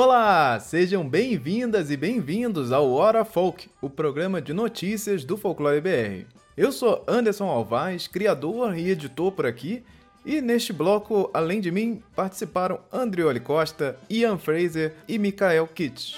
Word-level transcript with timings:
Olá, 0.00 0.60
sejam 0.60 1.08
bem-vindas 1.08 1.90
e 1.90 1.96
bem-vindos 1.96 2.70
ao 2.70 2.88
Hora 2.92 3.24
Folk, 3.24 3.68
o 3.82 3.90
programa 3.90 4.40
de 4.40 4.52
notícias 4.52 5.24
do 5.24 5.36
Folclore 5.36 5.80
BR. 5.80 6.24
Eu 6.56 6.70
sou 6.70 7.02
Anderson 7.08 7.46
Alvaz, 7.48 8.06
criador 8.06 8.78
e 8.78 8.90
editor 8.90 9.32
por 9.32 9.44
aqui, 9.44 9.82
e 10.24 10.40
neste 10.40 10.72
bloco, 10.72 11.28
além 11.34 11.60
de 11.60 11.72
mim, 11.72 12.00
participaram 12.14 12.78
Andrioli 12.92 13.40
Costa, 13.40 13.98
Ian 14.08 14.38
Fraser 14.38 14.94
e 15.08 15.18
Mikael 15.18 15.66
Kitsch. 15.66 16.14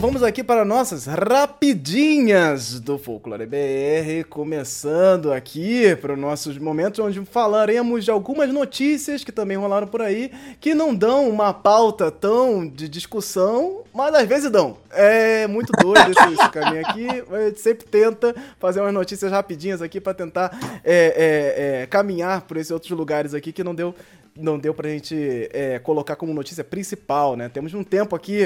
Vamos 0.00 0.22
aqui 0.22 0.42
para 0.42 0.64
nossas 0.64 1.04
rapidinhas 1.04 2.80
do 2.80 2.98
Folclore 2.98 3.44
BR, 3.44 4.26
começando 4.30 5.30
aqui 5.30 5.94
para 5.96 6.14
os 6.14 6.18
nossos 6.18 6.56
momentos 6.56 6.98
onde 7.00 7.22
falaremos 7.26 8.06
de 8.06 8.10
algumas 8.10 8.48
notícias 8.48 9.22
que 9.22 9.30
também 9.30 9.58
rolaram 9.58 9.86
por 9.86 10.00
aí, 10.00 10.32
que 10.58 10.74
não 10.74 10.94
dão 10.94 11.28
uma 11.28 11.52
pauta 11.52 12.10
tão 12.10 12.66
de 12.66 12.88
discussão, 12.88 13.82
mas 13.92 14.14
às 14.14 14.26
vezes 14.26 14.50
dão. 14.50 14.78
É 14.90 15.46
muito 15.46 15.70
doido 15.72 16.12
esse, 16.12 16.32
esse 16.32 16.50
caminho 16.50 16.80
aqui, 16.80 17.06
a 17.30 17.48
gente 17.48 17.60
sempre 17.60 17.86
tenta 17.86 18.34
fazer 18.58 18.80
umas 18.80 18.94
notícias 18.94 19.30
rapidinhas 19.30 19.82
aqui 19.82 20.00
para 20.00 20.14
tentar 20.14 20.80
é, 20.82 21.82
é, 21.82 21.82
é, 21.82 21.86
caminhar 21.86 22.40
por 22.42 22.56
esses 22.56 22.70
outros 22.70 22.90
lugares 22.90 23.34
aqui 23.34 23.52
que 23.52 23.62
não 23.62 23.74
deu 23.74 23.94
não 24.36 24.58
deu 24.58 24.72
pra 24.72 24.88
gente 24.88 25.48
é, 25.52 25.78
colocar 25.78 26.16
como 26.16 26.32
notícia 26.32 26.64
principal, 26.64 27.36
né? 27.36 27.48
Temos 27.48 27.74
um 27.74 27.84
tempo 27.84 28.14
aqui, 28.16 28.40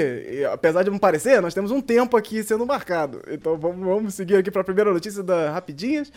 apesar 0.51 0.83
de 0.83 0.89
não 0.89 0.97
parecer, 0.97 1.41
nós 1.41 1.53
temos 1.53 1.71
um 1.71 1.81
tempo 1.81 2.17
aqui 2.17 2.43
sendo 2.43 2.65
marcado. 2.65 3.21
Então 3.29 3.57
vamos, 3.57 3.85
vamos 3.85 4.13
seguir 4.13 4.35
aqui 4.35 4.51
para 4.51 4.61
a 4.61 4.65
primeira 4.65 4.91
notícia 4.91 5.23
da 5.23 5.51
Rapidinhas. 5.51 6.11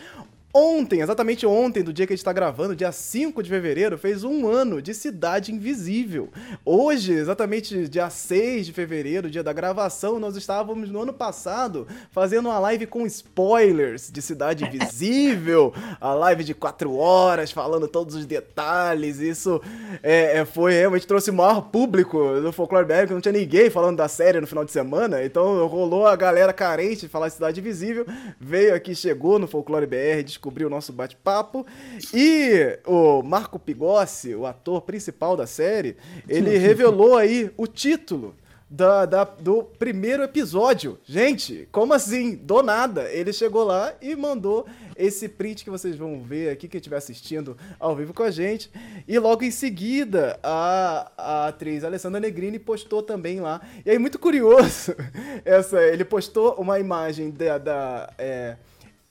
Ontem, 0.51 1.01
exatamente 1.01 1.45
ontem, 1.45 1.83
do 1.83 1.93
dia 1.93 2.07
que 2.07 2.13
a 2.13 2.15
gente 2.15 2.21
está 2.21 2.33
gravando, 2.33 2.75
dia 2.75 2.91
5 2.91 3.43
de 3.43 3.49
fevereiro, 3.51 3.99
fez 3.99 4.23
um 4.23 4.47
ano 4.47 4.81
de 4.81 4.95
Cidade 4.95 5.53
Invisível. 5.53 6.29
Hoje, 6.65 7.13
exatamente 7.13 7.87
dia 7.87 8.09
6 8.09 8.65
de 8.65 8.73
fevereiro, 8.73 9.29
dia 9.29 9.43
da 9.43 9.53
gravação, 9.53 10.19
nós 10.19 10.35
estávamos 10.35 10.89
no 10.89 11.03
ano 11.03 11.13
passado 11.13 11.87
fazendo 12.09 12.47
uma 12.47 12.57
live 12.57 12.87
com 12.87 13.05
spoilers 13.05 14.09
de 14.11 14.23
Cidade 14.23 14.65
Invisível, 14.65 15.71
a 16.01 16.15
live 16.15 16.43
de 16.43 16.55
4 16.55 16.95
horas, 16.95 17.51
falando 17.51 17.87
todos 17.87 18.15
os 18.15 18.25
detalhes. 18.25 19.19
Isso 19.19 19.61
é, 20.01 20.39
é, 20.39 20.45
foi 20.45 20.73
realmente 20.73 21.05
trouxe 21.05 21.29
o 21.29 21.33
maior 21.33 21.69
público 21.69 22.17
do 22.41 22.51
Folclore 22.51 22.87
BR, 22.87 23.05
que 23.05 23.13
não 23.13 23.21
tinha 23.21 23.33
ninguém 23.33 23.69
falando 23.69 23.97
da 23.97 24.07
série 24.07 24.41
no 24.41 24.47
final 24.47 24.65
de 24.65 24.71
semana. 24.71 25.23
Então 25.23 25.67
rolou 25.67 26.07
a 26.07 26.15
galera 26.15 26.51
carente 26.51 27.01
de 27.01 27.07
falar 27.07 27.27
de 27.27 27.35
Cidade 27.35 27.59
Invisível, 27.59 28.03
veio 28.39 28.73
aqui, 28.73 28.95
chegou 28.95 29.37
no 29.37 29.47
Folclore 29.47 29.85
BR, 29.85 30.23
descobrir 30.39 30.65
o 30.65 30.69
nosso 30.69 30.93
bate-papo. 30.93 31.65
E 32.13 32.79
o 32.85 33.21
Marco 33.21 33.59
Pigossi, 33.59 34.33
o 34.33 34.45
ator 34.45 34.81
principal 34.81 35.35
da 35.35 35.45
série, 35.45 35.97
ele 36.27 36.55
revelou 36.57 37.17
aí 37.17 37.51
o 37.57 37.67
título 37.67 38.33
da, 38.69 39.05
da, 39.05 39.23
do 39.23 39.63
primeiro 39.63 40.21
episódio. 40.23 40.99
Gente, 41.03 41.67
como 41.71 41.93
assim? 41.93 42.35
Do 42.35 42.61
nada. 42.61 43.11
Ele 43.11 43.33
chegou 43.33 43.63
lá 43.63 43.93
e 44.01 44.15
mandou 44.15 44.65
esse 44.95 45.27
print 45.27 45.63
que 45.63 45.69
vocês 45.69 45.95
vão 45.95 46.21
ver 46.21 46.49
aqui, 46.51 46.67
quem 46.67 46.77
estiver 46.77 46.97
assistindo 46.97 47.57
ao 47.79 47.95
vivo 47.95 48.13
com 48.13 48.21
a 48.21 48.29
gente. 48.29 48.69
E 49.07 49.17
logo 49.17 49.43
em 49.43 49.51
seguida, 49.51 50.39
a, 50.43 51.11
a 51.17 51.47
atriz 51.47 51.83
Alessandra 51.83 52.19
Negrini 52.19 52.59
postou 52.59 53.01
também 53.01 53.39
lá. 53.39 53.59
E 53.83 53.89
aí, 53.89 53.97
muito 53.97 54.19
curioso, 54.19 54.95
essa, 55.43 55.81
ele 55.81 56.05
postou 56.05 56.53
uma 56.55 56.79
imagem 56.79 57.31
da. 57.31 57.57
da 57.57 58.13
é, 58.17 58.55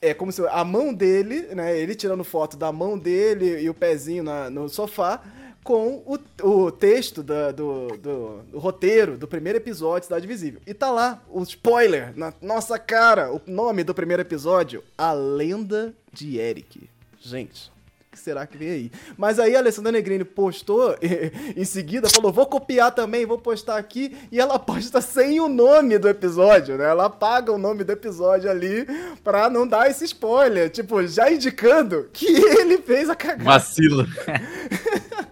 é 0.01 0.13
como 0.13 0.31
se 0.31 0.45
a 0.47 0.63
mão 0.63 0.93
dele, 0.93 1.53
né? 1.53 1.77
Ele 1.77 1.95
tirando 1.95 2.23
foto 2.23 2.55
da 2.55 2.71
mão 2.71 2.97
dele 2.97 3.61
e 3.61 3.69
o 3.69 3.73
pezinho 3.73 4.23
na, 4.23 4.49
no 4.49 4.69
sofá 4.69 5.21
com 5.63 6.01
o, 6.05 6.17
o 6.41 6.71
texto 6.71 7.21
da, 7.21 7.51
do, 7.51 7.87
do, 7.97 8.41
do, 8.43 8.59
roteiro 8.59 9.17
do 9.17 9.27
primeiro 9.27 9.57
episódio 9.57 10.01
de 10.01 10.05
Cidade 10.05 10.25
Visível. 10.27 10.61
E 10.65 10.73
tá 10.73 10.89
lá, 10.89 11.21
o 11.29 11.43
spoiler, 11.43 12.13
na 12.17 12.33
nossa 12.41 12.79
cara, 12.79 13.31
o 13.31 13.41
nome 13.45 13.83
do 13.83 13.93
primeiro 13.93 14.21
episódio, 14.21 14.83
A 14.97 15.11
Lenda 15.11 15.93
de 16.13 16.37
Eric. 16.39 16.89
Gente, 17.19 17.71
que 18.19 18.23
será 18.23 18.45
que 18.45 18.57
vem 18.57 18.69
aí? 18.69 18.91
Mas 19.17 19.39
aí 19.39 19.55
a 19.55 19.59
Alessandra 19.59 19.91
Negrini 19.91 20.23
postou 20.23 20.95
em 21.55 21.65
seguida, 21.65 22.09
falou: 22.09 22.31
vou 22.31 22.45
copiar 22.45 22.93
também, 22.93 23.25
vou 23.25 23.39
postar 23.39 23.77
aqui. 23.77 24.15
E 24.31 24.39
ela 24.39 24.59
posta 24.59 25.01
sem 25.01 25.39
o 25.39 25.47
nome 25.47 25.97
do 25.97 26.09
episódio, 26.09 26.77
né? 26.77 26.85
Ela 26.89 27.05
apaga 27.05 27.51
o 27.51 27.57
nome 27.57 27.83
do 27.83 27.91
episódio 27.91 28.51
ali 28.51 28.85
pra 29.23 29.49
não 29.49 29.65
dar 29.65 29.89
esse 29.89 30.03
spoiler. 30.05 30.69
Tipo, 30.69 31.05
já 31.07 31.31
indicando 31.31 32.09
que 32.11 32.27
ele 32.59 32.77
fez 32.79 33.09
a 33.09 33.15
cagada. 33.15 33.43
Vacilo. 33.43 34.05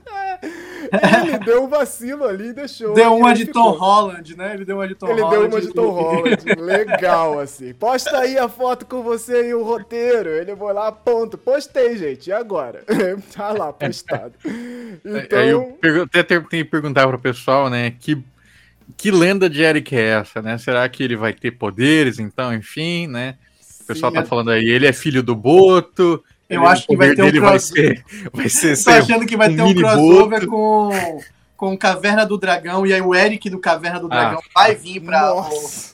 Ele 0.91 1.39
deu 1.39 1.63
um 1.63 1.67
vacilo 1.67 2.25
ali 2.25 2.49
e 2.49 2.53
deixou. 2.53 2.93
Deu 2.93 3.15
uma 3.15 3.33
de 3.33 3.45
ficou. 3.45 3.73
Tom 3.73 3.77
Holland, 3.77 4.37
né? 4.37 4.53
Ele 4.53 4.65
deu 4.65 4.77
uma 4.77 4.87
de 4.87 4.95
Tom 4.95 5.07
ele 5.09 5.21
Holland. 5.21 5.35
Ele 5.35 5.49
deu 5.49 5.59
uma 5.59 5.67
de 5.67 5.73
Tom 5.73 5.89
Holland. 5.89 6.61
Legal, 6.61 7.39
assim. 7.39 7.73
Posta 7.73 8.17
aí 8.19 8.37
a 8.37 8.47
foto 8.47 8.85
com 8.85 9.01
você 9.01 9.49
e 9.49 9.53
o 9.53 9.63
roteiro. 9.63 10.29
Ele 10.29 10.55
foi 10.55 10.73
lá, 10.73 10.91
ponto. 10.91 11.37
Postei, 11.37 11.97
gente. 11.97 12.27
E 12.27 12.33
agora? 12.33 12.83
tá 13.35 13.51
lá, 13.51 13.73
postado. 13.73 14.33
Então... 15.05 15.39
Eu, 15.39 15.77
eu 15.83 16.03
até 16.03 16.23
tenho 16.23 16.43
que 16.43 16.63
perguntar 16.63 17.07
pro 17.07 17.19
pessoal, 17.19 17.69
né? 17.69 17.91
Que 17.99 18.23
que 18.95 19.11
lenda 19.11 19.49
de 19.49 19.61
Eric 19.61 19.95
é 19.95 20.19
essa, 20.19 20.41
né? 20.41 20.57
Será 20.57 20.87
que 20.87 21.03
ele 21.03 21.15
vai 21.15 21.33
ter 21.33 21.51
poderes, 21.51 22.19
então, 22.19 22.53
enfim, 22.53 23.07
né? 23.07 23.35
O 23.81 23.85
pessoal 23.85 24.11
Sim, 24.11 24.17
tá 24.17 24.23
é... 24.23 24.25
falando 24.25 24.51
aí, 24.51 24.67
ele 24.67 24.87
é 24.87 24.93
filho 24.93 25.21
do 25.21 25.35
Boto, 25.35 26.23
eu 26.49 26.61
ele, 26.61 26.71
acho 26.71 26.87
que 26.87 26.95
vai 26.95 27.13
ter 27.13 27.23
um 27.23 27.31
crossover. 27.31 28.03
Vai 28.33 28.49
ser, 28.49 28.67
vai 28.67 28.75
ser 28.75 28.83
Tô 28.83 28.91
achando 28.91 29.25
que 29.25 29.37
vai 29.37 29.49
um 29.49 29.55
ter 29.55 29.61
um 29.61 29.75
crossover 29.75 30.47
com, 30.47 31.21
com 31.55 31.77
Caverna 31.77 32.25
do 32.25 32.37
Dragão, 32.37 32.85
e 32.85 32.93
aí 32.93 33.01
o 33.01 33.13
Eric 33.13 33.49
do 33.49 33.59
Caverna 33.59 33.99
do 33.99 34.07
Dragão 34.07 34.39
ah. 34.39 34.49
vai 34.53 34.75
vir 34.75 34.99
pra. 35.01 35.21
Nossa. 35.21 35.93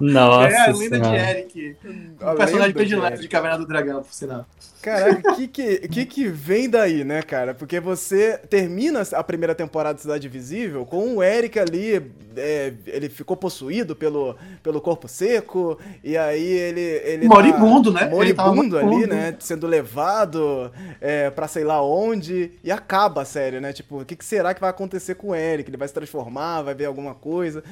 Nossa. 0.00 0.48
É 0.48 0.68
a 0.68 0.72
lenda 0.72 1.00
de 1.00 1.14
Eric. 1.14 1.76
O 2.20 2.34
personagem 2.34 2.72
predileto 2.72 3.16
de, 3.16 3.22
de 3.22 3.28
Caverna 3.28 3.58
do 3.58 3.66
Dragão, 3.66 4.02
por 4.02 4.12
sinal. 4.12 4.46
Caraca, 4.80 5.32
o 5.32 5.36
que 5.36 5.48
que, 5.48 5.88
que 5.88 6.06
que 6.06 6.28
vem 6.28 6.68
daí, 6.68 7.04
né, 7.04 7.22
cara? 7.22 7.52
Porque 7.54 7.80
você 7.80 8.38
termina 8.48 9.02
a 9.12 9.24
primeira 9.24 9.54
temporada 9.54 9.96
de 9.96 10.02
Cidade 10.02 10.28
Visível 10.28 10.86
com 10.86 11.16
o 11.16 11.22
Eric 11.22 11.58
ali, 11.58 12.12
é, 12.36 12.72
ele 12.86 13.08
ficou 13.08 13.36
possuído 13.36 13.96
pelo, 13.96 14.36
pelo 14.62 14.80
corpo 14.80 15.08
seco, 15.08 15.78
e 16.02 16.16
aí 16.16 16.46
ele... 16.46 16.80
ele 16.80 17.28
tá 17.28 17.34
moribundo, 17.34 17.92
tá, 17.92 18.04
né? 18.04 18.10
Moribundo 18.10 18.78
ali, 18.78 19.06
né? 19.06 19.36
Sendo 19.40 19.66
levado 19.66 20.70
é, 21.00 21.28
pra 21.30 21.48
sei 21.48 21.64
lá 21.64 21.82
onde, 21.82 22.52
e 22.62 22.70
acaba 22.70 23.22
a 23.22 23.24
série, 23.24 23.60
né? 23.60 23.72
Tipo, 23.72 24.02
o 24.02 24.04
que, 24.04 24.14
que 24.14 24.24
será 24.24 24.54
que 24.54 24.60
vai 24.60 24.70
acontecer 24.70 25.16
com 25.16 25.28
o 25.28 25.34
Eric? 25.34 25.68
Ele 25.68 25.76
vai 25.76 25.88
se 25.88 25.94
transformar, 25.94 26.62
vai 26.62 26.74
ver 26.74 26.84
alguma 26.84 27.14
coisa... 27.14 27.62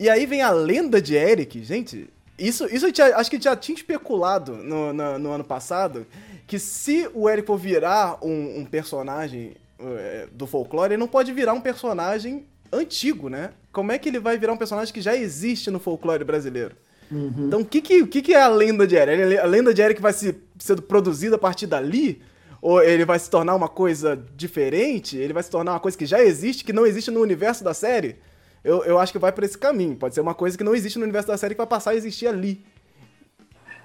E 0.00 0.08
aí 0.08 0.26
vem 0.26 0.42
a 0.42 0.50
lenda 0.50 1.02
de 1.02 1.16
Eric, 1.16 1.64
gente. 1.64 2.08
Isso, 2.38 2.66
isso 2.72 2.86
acho 3.16 3.30
que 3.30 3.40
já 3.40 3.56
tinha 3.56 3.74
especulado 3.74 4.52
no, 4.54 4.92
no, 4.92 5.18
no, 5.18 5.32
ano 5.32 5.42
passado. 5.42 6.06
Que 6.48 6.58
se 6.58 7.08
o 7.14 7.30
Eric 7.30 7.46
for 7.46 7.56
virar 7.56 8.18
um, 8.20 8.58
um 8.58 8.64
personagem 8.64 9.54
é, 9.78 10.26
do 10.32 10.46
folclore, 10.46 10.94
ele 10.94 11.00
não 11.00 11.06
pode 11.06 11.32
virar 11.32 11.52
um 11.52 11.60
personagem 11.60 12.46
antigo, 12.72 13.28
né? 13.28 13.50
Como 13.70 13.92
é 13.92 13.98
que 13.98 14.08
ele 14.08 14.18
vai 14.18 14.36
virar 14.36 14.52
um 14.52 14.56
personagem 14.56 14.92
que 14.92 15.00
já 15.00 15.14
existe 15.14 15.70
no 15.70 15.78
folclore 15.78 16.24
brasileiro? 16.24 16.74
Uhum. 17.12 17.46
Então, 17.46 17.60
o 17.60 17.64
que, 17.64 17.80
que, 17.80 18.04
que, 18.06 18.22
que 18.22 18.34
é 18.34 18.42
a 18.42 18.48
lenda 18.48 18.86
de 18.86 18.96
Eric? 18.96 19.38
A 19.38 19.46
lenda 19.46 19.72
de 19.72 19.80
Eric 19.80 20.02
vai 20.02 20.12
se, 20.12 20.34
ser 20.58 20.80
produzida 20.80 21.36
a 21.36 21.38
partir 21.38 21.66
dali? 21.66 22.20
Ou 22.60 22.82
ele 22.82 23.04
vai 23.04 23.18
se 23.20 23.30
tornar 23.30 23.54
uma 23.54 23.68
coisa 23.68 24.20
diferente? 24.34 25.16
Ele 25.16 25.32
vai 25.32 25.42
se 25.42 25.50
tornar 25.50 25.74
uma 25.74 25.80
coisa 25.80 25.96
que 25.96 26.06
já 26.06 26.20
existe, 26.20 26.64
que 26.64 26.72
não 26.72 26.84
existe 26.84 27.10
no 27.10 27.20
universo 27.20 27.62
da 27.62 27.72
série? 27.72 28.16
eu, 28.64 28.84
eu 28.84 28.98
acho 28.98 29.12
que 29.12 29.18
vai 29.18 29.32
por 29.32 29.44
esse 29.44 29.56
caminho. 29.56 29.96
Pode 29.96 30.14
ser 30.14 30.20
uma 30.20 30.34
coisa 30.34 30.56
que 30.56 30.64
não 30.64 30.74
existe 30.74 30.98
no 30.98 31.04
universo 31.04 31.28
da 31.28 31.36
série 31.36 31.54
que 31.54 31.58
vai 31.58 31.66
passar 31.66 31.90
a 31.90 31.94
existir 31.94 32.26
ali. 32.26 32.64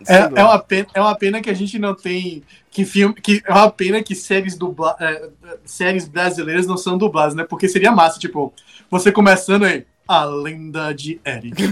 É, 0.08 0.40
é, 0.40 0.44
uma 0.44 0.60
pena, 0.60 0.88
é 0.94 1.02
uma 1.02 1.16
pena 1.16 1.42
que 1.42 1.50
a 1.50 1.54
gente 1.54 1.78
não 1.80 1.96
tem. 1.96 2.44
Que 2.72 2.86
filme. 2.86 3.14
Que, 3.16 3.42
é 3.46 3.52
uma 3.52 3.72
pena 3.72 4.02
que 4.02 4.16
séries, 4.16 4.56
dubla, 4.56 4.96
é, 5.00 5.30
séries 5.66 6.08
brasileiras 6.08 6.66
não 6.68 6.78
são 6.78 6.98
dubladas, 6.98 7.36
né? 7.36 7.44
Porque 7.44 7.68
seria 7.68 7.92
massa, 7.92 8.20
tipo, 8.20 8.54
você 8.90 9.12
começando 9.12 9.64
aí. 9.64 9.86
A 10.08 10.26
lenda 10.26 10.92
de 10.92 11.20
Eric. 11.26 11.64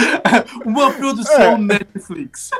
uma 0.64 0.90
produção 0.92 1.52
é. 1.52 1.58
Netflix. 1.58 2.50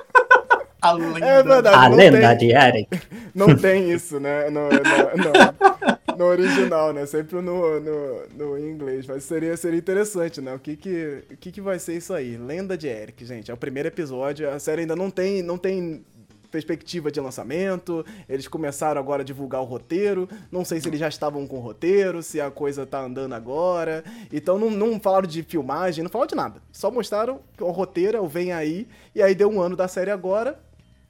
A 0.81 0.93
lenda, 0.93 1.27
é 1.27 1.43
verdade, 1.43 1.77
a 1.77 1.89
lenda 1.89 2.37
tem, 2.37 2.39
de 2.39 2.55
Eric. 2.55 3.01
Não 3.35 3.57
tem 3.57 3.91
isso, 3.91 4.21
né? 4.21 4.51
No, 4.51 4.69
no, 4.69 6.06
no, 6.17 6.25
original, 6.25 6.93
né? 6.93 7.07
Sempre 7.07 7.37
no, 7.37 7.81
no, 7.81 8.27
no 8.35 8.59
inglês. 8.59 9.07
Mas 9.07 9.25
seria, 9.25 9.57
seria 9.57 9.79
interessante, 9.79 10.41
né? 10.41 10.55
O 10.55 10.59
que 10.59 10.77
que, 10.77 11.25
o 11.31 11.37
que 11.37 11.53
que 11.53 11.61
vai 11.61 11.79
ser 11.79 11.97
isso 11.97 12.13
aí? 12.13 12.37
Lenda 12.37 12.77
de 12.77 12.89
Eric, 12.89 13.25
gente. 13.25 13.51
É 13.51 13.55
o 13.55 13.57
primeiro 13.57 13.89
episódio. 13.89 14.49
A 14.51 14.59
série 14.59 14.83
ainda 14.83 14.97
não 14.97 15.11
tem, 15.11 15.43
não 15.43 15.59
tem 15.59 16.05
perspectiva 16.47 17.11
de 17.11 17.21
lançamento. 17.21 18.05
Eles 18.29 18.49
começaram 18.49 19.01
agora 19.01 19.23
a 19.23 19.25
divulgar 19.25 19.61
o 19.61 19.65
roteiro. 19.65 20.29
Não 20.51 20.65
sei 20.65 20.81
se 20.81 20.89
eles 20.89 21.01
já 21.01 21.09
estavam 21.09 21.47
com 21.47 21.57
o 21.57 21.61
roteiro, 21.61 22.23
se 22.23 22.41
a 22.41 22.51
coisa 22.51 22.87
tá 22.87 23.01
andando 23.01 23.35
agora. 23.35 24.03
Então 24.33 24.59
não, 24.59 24.71
não 24.71 24.99
falaram 24.99 25.27
de 25.27 25.43
filmagem, 25.43 26.03
não 26.03 26.11
falaram 26.11 26.29
de 26.29 26.35
nada. 26.35 26.63
Só 26.73 26.91
mostraram 26.91 27.41
o 27.61 27.71
roteiro, 27.71 28.23
o 28.23 28.29
Vem 28.29 28.53
Aí. 28.53 28.89
E 29.15 29.23
aí 29.23 29.35
deu 29.35 29.51
um 29.51 29.61
ano 29.61 29.77
da 29.77 29.89
série 29.89 30.11
agora. 30.11 30.59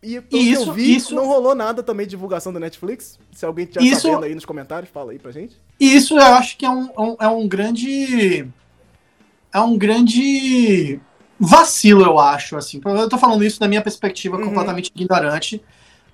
E 0.03 0.23
isso, 0.31 0.73
vi, 0.73 0.97
isso... 0.97 1.15
não 1.15 1.27
rolou 1.27 1.55
nada 1.55 1.83
também 1.83 2.07
de 2.07 2.11
divulgação 2.11 2.53
da 2.53 2.61
Netflix. 2.61 3.19
Se 3.33 3.45
alguém 3.45 3.69
já 3.71 3.81
isso... 3.81 4.03
sabendo 4.03 4.25
aí 4.25 4.35
nos 4.35 4.45
comentários, 4.45 4.91
fala 4.91 5.13
aí 5.13 5.19
pra 5.19 5.33
gente. 5.33 5.61
Isso 5.81 6.15
eu 6.15 6.35
acho 6.35 6.57
que 6.57 6.65
é 6.65 6.71
um, 6.71 6.89
um, 6.97 7.17
é 7.19 7.29
um 7.29 7.49
grande. 7.49 8.47
É 9.53 9.61
um 9.61 9.77
grande 9.77 11.01
vacilo, 11.39 12.03
eu 12.03 12.19
acho. 12.19 12.57
assim. 12.57 12.81
Eu 12.85 13.09
tô 13.09 13.19
falando 13.19 13.45
isso 13.45 13.59
da 13.59 13.67
minha 13.69 13.83
perspectiva 13.83 14.37
uhum. 14.37 14.45
completamente 14.45 14.93
ignorante. 14.95 15.63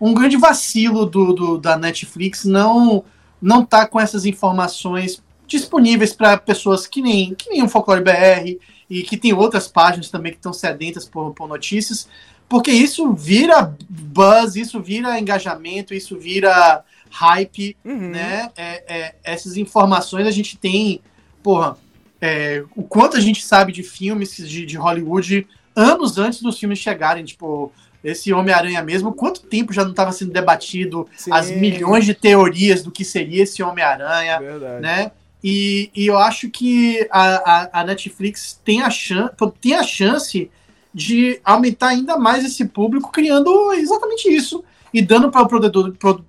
Um 0.01 0.15
grande 0.15 0.37
vacilo 0.37 1.05
do, 1.05 1.33
do, 1.33 1.59
da 1.59 1.77
Netflix 1.77 2.45
não 2.45 3.05
não 3.41 3.65
tá 3.65 3.87
com 3.89 3.99
essas 3.99 4.25
informações 4.25 5.21
disponíveis 5.49 6.13
para 6.13 6.39
pessoas 6.39 6.87
que 6.87 7.03
nem, 7.03 7.35
que 7.35 7.51
nem 7.51 7.63
o 7.63 7.69
Folclore 7.69 8.03
BR 8.03 8.57
e 8.89 9.03
que 9.03 9.17
tem 9.17 9.33
outras 9.33 9.67
páginas 9.67 10.09
também 10.09 10.31
que 10.31 10.39
estão 10.39 10.53
sedentas 10.53 11.05
por, 11.07 11.35
por 11.35 11.49
notícias 11.49 12.09
porque 12.49 12.71
isso 12.71 13.13
vira 13.13 13.75
buzz, 13.89 14.57
isso 14.57 14.81
vira 14.81 15.19
engajamento, 15.19 15.95
isso 15.95 16.19
vira 16.19 16.85
hype, 17.11 17.77
uhum. 17.85 18.11
né? 18.11 18.51
É, 18.57 18.85
é, 18.87 19.15
essas 19.23 19.57
informações 19.57 20.27
a 20.27 20.31
gente 20.31 20.57
tem, 20.57 21.01
porra, 21.43 21.77
é, 22.21 22.65
o 22.77 22.83
quanto 22.83 23.17
a 23.17 23.21
gente 23.21 23.45
sabe 23.45 23.73
de 23.73 23.83
filmes 23.83 24.37
de, 24.37 24.65
de 24.65 24.77
Hollywood 24.77 25.47
anos 25.75 26.19
antes 26.19 26.41
dos 26.41 26.59
filmes 26.59 26.79
chegarem, 26.79 27.25
tipo, 27.25 27.73
esse 28.03 28.33
Homem-Aranha 28.33 28.83
mesmo, 28.83 29.13
quanto 29.13 29.43
tempo 29.43 29.73
já 29.73 29.83
não 29.85 29.91
estava 29.93 30.13
sendo 30.13 30.33
debatido 30.33 31.09
Sim. 31.17 31.33
as 31.33 31.51
milhões 31.51 32.05
de 32.05 32.15
teorias 32.15 32.83
do 32.83 32.91
que 32.91 33.05
seria 33.05 33.43
esse 33.43 33.63
Homem-Aranha, 33.63 34.41
né? 34.81 35.13
E, 35.45 35.91
e, 35.95 36.07
eu 36.07 36.17
acho 36.17 36.49
que 36.49 37.07
a, 37.11 37.81
a, 37.81 37.81
a 37.81 37.85
Netflix 37.85 38.61
tem 38.65 38.81
a, 38.83 38.91
chan 38.91 39.29
tem 39.61 39.75
a 39.75 39.83
chance 39.83 40.49
de 40.95 41.41
aumentar 41.45 41.89
ainda 41.89 42.19
mais 42.19 42.45
esse 42.45 42.65
público, 42.67 43.11
criando 43.11 43.73
exatamente 43.73 44.29
isso 44.29 44.63
e 44.93 45.01
dando 45.01 45.31
para 45.31 45.43
o 45.43 45.49
produtor, 45.49 46.25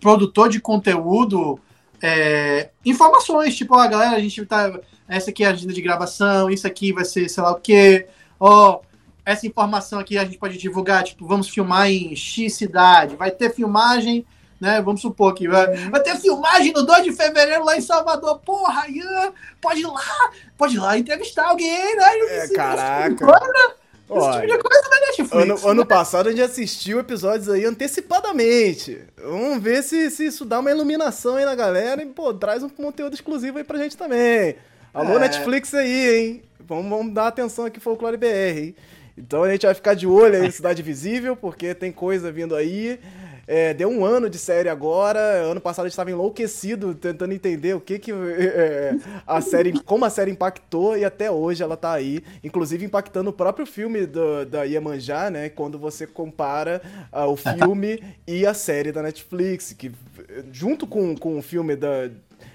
produtor 0.00 0.48
de 0.48 0.60
conteúdo 0.60 1.58
é, 2.02 2.70
informações, 2.84 3.56
tipo, 3.56 3.76
ó, 3.76 3.86
galera, 3.86 4.16
a 4.16 4.20
gente 4.20 4.44
tá. 4.46 4.80
Essa 5.06 5.30
aqui 5.30 5.44
é 5.44 5.48
a 5.48 5.50
agenda 5.50 5.72
de 5.72 5.82
gravação, 5.82 6.48
isso 6.48 6.66
aqui 6.66 6.92
vai 6.92 7.04
ser 7.04 7.28
sei 7.28 7.42
lá 7.42 7.52
o 7.52 7.56
quê, 7.56 8.06
ó. 8.38 8.80
Essa 9.24 9.46
informação 9.46 9.98
aqui 9.98 10.16
a 10.16 10.24
gente 10.24 10.38
pode 10.38 10.56
divulgar, 10.56 11.04
tipo, 11.04 11.26
vamos 11.26 11.48
filmar 11.48 11.90
em 11.90 12.16
X 12.16 12.54
cidade, 12.54 13.16
vai 13.16 13.30
ter 13.30 13.54
filmagem 13.54 14.24
né? 14.60 14.82
Vamos 14.82 15.00
supor 15.00 15.34
que 15.34 15.48
vai, 15.48 15.66
uhum. 15.66 15.90
vai 15.90 16.02
ter 16.02 16.16
filmagem 16.16 16.72
no 16.72 16.84
2 16.84 17.04
de 17.04 17.12
fevereiro 17.12 17.64
lá 17.64 17.76
em 17.76 17.80
Salvador. 17.80 18.38
Porra, 18.40 18.86
Ian, 18.88 19.32
pode 19.60 19.80
ir 19.80 19.86
lá, 19.86 20.30
pode 20.58 20.76
ir 20.76 20.78
lá 20.78 20.98
entrevistar 20.98 21.48
alguém, 21.48 21.96
né? 21.96 22.18
É, 22.28 22.48
caraca. 22.48 23.26
Olha, 24.12 24.46
tipo 24.48 24.68
coisa 24.68 24.90
da 24.90 25.00
Netflix. 25.00 25.32
Ano, 25.32 25.54
né? 25.54 25.60
ano 25.64 25.86
passado 25.86 26.28
a 26.28 26.32
gente 26.32 26.42
assistiu 26.42 26.98
episódios 26.98 27.48
aí 27.48 27.64
antecipadamente. 27.64 29.00
Vamos 29.16 29.62
ver 29.62 29.82
se, 29.84 30.10
se 30.10 30.26
isso 30.26 30.44
dá 30.44 30.58
uma 30.58 30.70
iluminação 30.70 31.36
aí 31.36 31.44
na 31.44 31.54
galera 31.54 32.02
e, 32.02 32.06
pô, 32.06 32.34
traz 32.34 32.62
um 32.62 32.68
conteúdo 32.68 33.14
exclusivo 33.14 33.58
aí 33.58 33.64
pra 33.64 33.78
gente 33.78 33.96
também. 33.96 34.56
Alô, 34.92 35.16
é. 35.16 35.20
Netflix 35.20 35.72
aí, 35.72 36.18
hein? 36.18 36.42
Vamos, 36.58 36.90
vamos 36.90 37.14
dar 37.14 37.28
atenção 37.28 37.64
aqui, 37.64 37.78
Folclore 37.78 38.16
BR, 38.16 38.58
hein? 38.58 38.74
Então 39.16 39.44
a 39.44 39.50
gente 39.50 39.66
vai 39.66 39.74
ficar 39.74 39.94
de 39.94 40.06
olho 40.06 40.42
aí, 40.42 40.50
Cidade 40.50 40.82
Visível, 40.82 41.36
porque 41.36 41.74
tem 41.74 41.92
coisa 41.92 42.32
vindo 42.32 42.56
aí. 42.56 42.98
É, 43.52 43.74
deu 43.74 43.88
um 43.88 44.04
ano 44.04 44.30
de 44.30 44.38
série 44.38 44.68
agora. 44.68 45.18
Ano 45.18 45.60
passado 45.60 45.84
a 45.84 45.88
gente 45.88 45.94
estava 45.94 46.08
enlouquecido 46.08 46.94
tentando 46.94 47.34
entender 47.34 47.74
o 47.74 47.80
que 47.80 47.98
que 47.98 48.12
é, 48.12 48.94
a 49.26 49.40
série, 49.40 49.72
como 49.82 50.04
a 50.04 50.10
série 50.10 50.30
impactou 50.30 50.96
e 50.96 51.04
até 51.04 51.28
hoje 51.32 51.60
ela 51.60 51.76
tá 51.76 51.90
aí, 51.90 52.22
inclusive 52.44 52.84
impactando 52.84 53.30
o 53.30 53.32
próprio 53.32 53.66
filme 53.66 54.06
do, 54.06 54.46
da 54.46 54.62
Iemanjá, 54.62 55.30
né? 55.30 55.48
Quando 55.48 55.80
você 55.80 56.06
compara 56.06 56.80
uh, 57.12 57.24
o 57.24 57.34
filme 57.34 58.00
e 58.24 58.46
a 58.46 58.54
série 58.54 58.92
da 58.92 59.02
Netflix, 59.02 59.72
que 59.72 59.90
junto 60.52 60.86
com, 60.86 61.16
com 61.16 61.36
o 61.36 61.42
filme 61.42 61.74
da 61.74 62.08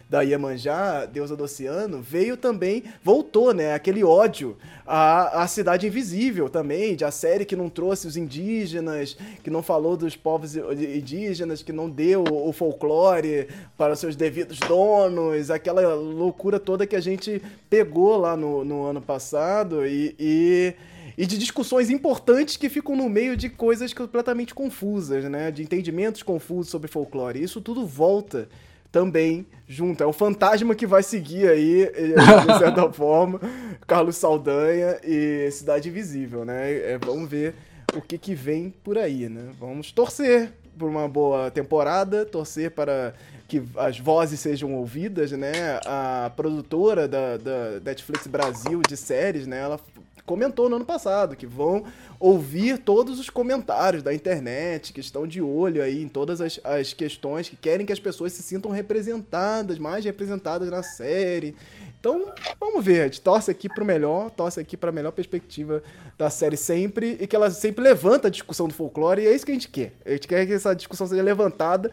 da 0.09 0.21
Iemanjá, 0.21 1.05
deusa 1.05 1.35
do 1.35 1.43
oceano, 1.43 2.01
veio 2.01 2.37
também, 2.37 2.83
voltou, 3.03 3.53
né, 3.53 3.73
aquele 3.73 4.03
ódio 4.03 4.55
à, 4.85 5.41
à 5.43 5.47
Cidade 5.47 5.87
Invisível 5.87 6.47
também, 6.47 6.95
de 6.95 7.03
a 7.03 7.11
série 7.11 7.43
que 7.43 7.55
não 7.55 7.69
trouxe 7.69 8.07
os 8.07 8.15
indígenas, 8.15 9.17
que 9.43 9.49
não 9.49 9.63
falou 9.63 9.97
dos 9.97 10.15
povos 10.15 10.55
indígenas, 10.55 11.63
que 11.63 11.71
não 11.71 11.89
deu 11.89 12.23
o 12.23 12.53
folclore 12.53 13.47
para 13.77 13.95
seus 13.95 14.15
devidos 14.15 14.59
donos, 14.59 15.49
aquela 15.49 15.95
loucura 15.95 16.59
toda 16.59 16.85
que 16.85 16.95
a 16.95 17.01
gente 17.01 17.41
pegou 17.69 18.17
lá 18.17 18.37
no, 18.37 18.63
no 18.63 18.85
ano 18.85 19.01
passado 19.01 19.85
e, 19.85 20.15
e 20.19 20.73
e 21.17 21.25
de 21.25 21.37
discussões 21.37 21.89
importantes 21.89 22.57
que 22.57 22.67
ficam 22.67 22.95
no 22.95 23.07
meio 23.07 23.37
de 23.37 23.49
coisas 23.49 23.93
completamente 23.93 24.53
confusas, 24.53 25.23
né? 25.25 25.49
De 25.49 25.63
entendimentos 25.63 26.21
confusos 26.21 26.69
sobre 26.69 26.89
folclore. 26.89 27.41
Isso 27.41 27.61
tudo 27.61 27.85
volta 27.85 28.49
também 28.95 29.45
junto. 29.67 30.01
É 30.01 30.07
o 30.07 30.13
fantasma 30.13 30.73
que 30.73 30.87
vai 30.87 31.03
seguir 31.03 31.49
aí, 31.49 31.83
eh, 31.83 32.15
de 32.47 32.57
certa 32.57 32.89
forma, 32.93 33.41
Carlos 33.85 34.15
Saldanha 34.15 34.97
e 35.03 35.51
Cidade 35.51 35.89
Invisível, 35.89 36.45
né? 36.45 36.71
É, 36.71 36.97
vamos 36.97 37.29
ver 37.29 37.55
o 37.93 38.01
que, 38.01 38.17
que 38.17 38.33
vem 38.33 38.69
por 38.69 38.97
aí, 38.97 39.27
né? 39.27 39.51
Vamos 39.59 39.91
torcer 39.91 40.53
por 40.79 40.89
uma 40.89 41.09
boa 41.09 41.51
temporada, 41.51 42.25
torcer 42.25 42.71
para 42.71 43.13
que 43.49 43.61
as 43.75 43.99
vozes 43.99 44.39
sejam 44.39 44.73
ouvidas, 44.73 45.29
né? 45.33 45.51
A 45.85 46.31
produtora 46.33 47.05
da, 47.05 47.35
da 47.35 47.81
Netflix 47.83 48.27
Brasil 48.27 48.81
de 48.87 48.95
séries, 48.95 49.45
né? 49.45 49.59
Ela 49.59 49.77
comentou 50.25 50.69
no 50.69 50.77
ano 50.77 50.85
passado, 50.85 51.35
que 51.35 51.45
vão 51.45 51.85
ouvir 52.19 52.79
todos 52.79 53.19
os 53.19 53.29
comentários 53.29 54.01
da 54.01 54.13
internet, 54.13 54.91
que 54.91 54.99
estão 54.99 55.27
de 55.27 55.41
olho 55.41 55.81
aí 55.81 56.01
em 56.01 56.07
todas 56.07 56.41
as, 56.41 56.59
as 56.63 56.93
questões, 56.93 57.47
que 57.47 57.55
querem 57.55 57.85
que 57.85 57.93
as 57.93 57.99
pessoas 57.99 58.33
se 58.33 58.41
sintam 58.41 58.71
representadas, 58.71 59.77
mais 59.77 60.03
representadas 60.03 60.69
na 60.69 60.81
série. 60.81 61.55
Então, 61.99 62.31
vamos 62.59 62.83
ver, 62.83 63.01
a 63.01 63.03
gente 63.05 63.21
torce 63.21 63.49
aqui 63.49 63.67
pro 63.67 63.85
melhor, 63.85 64.29
torce 64.31 64.59
aqui 64.59 64.75
pra 64.75 64.91
melhor 64.91 65.11
perspectiva 65.11 65.81
da 66.17 66.29
série 66.29 66.57
sempre, 66.57 67.17
e 67.19 67.27
que 67.27 67.35
ela 67.35 67.49
sempre 67.51 67.83
levanta 67.83 68.27
a 68.27 68.31
discussão 68.31 68.67
do 68.67 68.73
folclore, 68.73 69.21
e 69.21 69.27
é 69.27 69.35
isso 69.35 69.45
que 69.45 69.51
a 69.51 69.55
gente 69.55 69.69
quer. 69.69 69.93
A 70.05 70.11
gente 70.11 70.27
quer 70.27 70.45
que 70.45 70.53
essa 70.53 70.75
discussão 70.75 71.07
seja 71.07 71.21
levantada 71.21 71.91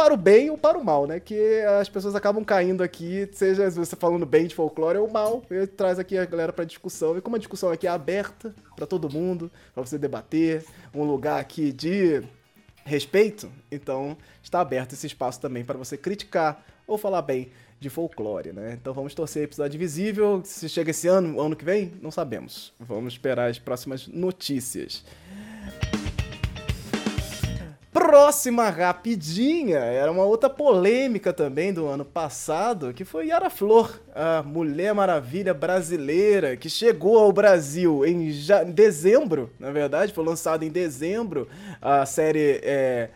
para 0.00 0.14
o 0.14 0.16
bem 0.16 0.48
ou 0.48 0.56
para 0.56 0.78
o 0.78 0.84
mal, 0.84 1.06
né? 1.06 1.20
Que 1.20 1.60
as 1.78 1.86
pessoas 1.86 2.14
acabam 2.14 2.42
caindo 2.42 2.82
aqui, 2.82 3.28
seja 3.32 3.70
você 3.70 3.94
falando 3.94 4.24
bem 4.24 4.46
de 4.46 4.54
folclore 4.54 4.96
ou 4.96 5.10
mal, 5.10 5.42
ele 5.50 5.66
traz 5.66 5.98
aqui 5.98 6.16
a 6.16 6.24
galera 6.24 6.54
para 6.54 6.64
discussão. 6.64 7.18
E 7.18 7.20
como 7.20 7.36
a 7.36 7.38
discussão 7.38 7.70
aqui 7.70 7.86
é 7.86 7.90
aberta 7.90 8.54
para 8.74 8.86
todo 8.86 9.12
mundo, 9.12 9.52
para 9.74 9.84
você 9.84 9.98
debater, 9.98 10.64
um 10.94 11.04
lugar 11.04 11.38
aqui 11.38 11.70
de 11.70 12.22
respeito, 12.82 13.52
então 13.70 14.16
está 14.42 14.62
aberto 14.62 14.94
esse 14.94 15.06
espaço 15.06 15.38
também 15.38 15.66
para 15.66 15.76
você 15.76 15.98
criticar 15.98 16.64
ou 16.86 16.96
falar 16.96 17.20
bem 17.20 17.50
de 17.78 17.90
folclore, 17.90 18.54
né? 18.54 18.78
Então 18.80 18.94
vamos 18.94 19.14
torcer 19.14 19.42
episódio 19.42 19.78
visível. 19.78 20.40
Se 20.46 20.66
chega 20.66 20.92
esse 20.92 21.08
ano, 21.08 21.38
ano 21.38 21.54
que 21.54 21.64
vem, 21.64 21.92
não 22.00 22.10
sabemos. 22.10 22.72
Vamos 22.80 23.12
esperar 23.12 23.50
as 23.50 23.58
próximas 23.58 24.08
notícias. 24.08 25.04
Próxima 27.92 28.70
rapidinha, 28.70 29.78
era 29.78 30.12
uma 30.12 30.22
outra 30.22 30.48
polêmica 30.48 31.32
também 31.32 31.72
do 31.72 31.88
ano 31.88 32.04
passado, 32.04 32.94
que 32.94 33.04
foi 33.04 33.26
Yara 33.26 33.50
Flor, 33.50 34.00
a 34.14 34.44
Mulher 34.44 34.94
Maravilha 34.94 35.52
brasileira, 35.52 36.56
que 36.56 36.70
chegou 36.70 37.18
ao 37.18 37.32
Brasil 37.32 38.06
em 38.06 38.30
já, 38.30 38.62
dezembro, 38.62 39.50
na 39.58 39.72
verdade, 39.72 40.12
foi 40.12 40.24
lançada 40.24 40.64
em 40.64 40.70
dezembro, 40.70 41.48
a 41.82 42.06
série 42.06 42.60
é, 42.62 43.10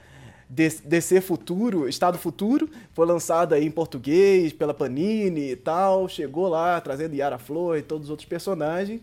DC 0.49 1.21
Futuro, 1.21 1.89
Estado 1.89 2.19
Futuro, 2.19 2.69
foi 2.93 3.07
lançada 3.07 3.61
em 3.61 3.71
português 3.71 4.53
pela 4.53 4.75
Panini 4.75 5.53
e 5.53 5.57
tal, 5.57 6.09
chegou 6.09 6.49
lá 6.49 6.81
trazendo 6.81 7.15
Yara 7.15 7.39
Flor 7.39 7.79
e 7.79 7.83
todos 7.83 8.07
os 8.07 8.11
outros 8.11 8.29
personagens. 8.29 9.01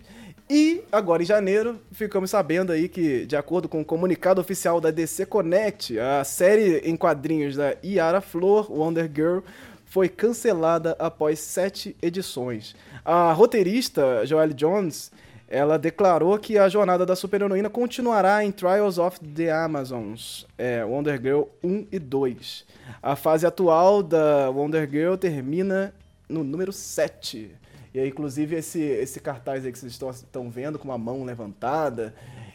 E 0.54 0.84
agora 0.92 1.24
em 1.24 1.26
janeiro, 1.26 1.80
ficamos 1.94 2.30
sabendo 2.30 2.74
aí 2.74 2.90
que, 2.90 3.26
de 3.26 3.38
acordo 3.38 3.70
com 3.70 3.80
o 3.80 3.86
comunicado 3.86 4.42
oficial 4.42 4.82
da 4.82 4.92
DC 4.92 5.26
Connect, 5.26 5.98
a 5.98 6.26
série 6.26 6.80
em 6.80 6.98
quadrinhos 6.98 7.56
da 7.56 7.74
Yara 7.82 8.20
Flor, 8.20 8.70
Wonder 8.70 9.10
Girl, 9.10 9.40
foi 9.86 10.10
cancelada 10.10 10.94
após 11.00 11.40
sete 11.40 11.96
edições. 12.02 12.76
A 13.06 13.32
roteirista 13.32 14.26
Joelle 14.26 14.54
Jones, 14.54 15.10
ela 15.48 15.80
declarou 15.80 16.38
que 16.38 16.58
a 16.58 16.68
jornada 16.68 17.06
da 17.06 17.16
super-heroína 17.16 17.70
continuará 17.70 18.44
em 18.44 18.52
Trials 18.52 18.98
of 18.98 19.22
the 19.22 19.50
Amazons, 19.50 20.46
é, 20.58 20.84
Wonder 20.84 21.18
Girl 21.22 21.44
1 21.64 21.88
e 21.94 21.98
2. 21.98 22.66
A 23.02 23.16
fase 23.16 23.48
atual 23.48 24.04
da 24.04 24.50
Wonder 24.50 24.86
Girl 24.92 25.16
termina 25.16 25.94
no 26.28 26.44
número 26.44 26.74
7. 26.74 27.62
E 27.94 28.00
aí, 28.00 28.08
inclusive, 28.08 28.56
esse, 28.56 28.82
esse 28.82 29.20
cartaz 29.20 29.66
aí 29.66 29.72
que 29.72 29.80
vocês 29.80 29.92
estão, 29.92 30.50
vendo 30.50 30.80
com 30.80 30.88
uma 30.88 30.98
mão 30.98 31.24
levantada, 31.24 32.14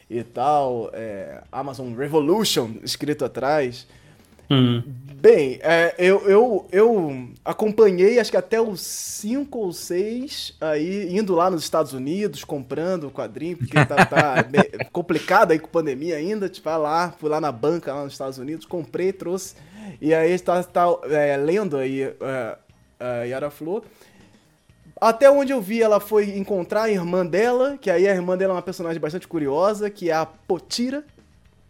e 0.09 0.23
tal, 0.23 0.90
é, 0.93 1.43
Amazon 1.50 1.93
Revolution 1.95 2.75
escrito 2.83 3.25
atrás. 3.25 3.87
Hum. 4.49 4.81
Bem, 5.21 5.59
é, 5.61 5.93
eu, 5.99 6.28
eu, 6.28 6.69
eu 6.71 7.28
acompanhei 7.45 8.21
acho 8.21 8.31
que 8.31 8.37
até 8.37 8.61
os 8.61 8.81
5 8.81 9.59
ou 9.59 9.73
6 9.73 10.55
aí, 10.61 11.16
indo 11.16 11.35
lá 11.35 11.50
nos 11.50 11.64
Estados 11.64 11.93
Unidos, 11.93 12.45
comprando 12.45 13.09
o 13.09 13.11
quadrinho, 13.11 13.57
porque 13.57 13.75
tá, 13.85 14.07
tá 14.07 14.47
complicado 14.93 15.50
aí 15.50 15.59
com 15.59 15.66
pandemia 15.66 16.16
ainda. 16.16 16.49
Tipo, 16.49 16.69
lá, 16.69 17.12
fui 17.19 17.28
lá 17.28 17.40
na 17.40 17.50
banca 17.50 17.93
lá 17.93 18.05
nos 18.05 18.12
Estados 18.12 18.38
Unidos, 18.38 18.64
comprei, 18.64 19.12
trouxe. 19.12 19.57
E 20.00 20.14
aí 20.14 20.31
está 20.31 20.62
tá, 20.62 20.85
é, 21.11 21.37
lendo 21.37 21.76
aí 21.76 22.02
é, 22.02 22.59
a 23.00 23.23
Yara 23.25 23.50
Flor. 23.50 23.83
Até 25.00 25.31
onde 25.31 25.53
eu 25.53 25.61
vi, 25.61 25.83
ela 25.83 26.00
foi 26.00 26.37
encontrar 26.38 26.85
a 26.85 26.91
irmã 26.91 27.25
dela, 27.25 27.76
que 27.79 27.91
aí 27.91 28.09
a 28.09 28.15
irmã 28.15 28.37
dela 28.37 28.55
é 28.55 28.57
uma 28.57 28.62
personagem 28.62 29.00
bastante 29.00 29.29
curiosa, 29.29 29.91
que 29.91 30.11
é 30.11 30.15
a 30.15 30.25
Potira. 30.25 31.05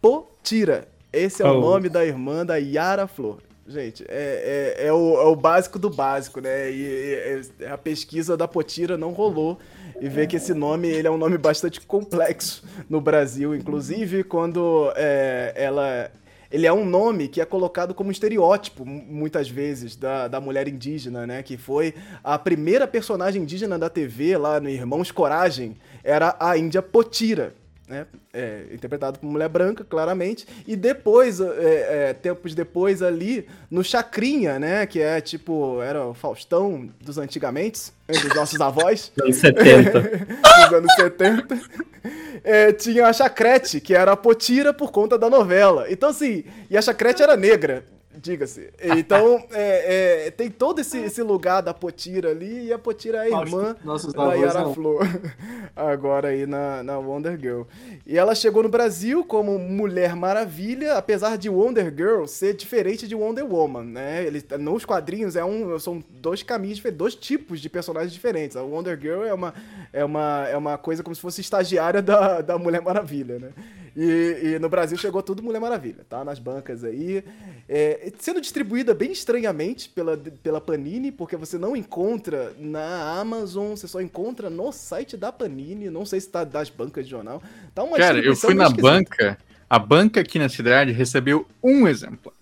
Potira. 0.01 0.87
Esse 1.11 1.43
é 1.43 1.45
oh. 1.45 1.57
o 1.57 1.61
nome 1.61 1.89
da 1.89 2.05
irmã 2.05 2.45
da 2.45 2.55
Yara 2.55 3.05
Flor. 3.07 3.39
Gente, 3.67 4.05
é, 4.07 4.75
é, 4.77 4.87
é, 4.87 4.93
o, 4.93 5.19
é 5.19 5.25
o 5.25 5.35
básico 5.35 5.77
do 5.77 5.89
básico, 5.89 6.39
né? 6.39 6.71
E, 6.71 6.81
e, 6.81 7.41
e, 7.59 7.65
a 7.65 7.77
pesquisa 7.77 8.37
da 8.37 8.47
Potira 8.47 8.97
não 8.97 9.11
rolou. 9.11 9.59
E 9.99 10.07
ver 10.07 10.27
que 10.27 10.37
esse 10.37 10.53
nome 10.53 10.87
ele 10.87 11.07
é 11.07 11.11
um 11.11 11.17
nome 11.17 11.37
bastante 11.37 11.81
complexo 11.81 12.63
no 12.89 13.01
Brasil. 13.01 13.53
Inclusive, 13.53 14.23
quando 14.23 14.93
é, 14.95 15.51
ela 15.55 16.09
ele 16.51 16.65
é 16.65 16.73
um 16.73 16.85
nome 16.85 17.27
que 17.27 17.41
é 17.41 17.45
colocado 17.45 17.93
como 17.93 18.11
estereótipo, 18.11 18.85
muitas 18.85 19.49
vezes, 19.49 19.95
da, 19.95 20.27
da 20.27 20.39
mulher 20.39 20.67
indígena, 20.67 21.27
né? 21.27 21.43
Que 21.43 21.57
foi 21.57 21.93
a 22.23 22.37
primeira 22.37 22.87
personagem 22.87 23.41
indígena 23.41 23.77
da 23.77 23.89
TV, 23.89 24.37
lá 24.37 24.59
no 24.59 24.69
Irmãos 24.69 25.11
Coragem, 25.11 25.77
era 26.03 26.35
a 26.39 26.57
Índia 26.57 26.81
Potira 26.81 27.53
né? 27.87 28.05
É, 28.33 28.65
interpretado 28.71 29.19
por 29.19 29.27
mulher 29.27 29.49
branca, 29.49 29.83
claramente. 29.83 30.45
E 30.67 30.75
depois, 30.75 31.39
é, 31.39 32.09
é, 32.09 32.13
tempos 32.13 32.53
depois 32.53 33.01
ali, 33.01 33.47
no 33.71 33.83
Chacrinha, 33.83 34.59
né? 34.59 34.85
Que 34.85 35.01
é 35.01 35.21
tipo, 35.21 35.81
era 35.81 36.05
o 36.05 36.13
Faustão 36.13 36.89
dos 36.99 37.17
antigamente, 37.17 37.91
dos 38.07 38.35
nossos 38.35 38.59
avós. 38.59 39.11
Anos 39.21 39.37
70. 39.37 40.01
dos 40.01 40.73
anos 40.73 40.93
70. 40.95 41.59
É, 42.43 42.71
tinha 42.71 43.07
a 43.07 43.11
Chacrete, 43.11 43.81
que 43.81 43.93
era 43.93 44.13
a 44.13 44.15
Potira 44.15 44.71
por 44.71 44.91
conta 44.91 45.17
da 45.17 45.29
novela. 45.29 45.87
Então, 45.89 46.09
assim, 46.09 46.45
e 46.69 46.77
a 46.77 46.81
Chacrete 46.81 47.21
era 47.21 47.35
negra 47.35 47.83
diga-se. 48.21 48.69
Então, 48.97 49.43
é, 49.51 50.27
é, 50.27 50.31
tem 50.31 50.49
todo 50.49 50.79
esse, 50.79 50.97
esse, 50.99 51.21
lugar 51.21 51.61
da 51.61 51.73
Potira 51.73 52.31
ali, 52.31 52.67
e 52.67 52.73
a 52.73 52.79
Potira 52.79 53.17
é 53.19 53.33
a 53.33 53.41
irmã 53.41 53.75
Nossos 53.83 54.13
da 54.13 54.33
Yara 54.33 54.69
Flor, 54.73 55.07
agora 55.75 56.29
aí 56.29 56.45
na, 56.45 56.83
na 56.83 56.97
Wonder 56.97 57.39
Girl. 57.39 57.63
E 58.05 58.17
ela 58.17 58.33
chegou 58.33 58.63
no 58.63 58.69
Brasil 58.69 59.23
como 59.23 59.57
Mulher 59.59 60.15
Maravilha, 60.15 60.93
apesar 60.93 61.37
de 61.37 61.49
Wonder 61.49 61.93
Girl 61.95 62.25
ser 62.25 62.53
diferente 62.53 63.07
de 63.07 63.15
Wonder 63.15 63.45
Woman, 63.45 63.83
né? 63.83 64.25
Ele, 64.25 64.43
nos 64.59 64.85
quadrinhos 64.85 65.35
é 65.35 65.45
um, 65.45 65.77
são 65.79 66.03
dois 66.09 66.43
caminhos 66.43 66.81
dois 66.93 67.15
tipos 67.15 67.59
de 67.59 67.69
personagens 67.69 68.13
diferentes. 68.13 68.57
A 68.57 68.63
Wonder 68.63 68.99
Girl 68.99 69.23
é 69.23 69.33
uma, 69.33 69.53
é 69.93 70.03
uma, 70.03 70.47
é 70.47 70.57
uma 70.57 70.77
coisa 70.77 71.03
como 71.03 71.15
se 71.15 71.21
fosse 71.21 71.41
estagiária 71.41 72.01
da, 72.01 72.41
da 72.41 72.57
Mulher 72.57 72.81
Maravilha, 72.81 73.39
né? 73.39 73.49
E, 73.97 74.41
e, 74.43 74.59
no 74.59 74.69
Brasil 74.69 74.95
chegou 74.95 75.23
tudo 75.23 75.41
Mulher 75.41 75.59
Maravilha, 75.59 76.05
tá? 76.07 76.23
Nas 76.23 76.37
bancas 76.37 76.83
aí. 76.83 77.23
É, 77.67 78.13
sendo 78.19 78.39
distribuída 78.39 78.93
bem 78.93 79.11
estranhamente 79.11 79.89
pela, 79.89 80.15
pela 80.15 80.61
Panini, 80.61 81.11
porque 81.11 81.35
você 81.35 81.57
não 81.57 81.75
encontra 81.75 82.53
na 82.59 83.19
Amazon, 83.19 83.71
você 83.71 83.87
só 83.87 83.99
encontra 83.99 84.51
no 84.51 84.71
site 84.71 85.17
da 85.17 85.31
Panini. 85.31 85.89
Não 85.89 86.05
sei 86.05 86.21
se 86.21 86.29
tá 86.29 86.43
das 86.43 86.69
bancas 86.69 87.05
de 87.05 87.09
jornal. 87.09 87.41
Tá 87.73 87.83
uma 87.83 87.97
Cara, 87.97 88.19
eu 88.19 88.35
fui 88.35 88.53
na 88.53 88.69
banca, 88.69 89.35
a 89.67 89.79
banca 89.79 90.21
aqui 90.21 90.37
na 90.37 90.47
cidade 90.47 90.91
recebeu 90.91 91.47
um 91.63 91.87
exemplar. 91.87 92.35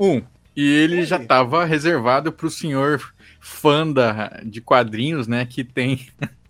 Um. 0.00 0.20
E 0.56 0.68
ele 0.68 1.04
já 1.04 1.16
estava 1.16 1.64
reservado 1.64 2.32
para 2.32 2.46
o 2.46 2.50
senhor 2.50 3.14
fã 3.38 3.86
da, 3.86 4.40
de 4.44 4.60
quadrinhos, 4.60 5.28
né? 5.28 5.46
Que 5.46 5.62
tem. 5.62 6.08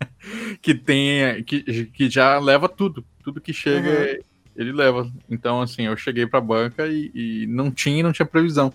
que 0.59 0.73
tem. 0.73 1.43
Que, 1.43 1.85
que 1.85 2.09
já 2.09 2.39
leva 2.39 2.67
tudo 2.67 3.05
tudo 3.27 3.41
que 3.41 3.51
chega, 3.51 3.89
uhum. 3.89 4.23
ele 4.55 4.71
leva. 4.71 5.11
Então, 5.29 5.61
assim, 5.61 5.81
eu 5.81 5.97
cheguei 5.97 6.25
pra 6.25 6.39
banca 6.39 6.87
e, 6.87 7.11
e, 7.13 7.47
não 7.47 7.69
tinha, 7.69 8.01
não 8.01 8.13
tinha 8.13 8.25
previsão. 8.25 8.73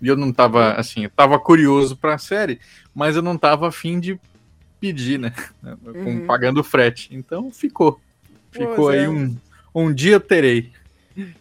E 0.00 0.08
eu 0.08 0.16
não 0.16 0.32
tava, 0.32 0.72
assim, 0.72 1.04
eu 1.04 1.10
tava 1.10 1.38
curioso 1.38 1.94
pra 1.94 2.16
série, 2.16 2.58
mas 2.94 3.16
eu 3.16 3.22
não 3.22 3.36
tava 3.36 3.68
afim 3.68 4.00
de 4.00 4.18
pedir, 4.80 5.18
né? 5.18 5.34
Uhum. 5.84 6.26
Pagando 6.26 6.64
frete. 6.64 7.10
Então, 7.12 7.50
ficou. 7.52 8.00
Ficou 8.50 8.88
aí 8.88 9.04
é. 9.04 9.08
um, 9.08 9.36
um 9.74 9.92
dia 9.92 10.18
terei. 10.18 10.72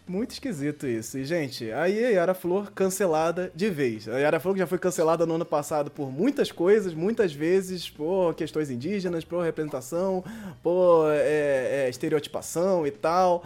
Muito 0.07 0.31
esquisito 0.31 0.87
isso. 0.87 1.17
E, 1.17 1.25
gente, 1.25 1.71
aí 1.71 2.03
a 2.03 2.09
Yara 2.09 2.33
Flor 2.33 2.71
cancelada 2.71 3.51
de 3.55 3.69
vez. 3.69 4.07
A 4.07 4.17
Yara 4.17 4.39
Flor 4.39 4.57
já 4.57 4.67
foi 4.67 4.77
cancelada 4.77 5.25
no 5.25 5.35
ano 5.35 5.45
passado 5.45 5.89
por 5.89 6.11
muitas 6.11 6.51
coisas, 6.51 6.93
muitas 6.93 7.33
vezes 7.33 7.89
por 7.89 8.33
questões 8.35 8.69
indígenas, 8.69 9.23
por 9.23 9.43
representação, 9.43 10.23
por 10.61 11.11
é, 11.11 11.85
é, 11.85 11.89
estereotipação 11.89 12.85
e 12.85 12.91
tal. 12.91 13.43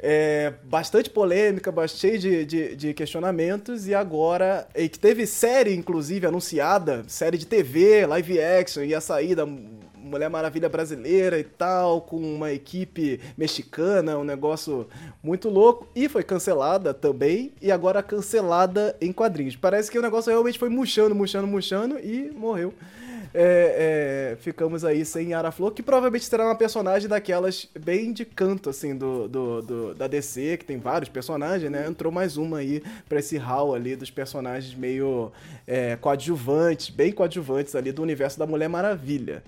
É, 0.00 0.52
bastante 0.62 1.10
polêmica, 1.10 1.72
cheio 1.88 2.18
de, 2.20 2.44
de, 2.44 2.76
de, 2.76 2.94
questionamentos, 2.94 3.88
e 3.88 3.94
agora. 3.94 4.68
E 4.74 4.88
que 4.88 4.98
teve 4.98 5.26
série, 5.26 5.74
inclusive, 5.74 6.24
anunciada, 6.24 7.04
série 7.08 7.36
de 7.36 7.44
TV, 7.44 8.06
live 8.06 8.40
action, 8.40 8.84
ia 8.84 9.00
sair 9.00 9.34
da 9.34 9.44
Mulher 10.08 10.28
Maravilha 10.28 10.68
brasileira 10.68 11.38
e 11.38 11.44
tal, 11.44 12.00
com 12.00 12.16
uma 12.16 12.52
equipe 12.52 13.20
mexicana, 13.36 14.18
um 14.18 14.24
negócio 14.24 14.86
muito 15.22 15.48
louco. 15.48 15.86
E 15.94 16.08
foi 16.08 16.22
cancelada 16.22 16.92
também, 16.94 17.52
e 17.60 17.70
agora 17.70 18.02
cancelada 18.02 18.96
em 19.00 19.12
quadrinhos. 19.12 19.56
Parece 19.56 19.90
que 19.90 19.98
o 19.98 20.02
negócio 20.02 20.30
realmente 20.30 20.58
foi 20.58 20.68
murchando, 20.68 21.14
murchando, 21.14 21.46
murchando 21.46 21.98
e 21.98 22.30
morreu. 22.34 22.74
É, 23.34 24.32
é, 24.32 24.36
ficamos 24.36 24.84
aí 24.84 25.04
sem 25.04 25.30
Yara 25.30 25.50
Flor, 25.50 25.72
que 25.72 25.82
provavelmente 25.82 26.24
será 26.24 26.46
uma 26.46 26.54
personagem 26.54 27.08
daquelas 27.08 27.68
bem 27.78 28.12
de 28.12 28.24
canto, 28.24 28.70
assim, 28.70 28.96
do, 28.96 29.28
do, 29.28 29.62
do, 29.62 29.94
da 29.94 30.06
DC, 30.06 30.56
que 30.56 30.64
tem 30.64 30.78
vários 30.78 31.08
personagens, 31.08 31.70
né? 31.70 31.86
Entrou 31.86 32.10
mais 32.10 32.36
uma 32.36 32.58
aí 32.58 32.82
pra 33.08 33.18
esse 33.18 33.36
hall 33.36 33.74
ali 33.74 33.96
dos 33.96 34.10
personagens 34.10 34.74
meio 34.74 35.30
é, 35.66 35.96
coadjuvantes, 35.96 36.90
bem 36.90 37.12
coadjuvantes 37.12 37.74
ali 37.74 37.92
do 37.92 38.02
universo 38.02 38.38
da 38.38 38.46
Mulher 38.46 38.68
Maravilha. 38.68 39.42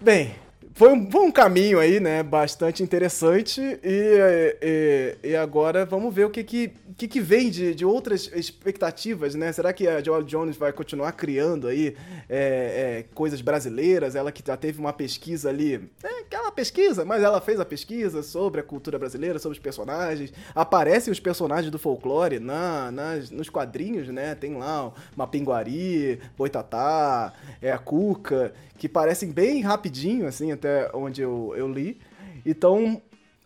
Bem, 0.00 0.32
foi 0.78 0.92
um, 0.92 1.10
foi 1.10 1.22
um 1.22 1.32
caminho 1.32 1.80
aí, 1.80 1.98
né? 1.98 2.22
Bastante 2.22 2.84
interessante. 2.84 3.60
E, 3.82 4.54
e, 4.62 5.30
e 5.30 5.36
agora 5.36 5.84
vamos 5.84 6.14
ver 6.14 6.24
o 6.24 6.30
que, 6.30 6.44
que, 6.44 6.72
que, 6.96 7.08
que 7.08 7.20
vem 7.20 7.50
de, 7.50 7.74
de 7.74 7.84
outras 7.84 8.30
expectativas, 8.32 9.34
né? 9.34 9.50
Será 9.50 9.72
que 9.72 9.88
a 9.88 10.00
Joel 10.00 10.22
Jones 10.22 10.56
vai 10.56 10.72
continuar 10.72 11.10
criando 11.12 11.66
aí 11.66 11.96
é, 12.28 13.00
é, 13.00 13.04
coisas 13.12 13.40
brasileiras? 13.40 14.14
Ela 14.14 14.30
que 14.30 14.40
já 14.46 14.56
teve 14.56 14.78
uma 14.78 14.92
pesquisa 14.92 15.48
ali, 15.48 15.90
é, 16.00 16.20
aquela 16.20 16.52
pesquisa, 16.52 17.04
mas 17.04 17.24
ela 17.24 17.40
fez 17.40 17.58
a 17.58 17.64
pesquisa 17.64 18.22
sobre 18.22 18.60
a 18.60 18.62
cultura 18.62 19.00
brasileira, 19.00 19.40
sobre 19.40 19.58
os 19.58 19.62
personagens. 19.62 20.32
Aparecem 20.54 21.10
os 21.10 21.18
personagens 21.18 21.72
do 21.72 21.78
folclore 21.80 22.38
na, 22.38 22.92
nas, 22.92 23.32
nos 23.32 23.50
quadrinhos, 23.50 24.06
né? 24.10 24.36
Tem 24.36 24.54
lá 24.56 24.92
uma 25.16 25.26
Pinguari, 25.26 26.20
Boitatá, 26.36 27.32
é, 27.60 27.72
a 27.72 27.78
Cuca 27.78 28.54
que 28.78 28.88
parecem 28.88 29.30
bem 29.30 29.60
rapidinho, 29.60 30.26
assim, 30.26 30.52
até 30.52 30.67
onde 30.94 31.22
eu, 31.22 31.54
eu 31.56 31.68
li. 31.68 31.98
Então, 32.44 33.00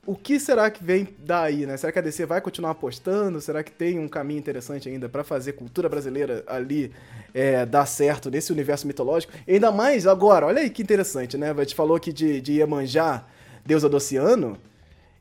o 0.05 0.17
que 0.17 0.41
será 0.41 0.69
que 0.69 0.83
vem 0.83 1.07
daí, 1.19 1.64
né? 1.64 1.76
Será 1.76 1.93
que 1.93 1.99
a 1.99 2.02
DC 2.02 2.26
vai 2.26 2.41
continuar 2.41 2.73
apostando? 2.73 3.41
Será 3.41 3.62
que 3.62 3.71
tem 3.71 4.00
um 4.00 4.09
caminho 4.09 4.38
interessante 4.38 4.88
ainda 4.88 5.09
para 5.09 5.23
fazer 5.23 5.52
cultura 5.52 5.88
brasileira 5.88 6.43
ali 6.49 6.93
é, 7.33 7.64
dar 7.64 7.87
certo 7.87 8.29
nesse 8.29 8.50
universo 8.52 8.87
mitológico? 8.87 9.33
Ainda 9.47 9.71
mais 9.71 10.07
agora, 10.07 10.47
olha 10.47 10.61
aí 10.61 10.71
que 10.71 10.83
interessante, 10.83 11.38
né? 11.38 11.52
A 11.52 11.62
gente 11.62 11.76
falou 11.76 11.97
aqui 11.97 12.12
de, 12.12 12.41
de 12.41 12.55
Iemanjá, 12.55 13.25
deusa 13.64 13.88
do 13.88 13.97
oceano. 13.97 14.59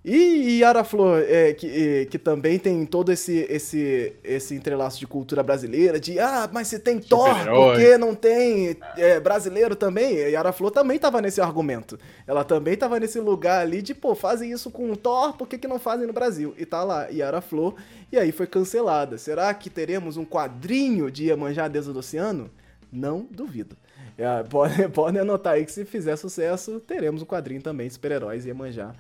E 0.03 0.57
Yara 0.61 0.83
Flor, 0.83 1.23
é, 1.27 1.53
que, 1.53 2.07
que 2.09 2.17
também 2.17 2.57
tem 2.57 2.83
todo 2.87 3.11
esse, 3.11 3.45
esse, 3.47 4.13
esse 4.23 4.55
entrelaço 4.55 4.97
de 4.97 5.05
cultura 5.05 5.43
brasileira, 5.43 5.99
de 5.99 6.17
ah, 6.17 6.49
mas 6.51 6.69
se 6.69 6.79
tem 6.79 6.97
Thor, 6.99 7.29
por 7.45 7.75
que 7.75 7.99
não 7.99 8.15
tem 8.15 8.75
é, 8.97 9.19
brasileiro 9.19 9.75
também? 9.75 10.15
E 10.15 10.31
Yara 10.31 10.51
Flor 10.51 10.71
também 10.71 10.97
tava 10.97 11.21
nesse 11.21 11.39
argumento. 11.39 11.99
Ela 12.25 12.43
também 12.43 12.75
tava 12.75 12.99
nesse 12.99 13.19
lugar 13.19 13.61
ali 13.61 13.79
de, 13.79 13.93
pô, 13.93 14.15
fazem 14.15 14.51
isso 14.51 14.71
com 14.71 14.95
Thor, 14.95 15.37
por 15.37 15.47
que, 15.47 15.55
que 15.55 15.67
não 15.67 15.77
fazem 15.77 16.07
no 16.07 16.13
Brasil? 16.13 16.55
E 16.57 16.65
tá 16.65 16.83
lá, 16.83 17.07
Yara 17.09 17.39
Flor, 17.39 17.75
e 18.11 18.17
aí 18.17 18.31
foi 18.31 18.47
cancelada. 18.47 19.19
Será 19.19 19.53
que 19.53 19.69
teremos 19.69 20.17
um 20.17 20.25
quadrinho 20.25 21.11
de 21.11 21.25
Iemanjá, 21.25 21.67
deusa 21.67 21.93
do 21.93 21.99
oceano? 21.99 22.49
Não 22.91 23.27
duvido. 23.29 23.77
É, 24.17 24.41
podem 24.49 24.89
pode 24.89 25.19
anotar 25.19 25.53
aí 25.53 25.65
que 25.65 25.71
se 25.71 25.85
fizer 25.85 26.15
sucesso, 26.15 26.79
teremos 26.79 27.21
um 27.21 27.25
quadrinho 27.25 27.61
também 27.61 27.85
de 27.85 27.93
super-heróis 27.93 28.47
Iemanjá 28.47 28.95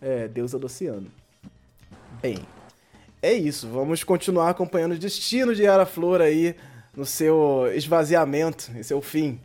é, 0.00 0.28
deusa 0.28 0.58
do 0.58 0.66
oceano. 0.66 1.06
Bem, 2.22 2.38
é 3.22 3.32
isso. 3.32 3.68
Vamos 3.68 4.02
continuar 4.02 4.50
acompanhando 4.50 4.92
o 4.92 4.98
destino 4.98 5.54
de 5.54 5.62
Yara 5.62 5.86
Flor 5.86 6.20
aí 6.20 6.54
no 6.96 7.04
seu 7.04 7.70
esvaziamento, 7.74 8.70
em 8.74 8.82
seu 8.82 9.00
fim. 9.00 9.40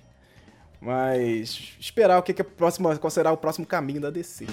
Mas 0.82 1.76
esperar 1.80 2.20
o 2.20 2.24
que, 2.24 2.34
que 2.34 2.42
é 2.42 2.46
próximo, 2.46 2.98
qual 3.00 3.12
será 3.12 3.32
o 3.32 3.38
próximo 3.38 3.66
caminho 3.66 4.02
da 4.02 4.10
DC. 4.10 4.46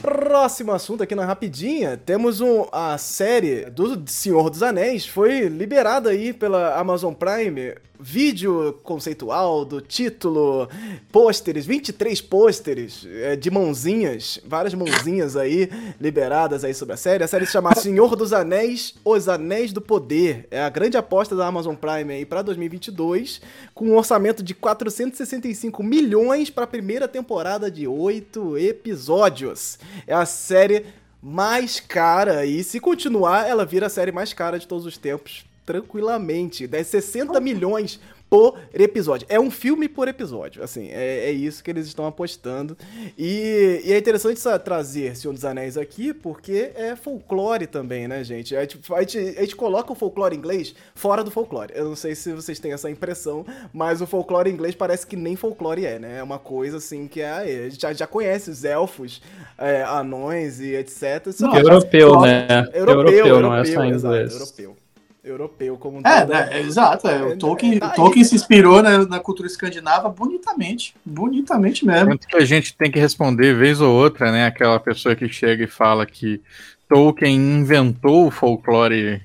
Próximo 0.00 0.72
assunto 0.72 1.02
aqui 1.04 1.14
na 1.14 1.24
Rapidinha, 1.24 1.96
temos 1.96 2.40
um, 2.40 2.66
a 2.72 2.98
série 2.98 3.70
do 3.70 4.02
Senhor 4.10 4.50
dos 4.50 4.60
Anéis, 4.60 5.06
foi 5.06 5.42
liberada 5.42 6.10
aí 6.10 6.32
pela 6.32 6.76
Amazon 6.76 7.14
Prime 7.14 7.76
vídeo 8.02 8.80
conceitual 8.82 9.64
do 9.64 9.80
título, 9.80 10.68
pôsteres, 11.12 11.64
23 11.64 12.20
pôsteres 12.20 13.06
é, 13.06 13.36
de 13.36 13.48
mãozinhas, 13.48 14.40
várias 14.44 14.74
mãozinhas 14.74 15.36
aí 15.36 15.70
liberadas 16.00 16.64
aí 16.64 16.74
sobre 16.74 16.94
a 16.94 16.96
série. 16.96 17.22
A 17.22 17.28
série 17.28 17.46
se 17.46 17.52
chama 17.52 17.74
Senhor 17.78 18.16
dos 18.16 18.32
Anéis, 18.32 18.94
Os 19.04 19.28
Anéis 19.28 19.72
do 19.72 19.80
Poder. 19.80 20.48
É 20.50 20.60
a 20.60 20.68
grande 20.68 20.96
aposta 20.96 21.36
da 21.36 21.46
Amazon 21.46 21.76
Prime 21.76 22.12
aí 22.12 22.26
para 22.26 22.42
2022, 22.42 23.40
com 23.72 23.86
um 23.86 23.96
orçamento 23.96 24.42
de 24.42 24.52
465 24.52 25.82
milhões 25.82 26.50
para 26.50 26.64
a 26.64 26.66
primeira 26.66 27.06
temporada 27.06 27.70
de 27.70 27.86
oito 27.86 28.58
episódios. 28.58 29.78
É 30.08 30.14
a 30.14 30.26
série 30.26 30.86
mais 31.22 31.78
cara 31.78 32.44
e 32.44 32.64
se 32.64 32.80
continuar, 32.80 33.48
ela 33.48 33.64
vira 33.64 33.86
a 33.86 33.90
série 33.90 34.10
mais 34.10 34.32
cara 34.32 34.58
de 34.58 34.66
todos 34.66 34.84
os 34.84 34.98
tempos 34.98 35.44
tranquilamente. 35.64 36.66
10, 36.66 36.86
60 36.86 37.40
milhões 37.40 38.00
por 38.32 38.58
episódio. 38.72 39.26
É 39.28 39.38
um 39.38 39.50
filme 39.50 39.86
por 39.90 40.08
episódio, 40.08 40.64
assim, 40.64 40.88
é, 40.88 41.26
é 41.26 41.30
isso 41.30 41.62
que 41.62 41.70
eles 41.70 41.86
estão 41.86 42.06
apostando. 42.06 42.74
E, 43.18 43.82
e 43.84 43.92
é 43.92 43.98
interessante 43.98 44.40
trazer 44.64 45.14
Senhor 45.14 45.34
dos 45.34 45.44
Anéis 45.44 45.76
aqui, 45.76 46.14
porque 46.14 46.72
é 46.74 46.96
folclore 46.96 47.66
também, 47.66 48.08
né, 48.08 48.24
gente? 48.24 48.56
A 48.56 48.62
gente, 48.62 48.80
a, 48.90 49.00
gente, 49.02 49.18
a 49.36 49.40
gente 49.42 49.54
coloca 49.54 49.92
o 49.92 49.94
folclore 49.94 50.34
inglês 50.34 50.74
fora 50.94 51.22
do 51.22 51.30
folclore. 51.30 51.74
Eu 51.74 51.84
não 51.84 51.94
sei 51.94 52.14
se 52.14 52.32
vocês 52.32 52.58
têm 52.58 52.72
essa 52.72 52.88
impressão, 52.88 53.44
mas 53.70 54.00
o 54.00 54.06
folclore 54.06 54.50
inglês 54.50 54.74
parece 54.74 55.06
que 55.06 55.14
nem 55.14 55.36
folclore 55.36 55.84
é, 55.84 55.98
né? 55.98 56.18
É 56.20 56.22
uma 56.22 56.38
coisa, 56.38 56.78
assim, 56.78 57.06
que 57.06 57.20
é, 57.20 57.32
a 57.32 57.68
gente 57.68 57.82
já, 57.82 57.92
já 57.92 58.06
conhece 58.06 58.48
os 58.48 58.64
elfos, 58.64 59.20
é, 59.58 59.82
anões 59.82 60.58
e 60.58 60.74
etc. 60.74 61.26
Não, 61.38 61.54
europeu, 61.54 62.18
né? 62.22 62.46
Europeu, 62.72 62.78
europeu, 62.78 63.26
europeu, 63.26 63.40
não 63.42 63.54
é 63.54 63.64
só 63.66 63.84
inglês. 63.84 64.32
Exato, 64.32 64.32
europeu 64.32 64.81
europeu 65.24 65.76
como 65.76 65.98
um 65.98 66.00
é, 66.04 66.26
né, 66.26 66.48
é, 66.50 66.60
exato. 66.60 67.06
É, 67.06 67.22
o 67.22 67.32
é, 67.32 67.36
Tolkien, 67.36 67.78
tá 67.78 67.90
Tolkien 67.90 68.24
se 68.24 68.34
inspirou 68.34 68.82
na, 68.82 69.06
na, 69.06 69.20
cultura 69.20 69.46
escandinava 69.46 70.08
bonitamente. 70.08 70.94
Bonitamente 71.04 71.86
mesmo. 71.86 72.10
Tanto 72.10 72.26
que 72.26 72.36
a 72.36 72.44
gente 72.44 72.76
tem 72.76 72.90
que 72.90 72.98
responder 72.98 73.54
vez 73.54 73.80
ou 73.80 73.94
outra, 73.94 74.32
né? 74.32 74.46
Aquela 74.46 74.80
pessoa 74.80 75.14
que 75.14 75.28
chega 75.28 75.64
e 75.64 75.68
fala 75.68 76.04
que 76.04 76.40
Tolkien 76.88 77.36
inventou 77.36 78.26
o 78.26 78.30
folclore 78.30 79.22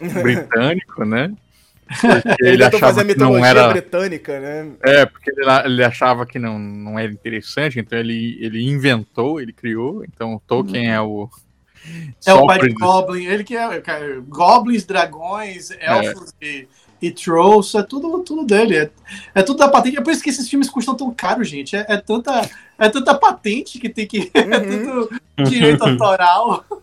britânico, 0.22 1.04
né? 1.04 1.32
Porque 2.00 2.44
ele, 2.44 2.54
ele 2.54 2.64
achava 2.64 3.04
que 3.04 3.14
não 3.14 3.44
era 3.44 3.68
britânica, 3.68 4.40
né? 4.40 4.72
É, 4.82 5.04
porque 5.04 5.30
ele, 5.30 5.42
ele, 5.66 5.84
achava 5.84 6.24
que 6.24 6.38
não, 6.38 6.58
não 6.58 6.98
era 6.98 7.12
interessante, 7.12 7.78
então 7.78 7.98
ele, 7.98 8.38
ele 8.40 8.66
inventou, 8.66 9.38
ele 9.38 9.52
criou. 9.52 10.02
Então 10.02 10.40
Tolkien 10.46 10.88
hum. 10.88 10.92
é 10.92 11.00
o 11.02 11.28
é 12.24 12.34
o 12.34 12.46
pai 12.46 12.58
de 12.58 12.70
Goblin, 12.70 13.24
ele 13.24 13.44
que 13.44 13.56
é, 13.56 13.76
é 13.76 14.20
goblins, 14.26 14.84
dragões, 14.84 15.70
elfos 15.70 16.34
é. 16.40 16.46
e, 16.46 16.68
e 17.02 17.10
trolls, 17.10 17.76
é 17.76 17.82
tudo, 17.82 18.18
tudo 18.20 18.44
dele. 18.44 18.76
É, 18.76 18.90
é 19.34 19.42
tudo 19.42 19.58
da 19.58 19.68
patente. 19.68 19.98
É 19.98 20.00
por 20.00 20.12
isso 20.12 20.22
que 20.22 20.30
esses 20.30 20.48
filmes 20.48 20.70
custam 20.70 20.94
tão 20.94 21.12
caro, 21.12 21.44
gente. 21.44 21.76
É, 21.76 21.84
é 21.88 21.96
tanta, 21.96 22.48
é 22.78 22.88
tanta 22.88 23.14
patente 23.14 23.78
que 23.78 23.88
tem 23.88 24.06
que. 24.06 24.30
É 24.34 24.40
uhum. 24.40 24.52
É 24.52 24.60
tudo 24.60 25.10
direito 25.48 25.82
autoral. 25.82 26.64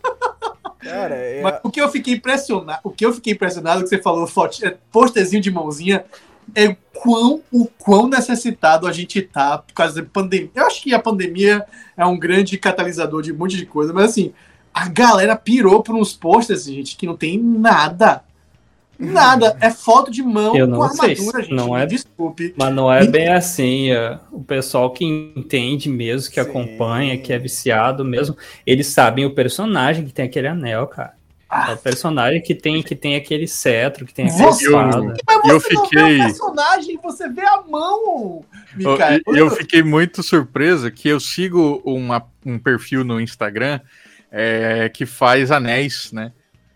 Cara, 0.79 1.15
é... 1.15 1.41
Mas 1.41 1.59
o 1.63 1.69
que 1.69 1.79
eu 1.79 1.89
fiquei 1.89 2.15
impressionado, 2.15 2.79
o 2.83 2.89
que 2.89 3.05
eu 3.05 3.13
fiquei 3.13 3.33
impressionado 3.33 3.83
que 3.83 3.89
você 3.89 4.01
falou, 4.01 4.25
foto, 4.25 4.65
é, 4.65 4.75
posterzinho 4.91 5.41
de 5.41 5.51
mãozinha, 5.51 6.03
é 6.55 6.75
quão, 6.93 7.41
o 7.51 7.65
quão 7.65 8.07
necessitado 8.07 8.87
a 8.87 8.91
gente 8.91 9.21
tá 9.21 9.59
por 9.59 9.73
causa 9.73 10.01
da 10.01 10.07
pandemia. 10.07 10.51
Eu 10.55 10.65
acho 10.65 10.81
que 10.81 10.93
a 10.93 10.99
pandemia 10.99 11.65
é 11.95 12.05
um 12.05 12.17
grande 12.17 12.57
catalisador 12.57 13.21
de 13.21 13.31
um 13.31 13.37
monte 13.37 13.57
de 13.57 13.65
coisa, 13.65 13.93
mas 13.93 14.11
assim, 14.11 14.33
a 14.73 14.87
galera 14.87 15.35
pirou 15.35 15.83
por 15.83 15.95
uns 15.95 16.13
posters, 16.13 16.65
gente, 16.65 16.95
que 16.95 17.05
não 17.05 17.15
tem 17.15 17.37
nada. 17.37 18.23
Nada. 19.01 19.57
É 19.59 19.71
foto 19.71 20.11
de 20.11 20.21
mão 20.21 20.55
Eu 20.55 20.67
não 20.67 20.77
com 20.77 20.83
armadura, 20.83 21.15
sei, 21.15 21.41
gente. 21.41 21.53
Não 21.53 21.75
é, 21.75 21.85
desculpe. 21.87 22.53
Mas 22.55 22.73
não 22.73 22.91
é 22.91 23.05
bem 23.07 23.29
assim. 23.29 23.91
É, 23.91 24.19
o 24.31 24.43
pessoal 24.43 24.91
que 24.91 25.03
entende 25.03 25.89
mesmo, 25.89 26.31
que 26.31 26.41
Sim. 26.41 26.49
acompanha, 26.49 27.17
que 27.17 27.33
é 27.33 27.39
viciado 27.39 28.05
mesmo, 28.05 28.37
eles 28.65 28.87
sabem 28.87 29.25
o 29.25 29.33
personagem 29.33 30.05
que 30.05 30.13
tem 30.13 30.25
aquele 30.25 30.47
anel, 30.47 30.85
cara. 30.85 31.13
Ah. 31.49 31.71
É 31.71 31.73
o 31.73 31.77
personagem 31.77 32.41
que 32.41 32.55
tem, 32.55 32.81
que 32.81 32.95
tem 32.95 33.15
aquele 33.15 33.45
cetro, 33.45 34.05
que 34.05 34.13
tem 34.13 34.27
aquele 34.27 34.43
você, 34.43 34.65
espada. 34.65 35.13
Mas 35.27 35.41
você 35.41 35.51
eu 35.51 35.59
fiquei... 35.59 36.01
não 36.01 36.07
vê 36.07 36.15
o 36.15 36.23
personagem, 36.23 36.99
você 37.03 37.29
vê 37.29 37.41
a 37.41 37.61
mão, 37.63 38.45
Eu, 38.79 39.35
eu 39.35 39.49
fiquei 39.49 39.83
muito 39.83 40.23
surpreso 40.23 40.89
que 40.91 41.09
eu 41.09 41.19
sigo 41.19 41.81
uma, 41.83 42.25
um 42.45 42.57
perfil 42.57 43.03
no 43.03 43.19
Instagram 43.19 43.81
é, 44.31 44.89
que 44.89 45.05
faz 45.05 45.51
anéis, 45.51 46.11
né? 46.11 46.31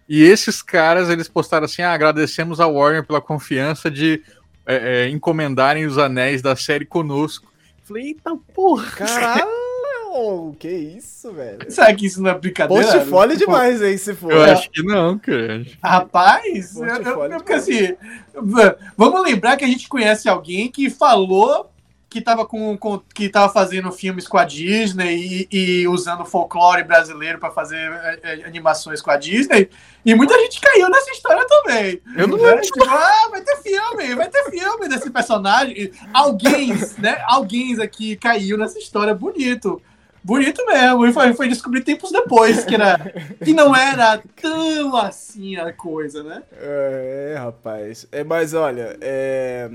E 0.07 0.21
esses 0.21 0.61
caras, 0.61 1.09
eles 1.09 1.27
postaram 1.27 1.65
assim, 1.65 1.81
ah, 1.81 1.93
agradecemos 1.93 2.59
a 2.59 2.67
Warner 2.67 3.05
pela 3.05 3.21
confiança 3.21 3.89
de 3.89 4.21
é, 4.65 5.05
é, 5.05 5.09
encomendarem 5.09 5.85
os 5.85 5.97
anéis 5.97 6.41
da 6.41 6.55
série 6.55 6.85
conosco. 6.85 7.51
Falei, 7.83 8.07
eita 8.07 8.35
porra! 8.53 8.91
Caralho! 8.91 9.65
que 10.57 10.69
isso, 10.69 11.31
velho? 11.33 11.59
Será 11.69 11.93
que 11.93 12.05
isso 12.05 12.21
não 12.21 12.29
é 12.29 12.39
brincadeira? 12.39 12.83
Portfólio 12.83 13.37
tipo, 13.37 13.51
demais 13.51 13.81
aí, 13.81 13.97
se 13.97 14.13
for. 14.13 14.31
Eu 14.31 14.43
acho 14.43 14.69
que 14.71 14.81
não, 14.81 15.17
cara. 15.19 15.65
Rapaz, 15.83 16.77
eu, 16.77 16.85
eu, 16.85 17.23
eu, 17.23 17.37
porque 17.37 17.53
assim, 17.53 17.95
vamos 18.95 19.23
lembrar 19.23 19.57
que 19.57 19.65
a 19.65 19.67
gente 19.67 19.89
conhece 19.89 20.29
alguém 20.29 20.71
que 20.71 20.89
falou 20.89 21.69
que 22.15 22.19
estava 22.19 22.45
com, 22.45 22.77
com, 22.77 22.97
que 23.13 23.27
tava 23.27 23.51
fazendo 23.51 23.91
filmes 23.91 24.25
com 24.25 24.37
a 24.37 24.45
Disney 24.45 25.47
e, 25.51 25.81
e 25.81 25.87
usando 25.89 26.23
folclore 26.23 26.81
brasileiro 26.81 27.39
para 27.39 27.51
fazer 27.51 27.75
é, 27.75 28.19
é, 28.23 28.45
animações 28.45 29.01
com 29.01 29.11
a 29.11 29.17
Disney. 29.17 29.69
E 30.05 30.15
muita 30.15 30.39
gente 30.39 30.61
caiu 30.61 30.89
nessa 30.89 31.11
história 31.11 31.45
também. 31.45 32.01
Eu 32.15 32.25
não 32.25 32.37
lembro. 32.37 32.61
Tipo, 32.61 32.85
ah, 32.87 33.27
vai 33.29 33.41
ter 33.41 33.57
filme, 33.57 34.15
vai 34.15 34.29
ter 34.29 34.49
filme 34.49 34.87
desse 34.87 35.09
personagem. 35.09 35.91
Alguém, 36.13 36.73
né? 36.97 37.21
Alguém 37.27 37.81
aqui 37.81 38.15
caiu 38.15 38.57
nessa 38.57 38.79
história 38.79 39.13
bonito. 39.13 39.81
Bonito 40.23 40.65
mesmo. 40.65 41.05
E 41.05 41.11
foi, 41.11 41.33
foi 41.33 41.49
descobrir 41.49 41.81
tempos 41.81 42.13
depois 42.13 42.63
que, 42.63 42.75
era, 42.75 42.97
que 43.43 43.51
não 43.51 43.75
era 43.75 44.23
tão 44.41 44.95
assim 44.95 45.57
a 45.57 45.73
coisa, 45.73 46.23
né? 46.23 46.43
É, 46.53 47.35
rapaz. 47.37 48.07
É, 48.09 48.23
mas 48.23 48.53
olha, 48.53 48.97
é. 49.01 49.69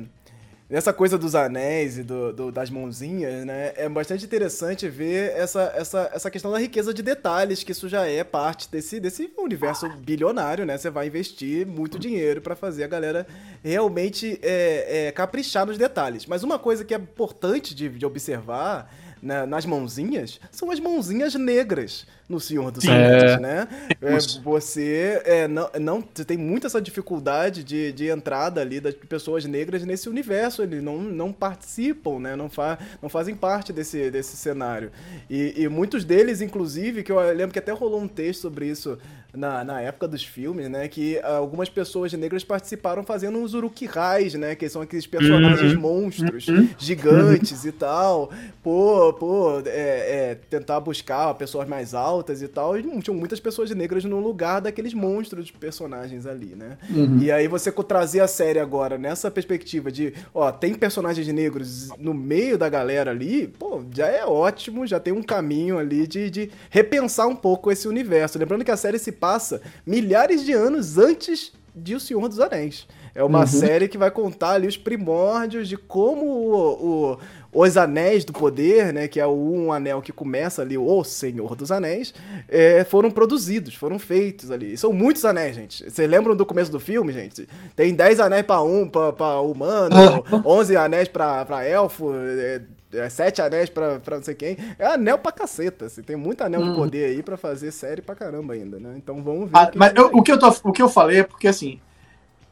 Nessa 0.70 0.92
coisa 0.92 1.18
dos 1.18 1.35
anéis 1.35 1.98
e 1.98 2.04
do, 2.04 2.33
do, 2.33 2.52
das 2.52 2.70
mãozinhas, 2.70 3.44
né? 3.44 3.72
É 3.74 3.88
bastante 3.88 4.24
interessante 4.24 4.88
ver 4.88 5.33
essa, 5.33 5.72
essa, 5.74 6.11
essa 6.14 6.30
questão 6.30 6.52
da 6.52 6.59
riqueza 6.59 6.94
de 6.94 7.02
detalhes, 7.02 7.64
que 7.64 7.72
isso 7.72 7.88
já 7.88 8.06
é 8.06 8.22
parte 8.22 8.70
desse, 8.70 9.00
desse 9.00 9.33
universo 9.37 9.88
bilionário, 9.98 10.64
né? 10.64 10.78
Você 10.78 10.88
vai 10.88 11.09
investir 11.09 11.66
muito 11.66 11.98
dinheiro 11.98 12.40
para 12.40 12.54
fazer 12.54 12.85
a 12.85 12.87
galera 12.87 13.26
realmente 13.64 14.38
é, 14.44 15.09
é, 15.09 15.11
caprichar 15.12 15.66
nos 15.66 15.76
detalhes. 15.76 16.24
Mas 16.24 16.44
uma 16.44 16.56
coisa 16.56 16.85
que 16.85 16.94
é 16.94 16.98
importante 16.98 17.74
de, 17.74 17.88
de 17.88 18.06
observar 18.06 18.94
né, 19.22 19.44
nas 19.46 19.66
mãozinhas 19.66 20.40
são 20.50 20.70
as 20.70 20.80
mãozinhas 20.80 21.35
negras 21.35 22.06
no 22.30 22.38
Senhor 22.38 22.70
dos 22.70 22.87
Anéis, 22.87 23.33
é... 23.33 23.40
né? 23.40 23.68
É, 24.00 24.18
você 24.42 25.20
é, 25.24 25.48
não, 25.48 25.68
não 25.80 26.04
você 26.14 26.24
tem 26.24 26.38
muito 26.38 26.66
essa 26.66 26.80
dificuldade 26.80 27.64
de, 27.64 27.92
de 27.92 28.09
entrada 28.09 28.61
ali 28.61 28.80
das 28.80 28.94
pessoas 28.94 29.44
negras 29.44 29.83
nesse 29.85 30.09
universo, 30.09 30.62
eles 30.62 30.80
não, 30.80 30.98
não 30.98 31.33
participam, 31.33 32.20
né? 32.20 32.37
Não, 32.37 32.48
fa, 32.48 32.78
não 33.02 33.09
fazem 33.09 33.35
parte 33.35 33.72
desse, 33.72 34.11
desse 34.12 34.37
cenário. 34.37 34.92
E, 35.28 35.54
e 35.56 35.68
muitos 35.68 36.04
deles, 36.04 36.40
inclusive, 36.40 37.02
que 37.02 37.11
eu 37.11 37.20
lembro 37.33 37.52
que 37.52 37.59
até 37.59 37.72
rolou 37.72 38.00
um 38.00 38.09
texto 38.09 38.42
sobre 38.42 38.66
isso 38.66 38.96
na, 39.35 39.64
na 39.64 39.80
época 39.80 40.09
dos 40.09 40.24
filmes, 40.24 40.68
né? 40.68 40.88
Que 40.88 41.18
algumas 41.20 41.68
pessoas 41.68 42.12
negras 42.12 42.44
participaram 42.44 43.02
fazendo 43.02 43.42
os 43.42 43.54
urukihais, 43.54 44.35
né? 44.35 44.54
Que 44.54 44.68
são 44.68 44.83
aqueles 44.83 45.06
personagens 45.06 45.74
uhum. 45.74 45.80
monstros, 45.80 46.48
uhum. 46.48 46.68
gigantes 46.78 47.62
uhum. 47.62 47.68
e 47.68 47.72
tal. 47.72 48.30
Pô, 48.62 49.10
pô, 49.12 49.61
é, 49.66 50.31
é, 50.31 50.38
tentar 50.49 50.81
buscar 50.81 51.35
pessoas 51.35 51.68
mais 51.68 51.94
altas 51.94 52.42
e 52.42 52.49
tal. 52.49 52.79
E 52.79 52.83
tinham 53.01 53.16
muitas 53.16 53.40
pessoas 53.40 53.70
negras 53.70 54.05
no 54.05 54.20
lugar 54.20 54.61
daqueles 54.61 54.94
monstros 54.94 55.46
de 55.46 55.53
personagens 55.53 56.27
ali, 56.27 56.55
né? 56.57 56.79
Uhum. 56.88 57.18
E 57.20 57.31
aí 57.31 57.49
você 57.49 57.70
trazer 57.83 58.20
a 58.20 58.29
série 58.29 58.59
agora 58.59 58.99
nessa 58.99 59.31
perspectiva 59.31 59.90
de, 59.90 60.12
ó, 60.35 60.51
tem 60.53 60.75
personagens 60.75 61.27
negros 61.29 61.88
no 61.99 62.14
meio 62.14 62.57
da 62.57 62.68
galera 62.68 63.11
ali, 63.11 63.49
pô, 63.49 63.83
já 63.94 64.07
é 64.07 64.25
ótimo, 64.25 64.87
já 64.87 65.01
tem 65.01 65.12
um 65.12 65.23
caminho 65.23 65.79
ali 65.79 66.07
de, 66.07 66.31
de 66.31 66.51
repensar 66.68 67.27
um 67.27 67.37
pouco 67.37 67.70
esse 67.70 67.88
universo. 67.88 68.38
Lembrando 68.38 68.64
que 68.64 68.70
a 68.70 68.77
série 68.77 68.99
se 68.99 69.12
passa 69.12 69.61
milhares 69.87 70.44
de 70.44 70.53
anos 70.53 70.99
antes 70.99 71.53
de 71.75 71.94
O 71.94 72.01
Senhor 72.01 72.29
dos 72.29 72.40
Anéis. 72.40 72.87
É 73.14 73.25
uma 73.25 73.40
uhum. 73.40 73.46
série 73.46 73.88
que 73.88 73.99
vai 73.99 74.11
contar 74.11 74.53
ali 74.53 74.66
os 74.66 74.77
primórdios 74.77 75.68
de 75.68 75.77
como 75.77 76.25
o, 76.27 77.12
o, 77.12 77.18
os 77.52 77.76
Anéis 77.76 78.24
do 78.24 78.32
Poder, 78.32 78.92
né, 78.92 79.08
que 79.08 79.18
é 79.18 79.26
o 79.26 79.32
um 79.32 79.72
anel 79.72 80.00
que 80.00 80.12
começa 80.12 80.62
ali, 80.62 80.78
o 80.78 81.04
Senhor 81.04 81.56
dos 81.56 81.72
Anéis, 81.72 82.14
é, 82.48 82.84
foram 82.84 83.10
produzidos, 83.10 83.74
foram 83.74 83.98
feitos 83.98 84.50
ali. 84.50 84.76
São 84.76 84.92
muitos 84.92 85.24
anéis, 85.24 85.56
gente. 85.56 85.90
Vocês 85.90 86.08
lembram 86.08 86.36
do 86.36 86.46
começo 86.46 86.70
do 86.70 86.78
filme, 86.78 87.12
gente? 87.12 87.48
Tem 87.74 87.94
10 87.94 88.20
anéis 88.20 88.46
para 88.46 88.62
um, 88.62 88.88
para 88.88 89.40
humano, 89.40 90.24
11 90.44 90.76
anéis 90.76 91.08
para 91.08 91.64
elfo, 91.66 92.12
é, 92.14 92.62
é, 92.92 93.08
sete 93.08 93.40
anéis 93.40 93.70
pra, 93.70 94.00
pra 94.00 94.16
não 94.16 94.22
sei 94.22 94.34
quem. 94.34 94.56
É 94.78 94.86
anel 94.86 95.18
pra 95.18 95.32
caceta. 95.32 95.86
Assim, 95.86 96.02
tem 96.02 96.16
muito 96.16 96.42
anel 96.42 96.60
hum. 96.60 96.70
de 96.70 96.76
poder 96.76 97.04
aí 97.06 97.22
pra 97.22 97.36
fazer 97.36 97.70
série 97.70 98.02
pra 98.02 98.14
caramba 98.14 98.54
ainda, 98.54 98.78
né? 98.78 98.94
Então 98.96 99.22
vamos 99.22 99.50
ver. 99.50 99.56
Ah, 99.56 99.70
mas 99.74 99.92
eu, 99.94 100.10
o, 100.12 100.22
que 100.22 100.32
eu 100.32 100.38
tô, 100.38 100.48
o 100.64 100.72
que 100.72 100.82
eu 100.82 100.88
falei 100.88 101.20
é 101.20 101.24
porque 101.24 101.48
assim, 101.48 101.80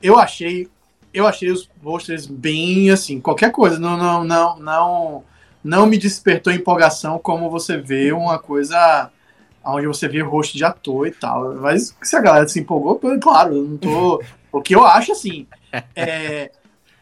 eu 0.03 0.19
achei. 0.19 0.69
Eu 1.13 1.27
achei 1.27 1.51
os 1.51 1.67
posters 1.83 2.27
bem 2.27 2.91
assim, 2.91 3.21
qualquer 3.21 3.51
coisa. 3.51 3.79
Não, 3.79 3.97
não, 3.97 4.25
não, 4.25 4.59
não, 4.59 5.25
não 5.65 5.87
me 5.87 5.99
despertou 5.99 6.53
empolgação 6.53 7.19
como 7.19 7.51
você 7.51 7.77
vê 7.77 8.13
uma 8.13 8.39
coisa 8.39 9.11
onde 9.65 9.87
você 9.87 10.09
vê 10.09 10.23
o 10.23 10.29
rosto 10.29 10.57
de 10.57 10.65
ator 10.65 11.07
e 11.07 11.11
tal. 11.11 11.55
Mas 11.55 11.95
se 12.03 12.17
a 12.17 12.21
galera 12.21 12.49
se 12.49 12.61
empolgou, 12.61 13.01
claro, 13.21 13.55
eu 13.57 13.63
não 13.63 13.77
tô. 13.77 14.23
o 14.53 14.61
que 14.61 14.75
eu 14.75 14.85
acho 14.85 15.13
assim. 15.13 15.47
É, 15.95 16.51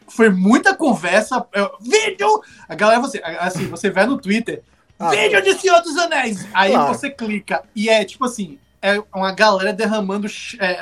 foi 0.07 0.29
muita 0.29 0.75
conversa. 0.75 1.45
Eu, 1.53 1.71
vídeo! 1.79 2.41
A 2.67 2.75
galera, 2.75 2.99
você, 2.99 3.21
assim, 3.39 3.67
você 3.67 3.89
vê 3.89 4.05
no 4.05 4.17
Twitter, 4.17 4.63
ah, 4.99 5.09
vídeo 5.09 5.41
de 5.41 5.53
Senhor 5.53 5.81
dos 5.81 5.97
Anéis! 5.97 6.47
Aí 6.53 6.71
claro. 6.71 6.93
você 6.93 7.09
clica 7.09 7.63
e 7.75 7.89
é 7.89 8.03
tipo 8.03 8.25
assim, 8.25 8.57
é 8.81 9.01
uma 9.13 9.31
galera 9.31 9.73
derramando 9.73 10.27
é, 10.59 10.79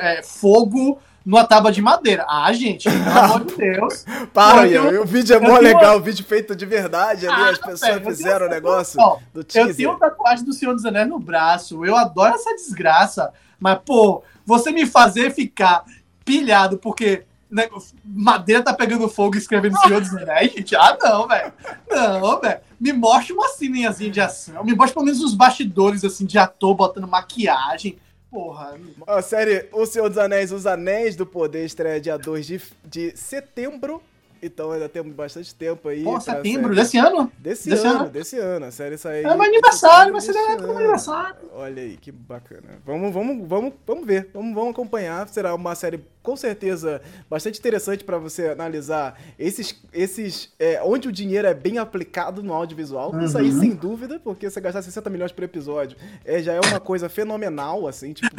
é, 0.00 0.22
fogo 0.22 0.98
numa 1.28 1.44
tábua 1.44 1.70
de 1.70 1.82
madeira. 1.82 2.24
Ah, 2.26 2.50
gente, 2.54 2.88
pelo 2.88 3.18
amor 3.18 3.44
de 3.44 3.54
Deus. 3.54 4.06
Para, 4.32 4.66
eu, 4.66 5.02
o 5.02 5.04
vídeo 5.04 5.36
é 5.36 5.38
mó 5.38 5.58
legal, 5.58 5.98
o 5.98 6.00
vídeo 6.00 6.24
feito 6.24 6.56
de 6.56 6.64
verdade 6.64 7.28
ali, 7.28 7.42
ah, 7.42 7.50
as 7.50 7.58
pessoas 7.58 8.02
fizeram 8.02 8.46
o 8.46 8.48
negócio 8.48 8.98
ó, 8.98 9.18
do 9.34 9.44
teaser. 9.44 9.72
Eu 9.72 9.76
tenho 9.76 9.98
tatuagem 9.98 10.42
do 10.42 10.54
Senhor 10.54 10.72
dos 10.72 10.86
Anéis 10.86 11.06
no 11.06 11.18
braço, 11.18 11.84
eu 11.84 11.94
adoro 11.94 12.34
essa 12.34 12.54
desgraça, 12.54 13.30
mas, 13.60 13.78
pô, 13.84 14.22
você 14.46 14.72
me 14.72 14.86
fazer 14.86 15.30
ficar 15.30 15.84
pilhado 16.24 16.78
porque 16.78 17.26
né, 17.50 17.68
Madeira 18.02 18.62
tá 18.62 18.72
pegando 18.72 19.06
fogo 19.06 19.34
e 19.34 19.38
escrevendo 19.38 19.78
Senhor 19.80 20.00
dos 20.00 20.16
Anéis, 20.16 20.52
gente. 20.56 20.74
Ah, 20.74 20.96
não, 20.98 21.28
velho. 21.28 21.52
Não, 21.90 22.40
velho. 22.40 22.60
Me 22.80 22.90
mostre 22.94 23.34
uma 23.34 23.48
ceninhazinha 23.48 24.10
de 24.10 24.20
ação. 24.22 24.64
Me 24.64 24.74
mostre 24.74 24.94
pelo 24.94 25.04
menos 25.04 25.20
os 25.20 25.34
bastidores, 25.34 26.06
assim, 26.06 26.24
de 26.24 26.38
ator 26.38 26.74
botando 26.74 27.06
maquiagem. 27.06 27.98
Porra. 28.30 28.78
A 29.06 29.22
série 29.22 29.68
O 29.72 29.86
Senhor 29.86 30.08
dos 30.08 30.18
Anéis, 30.18 30.52
Os 30.52 30.66
Anéis 30.66 31.16
do 31.16 31.24
Poder, 31.24 31.64
estreia 31.64 32.00
dia 32.00 32.18
2 32.18 32.46
de, 32.46 32.60
de 32.84 33.16
setembro 33.16 34.02
então 34.42 34.72
ainda 34.72 34.88
temos 34.88 35.14
bastante 35.14 35.54
tempo 35.54 35.88
aí. 35.88 36.04
Pô, 36.04 36.20
setembro 36.20 36.74
desse 36.74 36.98
ano? 36.98 37.30
Desse, 37.38 37.68
desse 37.68 37.86
ano, 37.86 38.00
ano, 38.00 38.10
desse 38.10 38.38
ano. 38.38 38.66
A 38.66 38.70
série 38.70 38.96
saiu. 38.96 39.28
É 39.28 39.34
meu 39.34 39.42
aniversário, 39.42 40.12
vai 40.12 40.20
ser 40.20 40.32
da 40.32 40.40
época 40.52 40.66
do 40.66 40.78
aniversário. 40.78 41.36
Olha 41.54 41.82
aí, 41.82 41.96
que 41.96 42.12
bacana. 42.12 42.80
Vamos, 42.84 43.12
vamos, 43.12 43.48
vamos, 43.48 43.72
vamos 43.86 44.06
ver. 44.06 44.30
Vamos, 44.32 44.54
vamos 44.54 44.70
acompanhar. 44.70 45.28
Será 45.28 45.54
uma 45.54 45.74
série 45.74 46.02
com 46.22 46.36
certeza 46.36 47.00
bastante 47.30 47.58
interessante 47.58 48.04
para 48.04 48.18
você 48.18 48.48
analisar 48.48 49.18
esses, 49.38 49.74
esses 49.92 50.52
é, 50.58 50.82
onde 50.82 51.08
o 51.08 51.12
dinheiro 51.12 51.48
é 51.48 51.54
bem 51.54 51.78
aplicado 51.78 52.42
no 52.42 52.52
audiovisual. 52.52 53.12
Uhum. 53.12 53.24
Isso 53.24 53.38
aí, 53.38 53.50
sem 53.52 53.74
dúvida, 53.74 54.20
porque 54.22 54.48
você 54.50 54.60
gastar 54.60 54.82
60 54.82 55.08
milhões 55.08 55.32
por 55.32 55.44
episódio 55.44 55.96
é, 56.24 56.42
já 56.42 56.52
é 56.52 56.60
uma 56.60 56.80
coisa 56.80 57.08
fenomenal, 57.08 57.88
assim, 57.88 58.12
tipo, 58.12 58.36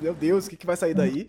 meu 0.00 0.14
Deus, 0.14 0.46
o 0.46 0.50
que, 0.50 0.56
que 0.56 0.66
vai 0.66 0.76
sair 0.76 0.94
daí? 0.94 1.28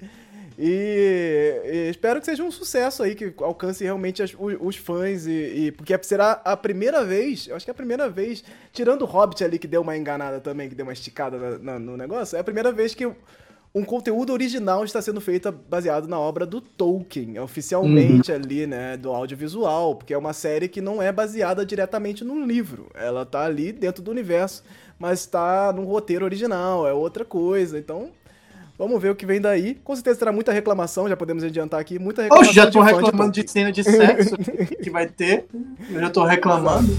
E, 0.58 1.62
e, 1.66 1.90
espero 1.90 2.20
que 2.20 2.26
seja 2.26 2.44
um 2.44 2.50
sucesso 2.50 3.04
aí, 3.04 3.14
que 3.14 3.32
alcance 3.44 3.84
realmente 3.84 4.24
as, 4.24 4.34
os, 4.34 4.56
os, 4.60 4.76
fãs. 4.76 5.28
E, 5.28 5.32
e, 5.32 5.72
porque 5.72 5.98
será 6.02 6.42
a 6.44 6.58
primeira 6.58 7.04
vez, 7.04 7.48
eu 7.48 7.56
acho 7.56 7.66
que 7.66 7.70
é 7.70 7.74
a 7.74 7.76
primeira 7.76 8.10
vez, 8.10 8.44
tirando 8.74 9.04
o 9.04 9.06
Hobbit 9.06 9.44
ali, 9.44 9.60
que 9.60 9.68
deu 9.68 9.82
uma 9.82 9.96
enganada 9.96 10.40
também, 10.40 10.68
que 10.68 10.76
deu 10.76 10.86
uma 10.86 10.94
esticada 10.94 11.38
na, 11.38 11.60
na, 11.60 11.80
no 11.80 11.96
negócio, 11.96 12.36
é 12.36 12.40
a 12.40 12.44
primeira 12.44 12.72
vez 12.72 12.96
que 12.96 13.06
um 13.78 13.84
conteúdo 13.84 14.34
original 14.34 14.84
está 14.84 15.00
sendo 15.02 15.22
feito 15.22 15.52
baseado 15.52 16.08
na 16.08 16.20
obra 16.20 16.46
do 16.48 16.60
Tolkien, 16.60 17.38
oficialmente 17.38 18.32
uhum. 18.32 18.38
ali, 18.38 18.66
né, 18.66 18.98
do 18.98 19.12
audiovisual, 19.12 19.96
porque 19.96 20.14
é 20.14 20.18
uma 20.18 20.34
série 20.34 20.68
que 20.68 20.82
não 20.82 21.00
é 21.00 21.12
baseada 21.12 21.64
diretamente 21.64 22.24
num 22.24 22.46
livro. 22.46 22.90
Ela 22.96 23.24
tá 23.26 23.44
ali 23.44 23.72
dentro 23.72 24.02
do 24.02 24.10
universo, 24.10 24.64
mas 24.98 25.20
está 25.20 25.72
num 25.72 25.84
roteiro 25.84 26.26
original, 26.26 26.88
é 26.88 26.94
outra 26.94 27.24
coisa. 27.24 27.78
Então, 27.78 28.10
Vamos 28.78 29.02
ver 29.02 29.10
o 29.10 29.16
que 29.16 29.26
vem 29.26 29.42
daí. 29.42 29.74
Com 29.84 29.96
certeza 29.96 30.20
terá 30.20 30.32
muita 30.32 30.52
reclamação, 30.52 31.10
já 31.10 31.18
podemos 31.18 31.44
adiantar 31.44 31.80
aqui. 31.80 31.98
Muita 31.98 32.22
reclamação. 32.22 32.50
Hoje 32.50 32.56
já 32.56 32.70
tô 32.70 32.84
de 32.84 32.92
reclamando 32.92 33.32
de, 33.32 33.44
de, 33.44 33.52
cena 33.52 33.72
de 33.72 33.84
sexo 33.84 34.38
que 34.84 34.90
vai 34.92 35.08
ter. 35.08 35.48
Eu 35.90 36.00
já 36.00 36.10
tô 36.12 36.24
reclamando. 36.24 36.96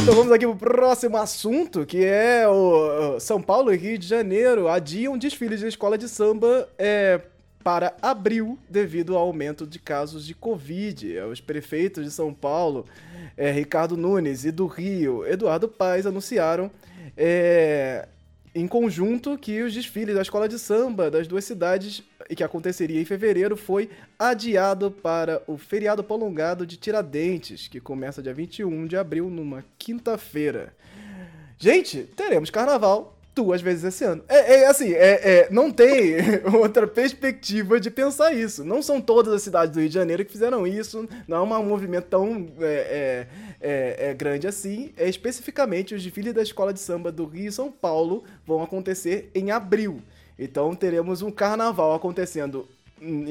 Então 0.00 0.14
vamos 0.14 0.32
aqui 0.32 0.46
pro 0.46 0.56
próximo 0.56 1.16
assunto, 1.18 1.84
que 1.84 2.04
é 2.04 2.48
o 2.48 3.18
São 3.20 3.40
Paulo 3.40 3.72
e 3.72 3.76
Rio 3.76 3.98
de 3.98 4.06
Janeiro 4.06 4.68
adiam 4.68 5.18
desfiles 5.18 5.60
de 5.60 5.66
escola 5.66 5.98
de 5.98 6.08
samba 6.08 6.68
é, 6.78 7.20
para 7.62 7.94
abril 8.00 8.58
devido 8.68 9.16
ao 9.16 9.26
aumento 9.26 9.66
de 9.66 9.78
casos 9.78 10.26
de 10.26 10.34
Covid. 10.34 11.18
Os 11.30 11.40
prefeitos 11.40 12.04
de 12.04 12.10
São 12.10 12.32
Paulo, 12.32 12.86
é, 13.36 13.50
Ricardo 13.50 13.96
Nunes, 13.96 14.44
e 14.44 14.50
do 14.50 14.66
Rio, 14.66 15.26
Eduardo 15.26 15.68
Paes, 15.68 16.06
anunciaram 16.06 16.70
é, 17.16 18.08
em 18.54 18.68
conjunto 18.68 19.36
que 19.36 19.62
os 19.62 19.74
desfiles 19.74 20.14
da 20.14 20.22
escola 20.22 20.48
de 20.48 20.58
samba 20.58 21.10
das 21.10 21.26
duas 21.26 21.44
cidades 21.44 22.02
e 22.30 22.36
que 22.36 22.44
aconteceria 22.44 23.00
em 23.00 23.04
fevereiro 23.04 23.56
foi 23.56 23.90
adiado 24.18 24.90
para 24.90 25.42
o 25.46 25.58
feriado 25.58 26.04
prolongado 26.04 26.64
de 26.64 26.76
Tiradentes, 26.76 27.66
que 27.66 27.80
começa 27.80 28.22
dia 28.22 28.32
21 28.32 28.86
de 28.86 28.96
abril 28.96 29.28
numa 29.28 29.64
quinta-feira. 29.76 30.72
Gente, 31.58 32.02
teremos 32.16 32.50
carnaval 32.50 33.13
duas 33.34 33.60
vezes 33.60 33.84
esse 33.84 34.04
ano. 34.04 34.22
É, 34.28 34.62
é 34.62 34.66
assim, 34.66 34.92
é, 34.92 35.40
é, 35.40 35.48
não 35.50 35.70
tem 35.70 36.16
outra 36.54 36.86
perspectiva 36.86 37.80
de 37.80 37.90
pensar 37.90 38.32
isso. 38.32 38.64
Não 38.64 38.80
são 38.80 39.00
todas 39.00 39.32
as 39.32 39.42
cidades 39.42 39.74
do 39.74 39.80
Rio 39.80 39.88
de 39.88 39.94
Janeiro 39.94 40.24
que 40.24 40.32
fizeram 40.32 40.66
isso, 40.66 41.08
não 41.26 41.38
é 41.52 41.58
um 41.58 41.64
movimento 41.64 42.06
tão 42.06 42.46
é, 42.60 43.26
é, 43.60 44.10
é, 44.10 44.14
grande 44.14 44.46
assim. 44.46 44.92
É, 44.96 45.08
especificamente, 45.08 45.94
os 45.94 46.02
desfiles 46.02 46.32
da 46.32 46.42
Escola 46.42 46.72
de 46.72 46.80
Samba 46.80 47.10
do 47.10 47.26
Rio 47.26 47.48
e 47.48 47.52
São 47.52 47.70
Paulo 47.70 48.24
vão 48.46 48.62
acontecer 48.62 49.30
em 49.34 49.50
abril. 49.50 50.00
Então 50.38 50.74
teremos 50.74 51.22
um 51.22 51.30
carnaval 51.30 51.94
acontecendo 51.94 52.68
hum, 53.00 53.24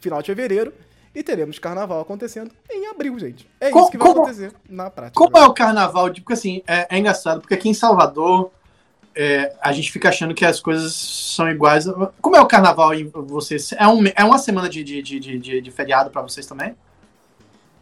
final 0.00 0.22
de 0.22 0.26
fevereiro 0.26 0.72
e 1.14 1.22
teremos 1.22 1.58
carnaval 1.58 2.00
acontecendo 2.00 2.50
em 2.70 2.86
abril, 2.88 3.18
gente. 3.18 3.48
É 3.58 3.70
isso 3.70 3.90
que 3.90 3.96
vai 3.96 4.08
como, 4.08 4.20
acontecer 4.20 4.52
na 4.68 4.90
prática. 4.90 5.18
Como 5.18 5.36
é 5.38 5.46
o 5.46 5.54
carnaval? 5.54 6.12
Porque 6.12 6.32
assim, 6.34 6.62
é, 6.66 6.94
é 6.94 6.98
engraçado, 6.98 7.40
porque 7.40 7.54
aqui 7.54 7.70
em 7.70 7.74
Salvador 7.74 8.50
é, 9.16 9.56
a 9.62 9.72
gente 9.72 9.90
fica 9.90 10.10
achando 10.10 10.34
que 10.34 10.44
as 10.44 10.60
coisas 10.60 10.92
são 10.94 11.48
iguais. 11.48 11.86
Como 12.20 12.36
é 12.36 12.40
o 12.40 12.46
carnaval 12.46 12.92
em 12.92 13.08
vocês? 13.08 13.72
É, 13.72 13.88
um, 13.88 14.04
é 14.14 14.22
uma 14.22 14.38
semana 14.38 14.68
de, 14.68 14.84
de, 14.84 15.00
de, 15.00 15.18
de, 15.18 15.60
de 15.62 15.70
feriado 15.70 16.10
para 16.10 16.20
vocês 16.20 16.44
também? 16.46 16.76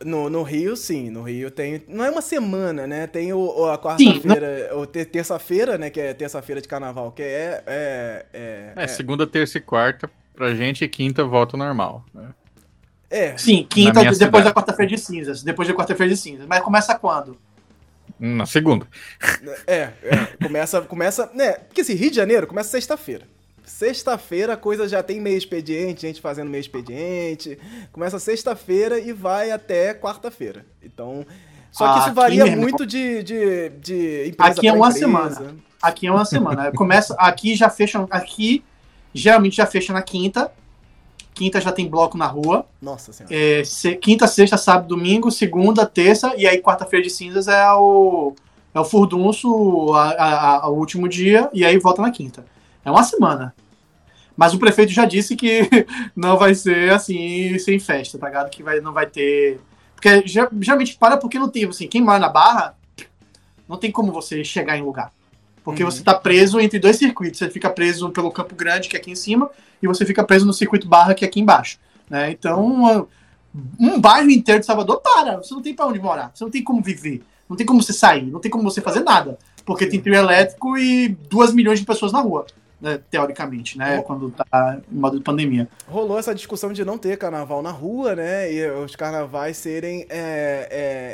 No, 0.04 0.30
no 0.30 0.42
Rio, 0.42 0.76
sim. 0.76 1.10
No 1.10 1.22
Rio 1.22 1.50
tem. 1.50 1.82
Não 1.88 2.04
é 2.04 2.10
uma 2.10 2.22
semana, 2.22 2.86
né? 2.86 3.08
Tem 3.08 3.32
o, 3.32 3.66
a 3.66 3.76
quarta-feira, 3.76 4.70
ou 4.74 4.86
terça-feira, 4.86 5.76
né? 5.76 5.90
Que 5.90 6.00
é 6.00 6.14
terça-feira 6.14 6.60
de 6.60 6.68
carnaval, 6.68 7.10
que 7.10 7.22
é. 7.22 7.62
É, 7.66 8.26
é, 8.32 8.72
é, 8.76 8.84
é, 8.84 8.86
segunda, 8.86 9.26
terça 9.26 9.58
e 9.58 9.60
quarta. 9.60 10.08
Pra 10.34 10.54
gente, 10.54 10.86
quinta 10.88 11.24
volta 11.24 11.56
normal. 11.56 12.04
Né? 12.12 12.28
É. 13.10 13.36
Sim, 13.36 13.66
quinta 13.68 14.00
depois 14.00 14.18
cidade. 14.18 14.44
da 14.44 14.52
quarta-feira 14.52 14.90
de 14.90 14.98
cinzas. 14.98 15.42
Depois 15.42 15.66
da 15.66 15.74
quarta-feira 15.74 16.12
de 16.12 16.20
cinzas. 16.20 16.46
Mas 16.46 16.60
começa 16.60 16.96
quando? 16.96 17.36
Na 18.24 18.46
segunda. 18.46 18.87
É, 19.66 19.90
é, 20.02 20.26
começa, 20.42 20.80
começa, 20.80 21.30
né? 21.34 21.52
Porque 21.52 21.82
assim, 21.82 21.92
Rio 21.92 22.08
de 22.08 22.16
Janeiro 22.16 22.46
começa 22.46 22.70
sexta-feira. 22.70 23.26
Sexta-feira 23.62 24.54
a 24.54 24.56
coisa 24.56 24.88
já 24.88 25.02
tem 25.02 25.20
meio 25.20 25.37
expediente, 25.37 26.02
gente 26.02 26.22
fazendo 26.22 26.48
meio 26.48 26.62
expediente. 26.62 27.58
Começa 27.92 28.18
sexta-feira 28.18 28.98
e 28.98 29.12
vai 29.12 29.50
até 29.50 29.92
quarta-feira. 29.92 30.64
Então, 30.82 31.26
só 31.70 31.92
que 31.92 32.00
isso 32.00 32.14
varia 32.14 32.46
muito 32.56 32.87
de, 32.87 33.22
de, 33.22 33.68
de 33.68 34.28
empresa 34.28 34.52
Aqui 34.52 34.68
é 34.68 34.72
uma 34.72 34.88
empresa. 34.88 35.06
semana. 35.06 35.56
Aqui 35.82 36.06
é 36.06 36.10
uma 36.10 36.24
semana. 36.24 36.72
Começa, 36.72 37.14
aqui 37.18 37.54
já 37.54 37.68
fecha, 37.68 38.06
aqui 38.10 38.64
geralmente 39.12 39.56
já 39.56 39.66
fecha 39.66 39.92
na 39.92 40.00
quinta 40.00 40.50
Quinta 41.34 41.60
já 41.60 41.72
tem 41.72 41.88
bloco 41.88 42.16
na 42.16 42.26
rua. 42.26 42.64
Nossa 42.80 43.12
senhora. 43.12 43.34
É, 43.34 43.62
quinta, 44.00 44.26
sexta, 44.28 44.56
sábado, 44.56 44.86
domingo, 44.86 45.32
segunda, 45.32 45.84
terça, 45.84 46.32
e 46.36 46.46
aí 46.46 46.62
quarta-feira 46.62 47.02
de 47.02 47.10
cinzas 47.10 47.48
é 47.48 47.72
o, 47.72 48.34
é 48.72 48.78
o 48.78 48.84
furdunço, 48.84 49.92
a, 49.94 50.10
a, 50.10 50.56
a, 50.64 50.68
o 50.68 50.78
último 50.78 51.08
dia, 51.08 51.50
e 51.52 51.64
aí 51.64 51.76
volta 51.76 52.00
na 52.00 52.12
quinta. 52.12 52.46
É 52.84 52.90
uma 52.90 53.02
semana. 53.02 53.52
Mas 54.36 54.54
o 54.54 54.58
prefeito 54.58 54.92
já 54.92 55.04
disse 55.04 55.34
que 55.34 55.68
não 56.14 56.38
vai 56.38 56.54
ser 56.54 56.92
assim, 56.92 57.58
sem 57.58 57.80
festa, 57.80 58.16
tá 58.16 58.28
ligado? 58.28 58.50
Que 58.50 58.62
vai, 58.62 58.80
não 58.80 58.92
vai 58.92 59.06
ter. 59.06 59.60
Porque 59.94 60.22
geralmente 60.26 60.96
para 60.96 61.16
porque 61.16 61.38
não 61.38 61.48
tem, 61.48 61.64
assim, 61.66 61.88
quem 61.88 62.00
mora 62.02 62.18
na 62.20 62.28
barra, 62.28 62.76
não 63.68 63.76
tem 63.76 63.90
como 63.90 64.12
você 64.12 64.44
chegar 64.44 64.78
em 64.78 64.82
lugar. 64.82 65.12
Porque 65.64 65.82
uhum. 65.82 65.90
você 65.90 66.00
está 66.00 66.14
preso 66.14 66.60
entre 66.60 66.78
dois 66.78 66.96
circuitos. 66.96 67.38
Você 67.38 67.48
fica 67.48 67.70
preso 67.70 68.10
pelo 68.10 68.30
Campo 68.30 68.54
Grande, 68.54 68.88
que 68.88 68.96
é 68.96 69.00
aqui 69.00 69.10
em 69.10 69.16
cima, 69.16 69.50
e 69.84 69.86
você 69.86 70.04
fica 70.06 70.24
preso 70.24 70.46
no 70.46 70.52
circuito 70.52 70.88
Barra, 70.88 71.14
que 71.14 71.24
é 71.24 71.28
aqui 71.28 71.40
embaixo. 71.40 71.78
Né? 72.08 72.30
Então, 72.30 73.06
um 73.78 74.00
bairro 74.00 74.30
inteiro 74.30 74.60
de 74.60 74.66
Salvador 74.66 75.00
para. 75.00 75.36
Você 75.36 75.54
não 75.54 75.62
tem 75.62 75.74
para 75.74 75.86
onde 75.86 76.00
morar. 76.00 76.30
Você 76.34 76.42
não 76.42 76.50
tem 76.50 76.64
como 76.64 76.82
viver. 76.82 77.22
Não 77.48 77.56
tem 77.56 77.66
como 77.66 77.82
você 77.82 77.92
sair. 77.92 78.26
Não 78.26 78.40
tem 78.40 78.50
como 78.50 78.64
você 78.64 78.80
fazer 78.80 79.00
nada. 79.00 79.38
Porque 79.64 79.86
tem 79.86 80.00
trio 80.00 80.14
elétrico 80.14 80.76
e 80.76 81.08
duas 81.08 81.52
milhões 81.52 81.78
de 81.78 81.86
pessoas 81.86 82.12
na 82.12 82.20
rua. 82.20 82.46
Né, 82.84 83.00
teoricamente, 83.10 83.78
né? 83.78 84.02
Quando 84.02 84.30
tá 84.30 84.78
em 84.92 84.94
modo 84.94 85.16
de 85.16 85.24
pandemia. 85.24 85.66
Rolou 85.88 86.18
essa 86.18 86.34
discussão 86.34 86.70
de 86.70 86.84
não 86.84 86.98
ter 86.98 87.16
carnaval 87.16 87.62
na 87.62 87.70
rua, 87.70 88.14
né? 88.14 88.52
E 88.52 88.70
os 88.70 88.94
carnavais 88.94 89.56
serem 89.56 90.06
é, 90.10 90.68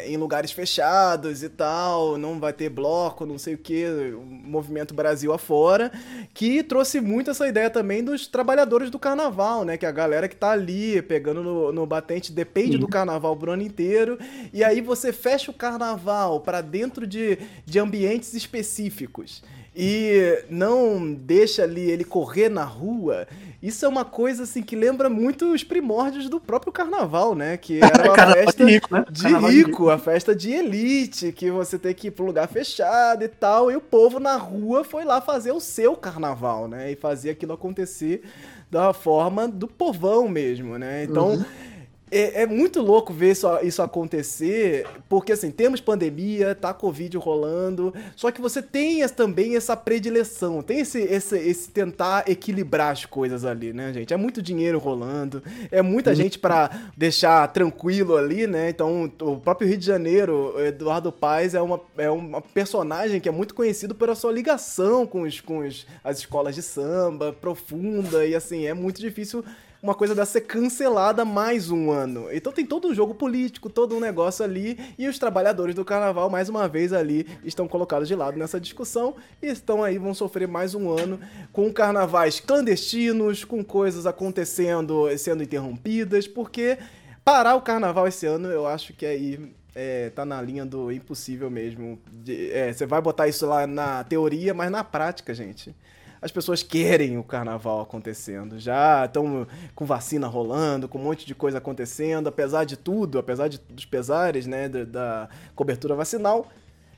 é, 0.04 0.10
em 0.10 0.16
lugares 0.16 0.50
fechados 0.50 1.44
e 1.44 1.48
tal, 1.48 2.18
não 2.18 2.40
vai 2.40 2.52
ter 2.52 2.68
bloco, 2.68 3.24
não 3.24 3.38
sei 3.38 3.54
o 3.54 3.58
que, 3.58 3.84
movimento 4.20 4.92
Brasil 4.92 5.32
afora, 5.32 5.92
que 6.34 6.64
trouxe 6.64 7.00
muito 7.00 7.30
essa 7.30 7.46
ideia 7.46 7.70
também 7.70 8.02
dos 8.02 8.26
trabalhadores 8.26 8.90
do 8.90 8.98
carnaval, 8.98 9.64
né? 9.64 9.76
Que 9.76 9.86
a 9.86 9.92
galera 9.92 10.28
que 10.28 10.34
tá 10.34 10.50
ali 10.50 11.00
pegando 11.02 11.40
no, 11.40 11.70
no 11.70 11.86
batente 11.86 12.32
depende 12.32 12.72
Sim. 12.72 12.78
do 12.78 12.88
carnaval 12.88 13.36
pro 13.36 13.52
ano 13.52 13.62
inteiro, 13.62 14.18
e 14.52 14.64
aí 14.64 14.80
você 14.80 15.12
fecha 15.12 15.52
o 15.52 15.54
carnaval 15.54 16.40
para 16.40 16.60
dentro 16.60 17.06
de, 17.06 17.38
de 17.64 17.78
ambientes 17.78 18.34
específicos 18.34 19.40
e 19.82 20.44
não 20.50 21.10
deixa 21.10 21.62
ali 21.62 21.90
ele 21.90 22.04
correr 22.04 22.50
na 22.50 22.64
rua, 22.64 23.26
isso 23.62 23.82
é 23.82 23.88
uma 23.88 24.04
coisa 24.04 24.42
assim 24.42 24.62
que 24.62 24.76
lembra 24.76 25.08
muito 25.08 25.54
os 25.54 25.64
primórdios 25.64 26.28
do 26.28 26.38
próprio 26.38 26.70
carnaval, 26.70 27.34
né? 27.34 27.56
Que 27.56 27.80
era 27.82 28.12
uma 28.12 28.34
festa 28.34 28.62
de 28.66 28.72
rico, 28.72 28.94
né? 28.94 29.04
de 29.10 29.26
rico, 29.26 29.88
a 29.88 29.96
festa 29.96 30.36
de 30.36 30.50
elite, 30.52 31.32
que 31.32 31.50
você 31.50 31.78
tem 31.78 31.94
que 31.94 32.08
ir 32.08 32.10
para 32.10 32.22
um 32.22 32.26
lugar 32.26 32.46
fechado 32.46 33.24
e 33.24 33.28
tal, 33.28 33.70
e 33.70 33.76
o 33.76 33.80
povo 33.80 34.20
na 34.20 34.36
rua 34.36 34.84
foi 34.84 35.02
lá 35.02 35.18
fazer 35.18 35.52
o 35.52 35.60
seu 35.60 35.96
carnaval, 35.96 36.68
né? 36.68 36.92
E 36.92 36.94
fazer 36.96 37.30
aquilo 37.30 37.54
acontecer 37.54 38.22
da 38.70 38.92
forma 38.92 39.48
do 39.48 39.66
povão 39.66 40.28
mesmo, 40.28 40.76
né? 40.76 41.04
Então, 41.04 41.36
uhum 41.36 41.69
é, 42.10 42.42
é, 42.42 42.46
muito 42.46 42.80
louco 42.82 43.12
ver 43.12 43.32
isso, 43.32 43.46
isso 43.62 43.82
acontecer, 43.82 44.86
porque 45.08 45.32
assim, 45.32 45.50
temos 45.50 45.80
pandemia, 45.80 46.54
tá 46.54 46.74
Covid 46.74 47.16
rolando, 47.16 47.94
só 48.16 48.30
que 48.30 48.40
você 48.40 48.60
tem 48.60 49.06
também 49.08 49.56
essa 49.56 49.76
predileção, 49.76 50.62
tem 50.62 50.80
esse, 50.80 51.00
esse, 51.00 51.38
esse 51.38 51.70
tentar 51.70 52.28
equilibrar 52.28 52.92
as 52.92 53.04
coisas 53.04 53.44
ali, 53.44 53.72
né, 53.72 53.92
gente? 53.92 54.12
É 54.12 54.16
muito 54.16 54.42
dinheiro 54.42 54.78
rolando, 54.78 55.42
é 55.70 55.82
muita 55.82 56.14
gente 56.14 56.38
para 56.38 56.70
deixar 56.96 57.46
tranquilo 57.48 58.16
ali, 58.16 58.46
né? 58.46 58.70
Então, 58.70 59.10
o 59.20 59.36
próprio 59.36 59.68
Rio 59.68 59.78
de 59.78 59.86
Janeiro, 59.86 60.54
Eduardo 60.58 61.12
Paes 61.12 61.54
é 61.54 61.62
uma, 61.62 61.80
é 61.96 62.10
uma 62.10 62.40
personagem 62.40 63.20
que 63.20 63.28
é 63.28 63.32
muito 63.32 63.54
conhecido 63.54 63.94
pela 63.94 64.14
sua 64.14 64.32
ligação 64.32 65.06
com, 65.06 65.22
os, 65.22 65.40
com 65.40 65.58
os, 65.58 65.86
as 66.02 66.18
escolas 66.18 66.54
de 66.54 66.62
samba 66.62 67.32
profunda, 67.32 68.26
e 68.26 68.34
assim, 68.34 68.66
é 68.66 68.74
muito 68.74 69.00
difícil 69.00 69.44
uma 69.82 69.94
coisa 69.94 70.14
dessa 70.14 70.32
ser 70.32 70.42
cancelada 70.42 71.24
mais 71.24 71.70
um 71.70 71.90
ano. 71.90 72.28
Então 72.30 72.52
tem 72.52 72.66
todo 72.66 72.88
um 72.88 72.94
jogo 72.94 73.14
político, 73.14 73.70
todo 73.70 73.96
um 73.96 74.00
negócio 74.00 74.44
ali, 74.44 74.78
e 74.98 75.08
os 75.08 75.18
trabalhadores 75.18 75.74
do 75.74 75.84
carnaval, 75.84 76.28
mais 76.28 76.48
uma 76.48 76.68
vez 76.68 76.92
ali, 76.92 77.26
estão 77.44 77.66
colocados 77.66 78.06
de 78.06 78.14
lado 78.14 78.38
nessa 78.38 78.60
discussão 78.60 79.16
e 79.40 79.46
estão 79.46 79.82
aí, 79.82 79.98
vão 79.98 80.12
sofrer 80.12 80.46
mais 80.46 80.74
um 80.74 80.90
ano 80.90 81.18
com 81.52 81.72
carnavais 81.72 82.40
clandestinos, 82.40 83.44
com 83.44 83.64
coisas 83.64 84.06
acontecendo, 84.06 85.06
sendo 85.16 85.42
interrompidas, 85.42 86.28
porque 86.28 86.78
parar 87.24 87.56
o 87.56 87.62
carnaval 87.62 88.06
esse 88.06 88.26
ano 88.26 88.48
eu 88.48 88.66
acho 88.66 88.92
que 88.92 89.06
aí 89.06 89.52
é, 89.74 90.10
tá 90.10 90.26
na 90.26 90.42
linha 90.42 90.66
do 90.66 90.92
impossível 90.92 91.50
mesmo. 91.50 91.98
É, 92.28 92.70
você 92.72 92.84
vai 92.84 93.00
botar 93.00 93.28
isso 93.28 93.46
lá 93.46 93.66
na 93.66 94.04
teoria, 94.04 94.52
mas 94.52 94.70
na 94.70 94.84
prática, 94.84 95.32
gente 95.32 95.74
as 96.22 96.30
pessoas 96.30 96.62
querem 96.62 97.16
o 97.16 97.24
carnaval 97.24 97.80
acontecendo. 97.80 98.58
Já 98.58 99.04
estão 99.06 99.46
com 99.74 99.84
vacina 99.84 100.26
rolando, 100.26 100.88
com 100.88 100.98
um 100.98 101.04
monte 101.04 101.26
de 101.26 101.34
coisa 101.34 101.58
acontecendo, 101.58 102.28
apesar 102.28 102.64
de 102.64 102.76
tudo, 102.76 103.18
apesar 103.18 103.48
de, 103.48 103.58
dos 103.68 103.84
pesares, 103.84 104.46
né, 104.46 104.68
da, 104.68 104.84
da 104.84 105.28
cobertura 105.54 105.94
vacinal. 105.94 106.48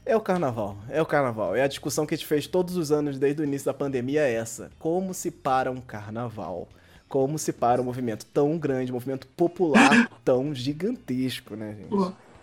É 0.04 0.16
o 0.16 0.20
carnaval, 0.20 0.76
é 0.88 1.00
o 1.00 1.06
carnaval. 1.06 1.54
É 1.54 1.62
a 1.62 1.68
discussão 1.68 2.04
que 2.04 2.14
a 2.14 2.16
gente 2.16 2.26
fez 2.26 2.48
todos 2.48 2.76
os 2.76 2.90
anos 2.90 3.18
desde 3.18 3.40
o 3.40 3.44
início 3.44 3.66
da 3.66 3.74
pandemia 3.74 4.22
é 4.22 4.34
essa. 4.34 4.70
Como 4.80 5.14
se 5.14 5.30
para 5.30 5.70
um 5.70 5.80
carnaval? 5.80 6.68
Como 7.08 7.38
se 7.38 7.52
para 7.52 7.80
um 7.80 7.84
movimento 7.84 8.26
tão 8.26 8.58
grande, 8.58 8.90
um 8.90 8.94
movimento 8.94 9.28
popular 9.28 10.10
tão 10.24 10.52
gigantesco, 10.52 11.54
né, 11.54 11.76
gente? 11.78 11.94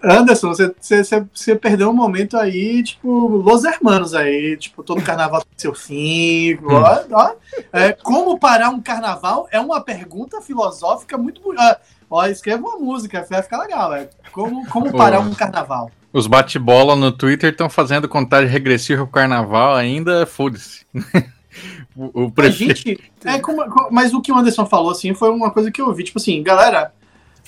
Anderson, 0.03 0.49
você, 0.49 0.73
você, 0.79 1.25
você, 1.33 1.55
perdeu 1.55 1.89
um 1.89 1.93
momento 1.93 2.37
aí, 2.37 2.81
tipo, 2.83 3.27
Los 3.27 3.63
Hermanos 3.63 4.13
aí, 4.13 4.55
tipo, 4.57 4.81
todo 4.83 5.01
carnaval 5.01 5.41
tem 5.41 5.51
seu 5.57 5.75
fim. 5.75 6.55
Hum. 6.55 6.67
Ó, 6.67 6.99
ó, 7.11 7.31
é, 7.73 7.91
como 7.91 8.39
parar 8.39 8.69
um 8.69 8.81
carnaval 8.81 9.47
é 9.51 9.59
uma 9.59 9.81
pergunta 9.81 10.41
filosófica 10.41 11.17
muito 11.17 11.41
bonita. 11.41 11.79
Ó, 12.09 12.25
escreva 12.25 12.65
uma 12.65 12.77
música, 12.77 13.25
vai 13.29 13.41
ficar 13.41 13.59
legal, 13.59 13.93
é. 13.93 14.09
Como, 14.31 14.65
como 14.67 14.91
parar 14.91 15.19
um 15.19 15.33
carnaval? 15.33 15.91
Os 16.11 16.25
bate-bola 16.25 16.95
no 16.95 17.11
Twitter 17.11 17.51
estão 17.51 17.69
fazendo 17.69 18.09
contagem 18.09 18.49
regressiva 18.49 19.03
pro 19.03 19.13
carnaval 19.13 19.75
ainda, 19.75 20.25
foda-se. 20.25 20.85
o, 21.95 22.23
o 22.23 22.31
prefeito... 22.31 22.77
gente, 22.77 23.11
é 23.23 23.37
como, 23.39 23.63
mas 23.91 24.13
o 24.13 24.21
que 24.21 24.31
o 24.31 24.35
Anderson 24.35 24.65
falou, 24.65 24.91
assim, 24.91 25.13
foi 25.13 25.29
uma 25.29 25.51
coisa 25.51 25.71
que 25.71 25.81
eu 25.81 25.93
vi, 25.93 26.03
tipo 26.03 26.17
assim, 26.17 26.41
galera, 26.41 26.93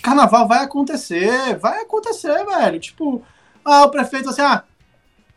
carnaval 0.02 0.48
vai 0.48 0.64
acontecer, 0.64 1.58
vai 1.58 1.82
acontecer, 1.82 2.46
velho. 2.46 2.80
Tipo, 2.80 3.22
ah, 3.64 3.84
o 3.84 3.90
prefeito 3.90 4.30
assim, 4.30 4.42
ah, 4.42 4.64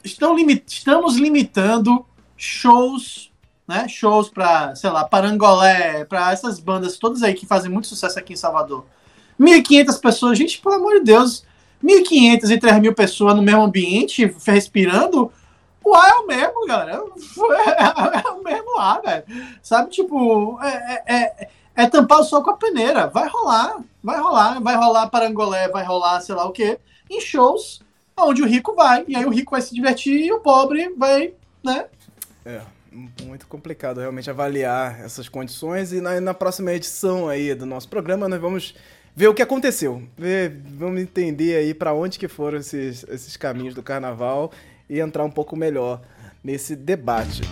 estão 0.03 0.37
estamos 0.67 1.17
limitando 1.17 2.05
shows, 2.37 3.33
né? 3.67 3.87
Shows 3.89 4.29
para, 4.29 4.75
sei 4.75 4.91
lá, 4.91 5.05
Parangolé, 5.05 6.05
para 6.05 6.33
essas 6.33 6.59
bandas 6.59 6.99
todas 6.99 7.23
aí 7.23 7.35
que 7.35 7.47
fazem 7.47 7.71
muito 7.71 7.89
sucesso 7.89 8.19
aqui 8.19 8.33
em 8.33 8.37
Salvador. 8.37 8.85
1.500 9.41 10.01
pessoas, 10.01 10.39
gente, 10.39 10.61
pelo 10.61 10.77
amor 10.77 10.95
de 10.95 11.05
Deus, 11.05 11.45
1.500 11.83 12.51
e 12.51 12.59
3.000 12.59 12.95
pessoas 12.95 13.35
no 13.35 13.43
mesmo 13.43 13.63
ambiente, 13.63 14.35
respirando, 14.47 15.33
o 15.85 15.95
ar 15.95 16.09
é 16.09 16.15
o 16.15 16.27
mesmo, 16.27 16.67
galera. 16.67 17.03
É, 18.15 18.31
o 18.31 18.43
mesmo 18.43 18.79
ar, 18.79 19.03
velho. 19.03 19.25
Sabe, 19.63 19.91
tipo, 19.91 20.59
é, 20.63 21.03
é, 21.07 21.15
é 21.17 21.49
é 21.77 21.87
tampar 21.89 22.21
o 22.21 22.25
sol 22.25 22.43
com 22.43 22.51
a 22.51 22.57
peneira. 22.57 23.07
Vai 23.07 23.29
rolar, 23.29 23.79
vai 24.03 24.21
rolar, 24.21 24.61
vai 24.61 24.77
rolar 24.77 25.09
parangolé, 25.09 25.69
vai 25.69 25.85
rolar 25.85 26.21
sei 26.21 26.35
lá 26.35 26.45
o 26.45 26.53
quê, 26.53 26.79
em 27.11 27.21
shows 27.21 27.81
onde 28.17 28.43
o 28.43 28.47
rico 28.47 28.75
vai. 28.75 29.05
E 29.09 29.17
aí 29.17 29.25
o 29.25 29.31
rico 29.31 29.53
vai 29.53 29.61
se 29.61 29.75
divertir 29.75 30.21
e 30.21 30.33
o 30.33 30.41
pobre 30.41 30.89
vai, 30.91 31.33
né? 31.63 31.87
É, 32.45 32.61
muito 33.23 33.47
complicado 33.47 34.01
realmente 34.01 34.31
avaliar 34.31 35.01
essas 35.01 35.29
condições. 35.29 35.93
E 35.93 36.01
na, 36.01 36.21
na 36.21 36.35
próxima 36.35 36.73
edição 36.73 37.29
aí 37.29 37.55
do 37.55 37.67
nosso 37.67 37.89
programa 37.89 38.29
nós 38.29 38.41
vamos 38.41 38.75
ver 39.15 39.29
o 39.29 39.35
que 39.35 39.43
aconteceu. 39.43 40.03
Ver, 40.17 40.61
vamos 40.65 41.01
entender 41.01 41.57
aí 41.57 41.75
para 41.75 41.93
onde 41.93 42.19
que 42.19 42.29
foram 42.29 42.59
esses, 42.59 43.05
esses 43.09 43.37
caminhos 43.37 43.75
do 43.75 43.83
carnaval 43.83 44.53
e 44.89 45.01
entrar 45.01 45.25
um 45.25 45.31
pouco 45.31 45.57
melhor 45.57 46.01
nesse 46.43 46.77
debate. 46.77 47.43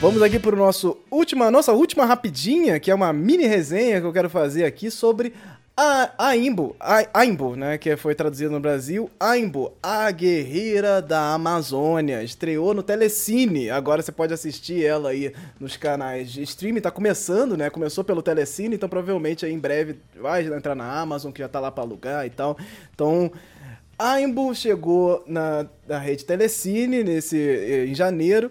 Vamos 0.00 0.22
aqui 0.22 0.38
para 0.38 0.56
nosso 0.56 0.96
última, 1.10 1.50
nossa 1.50 1.74
última 1.74 2.06
rapidinha, 2.06 2.80
que 2.80 2.90
é 2.90 2.94
uma 2.94 3.12
mini 3.12 3.46
resenha 3.46 4.00
que 4.00 4.06
eu 4.06 4.12
quero 4.14 4.30
fazer 4.30 4.64
aqui 4.64 4.90
sobre 4.90 5.34
a 5.76 6.10
Aimbo, 6.16 6.74
a 6.80 7.04
Aimbo, 7.12 7.54
né, 7.54 7.76
que 7.76 7.94
foi 7.98 8.14
traduzido 8.14 8.50
no 8.50 8.60
Brasil, 8.60 9.10
Aimbo, 9.20 9.74
a 9.82 10.10
guerreira 10.10 11.02
da 11.02 11.34
Amazônia, 11.34 12.22
estreou 12.22 12.72
no 12.72 12.82
Telecine. 12.82 13.68
Agora 13.68 14.00
você 14.00 14.10
pode 14.10 14.32
assistir 14.32 14.82
ela 14.82 15.10
aí 15.10 15.34
nos 15.60 15.76
canais 15.76 16.32
de 16.32 16.42
streaming, 16.44 16.80
tá 16.80 16.90
começando, 16.90 17.54
né? 17.54 17.68
Começou 17.68 18.02
pelo 18.02 18.22
Telecine, 18.22 18.76
então 18.76 18.88
provavelmente 18.88 19.44
aí 19.44 19.52
em 19.52 19.58
breve 19.58 19.96
vai 20.18 20.46
entrar 20.46 20.74
na 20.74 20.98
Amazon, 20.98 21.30
que 21.30 21.42
já 21.42 21.48
tá 21.48 21.60
lá 21.60 21.70
para 21.70 21.84
alugar 21.84 22.24
e 22.24 22.30
tal. 22.30 22.56
Então, 22.94 23.30
Aimbo 23.98 24.54
chegou 24.54 25.22
na, 25.26 25.66
na 25.86 25.98
rede 25.98 26.24
Telecine 26.24 27.04
nesse 27.04 27.36
em 27.86 27.94
janeiro. 27.94 28.50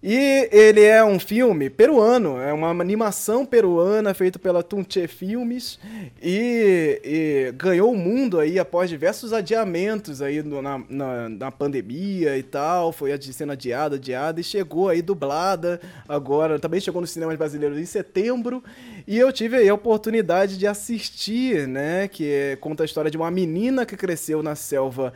E 0.00 0.48
ele 0.52 0.84
é 0.84 1.04
um 1.04 1.18
filme 1.18 1.68
peruano, 1.68 2.40
é 2.40 2.52
uma 2.52 2.70
animação 2.70 3.44
peruana 3.44 4.14
feita 4.14 4.38
pela 4.38 4.62
Tunche 4.62 5.08
Filmes 5.08 5.76
e, 6.22 7.00
e, 7.04 7.52
ganhou 7.56 7.92
o 7.92 7.96
mundo 7.96 8.38
aí 8.38 8.60
após 8.60 8.88
diversos 8.88 9.32
adiamentos 9.32 10.22
aí 10.22 10.40
no, 10.40 10.62
na, 10.62 10.80
na, 10.88 11.28
na, 11.28 11.50
pandemia 11.50 12.38
e 12.38 12.44
tal, 12.44 12.92
foi 12.92 13.10
sendo 13.20 13.50
adiada, 13.50 13.96
adiada 13.96 14.40
e 14.40 14.44
chegou 14.44 14.88
aí 14.88 15.02
dublada 15.02 15.80
agora, 16.08 16.60
também 16.60 16.78
chegou 16.78 17.00
nos 17.00 17.10
cinemas 17.10 17.36
brasileiros 17.36 17.76
em 17.76 17.84
setembro 17.84 18.62
e 19.04 19.18
eu 19.18 19.32
tive 19.32 19.56
aí 19.56 19.68
a 19.68 19.74
oportunidade 19.74 20.56
de 20.56 20.66
assistir, 20.68 21.66
né, 21.66 22.06
que 22.06 22.30
é, 22.30 22.56
conta 22.56 22.84
a 22.84 22.86
história 22.86 23.10
de 23.10 23.16
uma 23.16 23.32
menina 23.32 23.84
que 23.84 23.96
cresceu 23.96 24.44
na 24.44 24.54
selva 24.54 25.12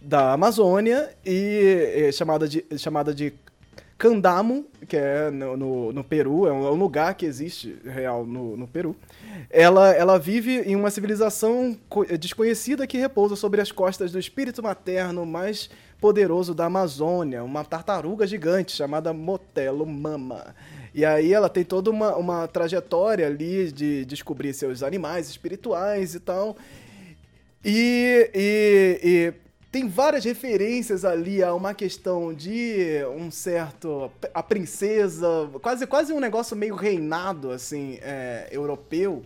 da 0.00 0.32
Amazônia 0.32 1.10
e 1.26 2.04
é, 2.06 2.12
chamada 2.12 2.48
de, 2.48 2.64
chamada 2.78 3.12
de 3.12 3.34
Candamo, 4.00 4.64
que 4.88 4.96
é 4.96 5.30
no, 5.30 5.58
no, 5.58 5.92
no 5.92 6.02
Peru, 6.02 6.46
é 6.46 6.52
um, 6.52 6.66
é 6.66 6.70
um, 6.70 6.74
lugar 6.74 7.14
que 7.14 7.26
existe 7.26 7.76
real 7.84 8.24
no, 8.24 8.56
no 8.56 8.66
Peru. 8.66 8.96
Ela, 9.50 9.92
ela 9.92 10.18
vive 10.18 10.60
em 10.60 10.74
uma 10.74 10.90
civilização 10.90 11.76
desconhecida 12.18 12.86
que 12.86 12.96
repousa 12.96 13.36
sobre 13.36 13.60
as 13.60 13.70
costas 13.70 14.10
do 14.10 14.18
espírito 14.18 14.62
materno 14.62 15.26
mais 15.26 15.68
poderoso 16.00 16.54
da 16.54 16.64
Amazônia, 16.64 17.44
uma 17.44 17.62
tartaruga 17.62 18.26
gigante 18.26 18.72
chamada 18.72 19.12
Motelo 19.12 19.84
Mama. 19.84 20.54
E 20.94 21.04
aí 21.04 21.34
ela 21.34 21.50
tem 21.50 21.62
toda 21.62 21.90
uma, 21.90 22.16
uma 22.16 22.48
trajetória 22.48 23.26
ali 23.26 23.70
de 23.70 24.06
descobrir 24.06 24.54
seus 24.54 24.82
animais 24.82 25.28
espirituais 25.28 26.14
e 26.14 26.20
tal. 26.20 26.56
E, 27.62 28.30
e, 28.34 29.00
e 29.04 29.49
tem 29.70 29.88
várias 29.88 30.24
referências 30.24 31.04
ali 31.04 31.42
a 31.42 31.54
uma 31.54 31.72
questão 31.72 32.34
de 32.34 33.04
um 33.16 33.30
certo. 33.30 34.10
a 34.34 34.42
princesa, 34.42 35.48
quase, 35.62 35.86
quase 35.86 36.12
um 36.12 36.18
negócio 36.18 36.56
meio 36.56 36.74
reinado, 36.74 37.52
assim, 37.52 37.98
é, 38.02 38.48
europeu. 38.50 39.22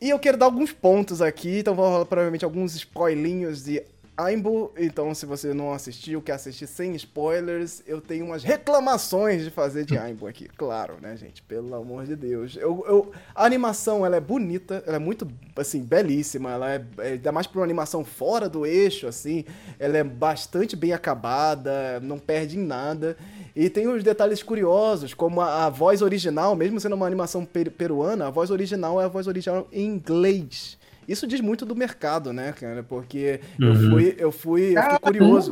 E 0.00 0.10
eu 0.10 0.18
quero 0.18 0.36
dar 0.36 0.46
alguns 0.46 0.72
pontos 0.72 1.22
aqui, 1.22 1.58
então 1.58 1.74
vou 1.74 1.88
rolar 1.88 2.04
provavelmente 2.04 2.44
alguns 2.44 2.74
spoilinhos 2.74 3.64
de 3.64 3.82
Aimbo, 4.24 4.72
então 4.76 5.14
se 5.14 5.24
você 5.24 5.54
não 5.54 5.72
assistiu, 5.72 6.20
quer 6.20 6.32
assistir 6.32 6.66
sem 6.66 6.94
spoilers, 6.94 7.82
eu 7.86 8.00
tenho 8.00 8.26
umas 8.26 8.44
reclamações 8.44 9.44
de 9.44 9.50
fazer 9.50 9.84
de 9.84 9.96
Aimbo 9.96 10.26
aqui. 10.26 10.48
Claro, 10.56 10.96
né, 11.00 11.16
gente? 11.16 11.42
Pelo 11.42 11.74
amor 11.74 12.04
de 12.04 12.14
Deus. 12.14 12.56
Eu, 12.56 12.84
eu, 12.86 13.12
a 13.34 13.44
animação, 13.44 14.04
ela 14.04 14.16
é 14.16 14.20
bonita, 14.20 14.82
ela 14.86 14.96
é 14.96 14.98
muito, 14.98 15.26
assim, 15.56 15.82
belíssima. 15.82 16.50
Ela 16.50 16.74
é, 16.74 16.84
é, 16.98 17.12
ainda 17.12 17.32
mais 17.32 17.46
pra 17.46 17.60
uma 17.60 17.64
animação 17.64 18.04
fora 18.04 18.48
do 18.48 18.66
eixo, 18.66 19.06
assim. 19.06 19.44
Ela 19.78 19.98
é 19.98 20.04
bastante 20.04 20.76
bem 20.76 20.92
acabada, 20.92 21.98
não 22.00 22.18
perde 22.18 22.58
em 22.58 22.64
nada. 22.64 23.16
E 23.54 23.70
tem 23.70 23.88
os 23.88 24.04
detalhes 24.04 24.42
curiosos, 24.42 25.14
como 25.14 25.40
a, 25.40 25.66
a 25.66 25.70
voz 25.70 26.02
original, 26.02 26.54
mesmo 26.54 26.78
sendo 26.78 26.94
uma 26.94 27.06
animação 27.06 27.44
per, 27.44 27.70
peruana, 27.70 28.26
a 28.26 28.30
voz 28.30 28.50
original 28.50 29.00
é 29.00 29.04
a 29.04 29.08
voz 29.08 29.26
original 29.26 29.66
em 29.72 29.86
inglês. 29.86 30.78
Isso 31.10 31.26
diz 31.26 31.40
muito 31.40 31.66
do 31.66 31.74
mercado, 31.74 32.32
né, 32.32 32.52
cara? 32.52 32.84
Porque 32.84 33.40
uhum. 33.58 33.66
eu 33.66 33.90
fui, 33.90 34.14
eu 34.16 34.32
fui, 34.32 34.78
eu 34.78 34.82
fiquei 34.82 34.98
curioso. 35.00 35.50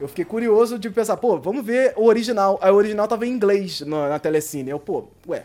Eu 0.00 0.08
fiquei 0.08 0.24
curioso 0.24 0.78
de 0.80 0.90
pensar, 0.90 1.16
pô, 1.16 1.38
vamos 1.38 1.64
ver 1.64 1.94
o 1.96 2.06
original. 2.06 2.58
Aí 2.60 2.72
o 2.72 2.74
original 2.74 3.06
tava 3.06 3.24
em 3.24 3.30
inglês 3.30 3.82
na, 3.82 4.08
na 4.08 4.18
telecine. 4.18 4.68
Eu, 4.68 4.80
pô, 4.80 5.04
ué, 5.28 5.44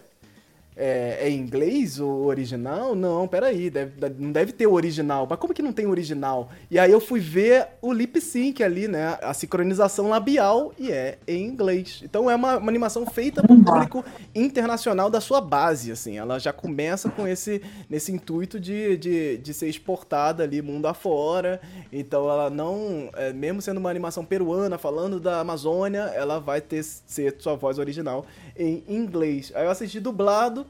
é, 0.79 1.17
é, 1.19 1.29
em 1.29 1.37
inglês 1.37 1.99
o 1.99 2.07
original? 2.07 2.95
Não, 2.95 3.27
peraí, 3.27 3.69
deve, 3.69 3.91
não 4.17 4.31
deve 4.31 4.53
ter 4.53 4.65
o 4.65 4.71
original. 4.71 5.27
Mas 5.29 5.37
como 5.37 5.53
que 5.53 5.61
não 5.61 5.73
tem 5.73 5.85
o 5.85 5.89
original? 5.89 6.49
E 6.71 6.79
aí 6.79 6.89
eu 6.89 7.01
fui 7.01 7.19
ver 7.19 7.67
o 7.81 7.91
lip 7.91 8.21
sync 8.21 8.63
ali, 8.63 8.87
né? 8.87 9.17
A 9.21 9.33
sincronização 9.33 10.07
labial 10.07 10.71
e 10.79 10.89
é 10.89 11.17
em 11.27 11.45
inglês. 11.45 11.99
Então 12.01 12.31
é 12.31 12.35
uma, 12.35 12.57
uma 12.57 12.69
animação 12.69 13.05
feita 13.05 13.41
para 13.41 13.53
o 13.53 13.61
público 13.61 14.05
internacional 14.33 15.09
da 15.09 15.19
sua 15.19 15.41
base, 15.41 15.91
assim. 15.91 16.17
Ela 16.17 16.39
já 16.39 16.53
começa 16.53 17.09
com 17.09 17.27
esse 17.27 17.61
nesse 17.89 18.13
intuito 18.13 18.57
de, 18.57 18.95
de, 18.95 19.37
de 19.37 19.53
ser 19.53 19.67
exportada 19.67 20.43
ali 20.43 20.61
mundo 20.61 20.87
afora. 20.87 21.59
Então 21.91 22.29
ela 22.29 22.49
não, 22.49 23.09
é, 23.15 23.33
mesmo 23.33 23.61
sendo 23.61 23.79
uma 23.79 23.89
animação 23.89 24.23
peruana, 24.23 24.77
falando 24.77 25.19
da 25.19 25.41
Amazônia, 25.41 26.03
ela 26.15 26.39
vai 26.39 26.61
ter 26.61 26.83
ser 26.83 27.35
sua 27.39 27.55
voz 27.55 27.77
original 27.79 28.25
em 28.55 28.81
inglês. 28.87 29.51
Aí 29.53 29.65
eu 29.65 29.71
assisti 29.71 29.99
dublado 29.99 30.68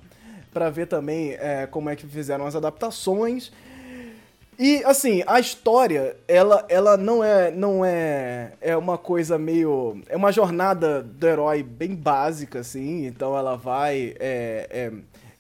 para 0.54 0.70
ver 0.70 0.88
também 0.88 1.34
é, 1.34 1.68
como 1.68 1.90
é 1.90 1.96
que 1.96 2.08
fizeram 2.08 2.46
as 2.46 2.56
adaptações. 2.56 3.52
E 4.58 4.84
assim, 4.84 5.24
a 5.26 5.40
história, 5.40 6.18
ela, 6.28 6.66
ela 6.68 6.98
não 6.98 7.24
é 7.24 7.50
não 7.50 7.86
é 7.86 8.52
é 8.60 8.76
uma 8.76 8.98
coisa 8.98 9.38
meio 9.38 10.02
é 10.10 10.18
uma 10.18 10.34
jornada 10.34 11.02
do 11.02 11.26
herói 11.26 11.64
bem 11.64 11.96
básica 11.96 12.60
assim, 12.60 13.06
então 13.06 13.38
ela 13.38 13.56
vai 13.56 14.16
é, 14.20 14.68
é, 14.70 14.92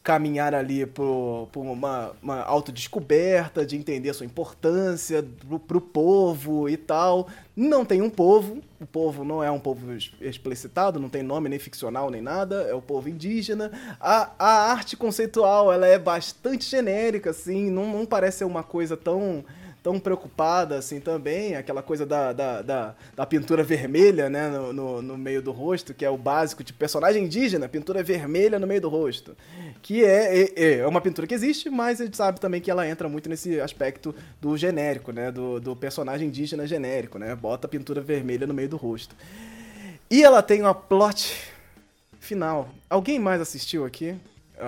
caminhar 0.10 0.56
ali 0.56 0.88
por, 0.88 1.48
uma, 1.56 2.13
uma 2.19 2.41
autodescoberta, 2.41 3.63
de 3.63 3.76
entender 3.76 4.10
a 4.10 4.13
sua 4.15 4.26
importância 4.26 5.24
pro, 5.48 5.60
pro 5.60 5.80
povo 5.80 6.67
e 6.67 6.76
tal. 6.76 7.28
Não 7.56 7.86
tem 7.86 8.02
um 8.02 8.10
povo, 8.10 8.58
o 8.82 8.88
povo 8.88 9.24
não 9.24 9.43
é 9.43 9.52
um 9.52 9.60
povo 9.60 9.95
explicitado, 10.19 11.00
não 11.00 11.10
tem 11.10 11.22
nome 11.22 11.48
nem 11.48 11.60
ficcional 11.60 12.10
nem 12.10 12.24
nada, 12.24 12.63
é 12.63 12.74
o 12.74 12.82
povo 12.82 13.08
indígena. 13.08 13.72
A, 14.00 14.32
a 14.39 14.72
arte 14.72 14.98
conceitual, 14.98 15.72
ela 15.72 15.86
é 15.86 16.00
bastante 16.00 16.65
genérica, 16.65 17.30
assim, 17.30 17.69
não, 17.69 17.86
não 17.86 18.04
parece 18.04 18.39
ser 18.39 18.45
uma 18.45 18.63
coisa 18.63 18.98
tão 18.98 19.45
tão 19.82 20.00
preocupada 20.00 20.78
assim 20.78 21.00
também, 21.00 21.56
aquela 21.56 21.82
coisa 21.82 22.06
da, 22.06 22.34
da, 22.34 22.62
da, 22.62 22.96
da 23.15 23.26
pintura 23.26 23.63
vermelha, 23.63 24.30
né, 24.30 24.50
no, 24.50 24.74
no, 24.74 25.02
no, 25.02 25.18
meio 25.18 25.42
do 25.42 25.52
rosto, 25.52 25.94
que 25.94 26.04
é 26.04 26.10
o 26.10 26.18
básico 26.18 26.63
de 26.63 26.74
personagem 26.74 27.24
indígena, 27.24 27.70
pintura 27.70 28.04
vermelha 28.04 28.60
no 28.60 28.68
meio 28.68 28.82
do 28.82 28.89
rosto, 28.89 29.36
que 29.82 30.04
é, 30.04 30.44
é, 30.56 30.80
é 30.80 30.88
uma 30.88 31.00
pintura 31.00 31.26
que 31.26 31.34
existe, 31.34 31.70
mas 31.70 32.02
a 32.02 32.06
gente 32.06 32.18
sabe 32.18 32.39
também 32.39 32.60
que 32.60 32.70
ela 32.70 32.88
entra 32.88 33.08
muito 33.08 33.30
nesse 33.30 33.60
aspecto 33.62 34.13
do 34.42 34.58
genérico, 34.58 35.12
né, 35.12 35.32
do, 35.32 35.60
do 35.60 35.76
personagem 35.76 36.28
indígena 36.28 36.68
genérico, 36.68 37.18
né, 37.18 37.34
bota 37.36 37.68
a 37.68 37.70
pintura 37.70 38.02
vermelha 38.02 38.46
no 38.46 38.54
meio 38.54 38.70
do 38.70 38.78
rosto. 38.78 39.15
E 40.12 40.24
ela 40.24 40.42
tem 40.42 40.62
uma 40.62 40.74
plot 40.74 41.36
final. 42.20 42.70
Alguém 42.89 43.20
mais 43.20 43.39
assistiu 43.39 43.86
aqui? 43.86 44.15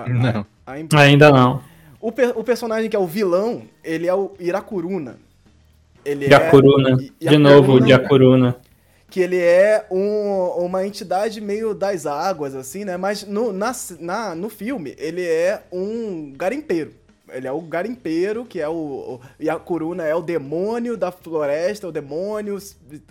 Não. 0.08 0.46
A, 0.64 0.72
a, 0.72 1.00
Ainda 1.00 1.30
não. 1.30 1.71
O, 2.02 2.10
per 2.10 2.36
o 2.36 2.42
personagem 2.42 2.90
que 2.90 2.96
é 2.96 2.98
o 2.98 3.06
vilão, 3.06 3.62
ele 3.84 4.08
é 4.08 4.14
o 4.14 4.32
Irakuruna. 4.40 5.20
Ele 6.04 6.26
Yakuruna. 6.26 6.98
É... 7.20 7.30
De 7.30 7.38
novo, 7.38 7.78
Yakuruna. 7.86 8.56
Que 9.08 9.20
ele 9.20 9.38
é 9.38 9.86
um, 9.88 10.64
uma 10.64 10.84
entidade 10.84 11.40
meio 11.40 11.74
das 11.74 12.04
águas, 12.04 12.56
assim, 12.56 12.84
né? 12.84 12.96
Mas 12.96 13.24
no, 13.24 13.52
na, 13.52 13.72
na, 14.00 14.34
no 14.34 14.48
filme, 14.48 14.96
ele 14.98 15.22
é 15.24 15.62
um 15.70 16.32
garimpeiro. 16.36 16.92
Ele 17.32 17.46
é 17.46 17.52
o 17.52 17.60
garimpeiro, 17.60 18.44
que 18.44 18.60
é 18.60 18.68
o, 18.68 18.72
o 18.72 19.20
Yakuruna 19.40 20.02
é 20.02 20.14
o 20.14 20.20
demônio 20.20 20.96
da 20.96 21.12
floresta, 21.12 21.86
o 21.86 21.92
demônio. 21.92 22.58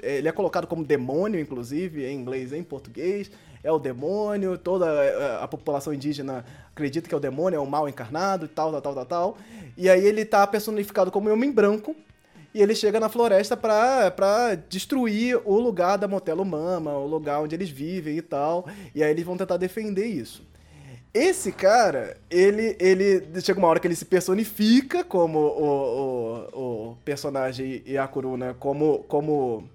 Ele 0.04 0.28
é 0.28 0.32
colocado 0.34 0.68
como 0.68 0.84
demônio, 0.84 1.40
inclusive, 1.40 2.06
em 2.06 2.20
inglês 2.20 2.52
e 2.52 2.58
em 2.58 2.64
português 2.64 3.32
é 3.64 3.72
o 3.72 3.80
demônio, 3.80 4.58
toda 4.58 4.88
a, 5.42 5.48
população 5.48 5.94
indígena 5.94 6.44
acredita 6.72 7.08
que 7.08 7.14
é 7.14 7.18
o 7.18 7.22
demônio, 7.22 7.58
é 7.58 7.60
o 7.60 7.66
mal 7.66 7.88
encarnado 7.88 8.46
e 8.46 8.48
tal, 8.48 8.72
tal, 8.72 8.82
tal, 8.82 8.94
tal, 8.94 9.06
tal. 9.06 9.38
E 9.78 9.90
aí 9.90 10.06
ele 10.06 10.26
tá 10.26 10.46
personificado 10.48 11.12
como 11.12 11.30
um 11.30 11.34
homem 11.34 11.52
branco, 11.52 11.96
e 12.54 12.62
ele 12.62 12.76
chega 12.76 13.00
na 13.00 13.08
floresta 13.08 13.56
pra, 13.56 14.12
pra 14.12 14.56
destruir 14.56 15.40
o 15.46 15.58
lugar 15.58 15.98
da 15.98 16.08
Motelo 16.08 16.44
Mama, 16.44 16.92
o 16.98 17.08
lugar 17.08 17.42
onde 17.42 17.56
eles 17.56 17.70
vivem 17.70 18.18
e 18.18 18.22
tal. 18.22 18.68
E 18.94 19.02
aí 19.02 19.10
eles 19.10 19.24
vão 19.24 19.38
tentar 19.38 19.56
defender 19.56 20.06
isso. 20.06 20.44
Esse 21.14 21.52
cara, 21.52 22.18
ele, 22.30 22.76
ele 22.80 23.42
chega 23.42 23.60
uma 23.60 23.68
hora 23.68 23.80
que 23.80 23.88
ele 23.88 23.96
se 23.96 24.06
personifica 24.06 25.04
como 25.04 25.40
o, 25.40 26.48
o, 26.54 26.92
o 26.92 26.98
personagem 27.04 27.84
Yakuruna, 27.86 28.54
como, 28.54 29.00
como 29.08 29.70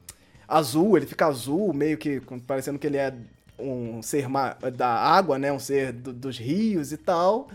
azul, 0.47 0.97
ele 0.97 1.07
fica 1.07 1.27
azul, 1.27 1.73
meio 1.75 1.99
que 1.99 2.21
parecendo 2.47 2.79
que 2.79 2.87
ele 2.87 2.97
é 2.97 3.13
um 3.59 4.03
ser 4.03 4.27
da 4.75 4.89
água, 4.89 5.39
né? 5.39 5.53
Um 5.53 5.59
ser 5.59 5.93
do, 5.93 6.13
dos 6.13 6.39
rios 6.39 6.93
e 6.93 6.97
tal. 6.97 7.49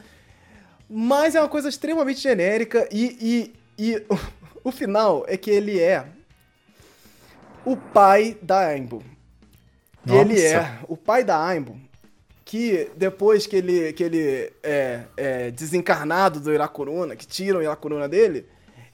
Mas 0.89 1.35
é 1.35 1.39
uma 1.39 1.47
coisa 1.47 1.69
extremamente 1.69 2.19
genérica 2.19 2.87
e, 2.91 3.53
e, 3.77 3.91
e 3.93 4.05
o, 4.63 4.71
final 4.71 5.23
é 5.27 5.37
que 5.37 5.49
ele 5.49 5.79
é 5.79 6.05
o 7.63 7.77
pai 7.77 8.37
da 8.41 8.67
Aimbo. 8.67 9.01
Ele 10.05 10.41
é 10.41 10.79
o 10.87 10.97
pai 10.97 11.23
da 11.23 11.41
Aimbo, 11.45 11.79
que 12.43 12.89
depois 12.97 13.45
que 13.45 13.55
ele, 13.55 13.93
que 13.93 14.03
ele 14.03 14.51
é, 14.63 15.03
é 15.15 15.51
desencarnado 15.51 16.39
do 16.39 16.51
Irakuruna, 16.51 17.15
que 17.15 17.25
tiram 17.25 17.59
o 17.59 17.63
Irakuruna 17.63 18.09
dele, 18.09 18.47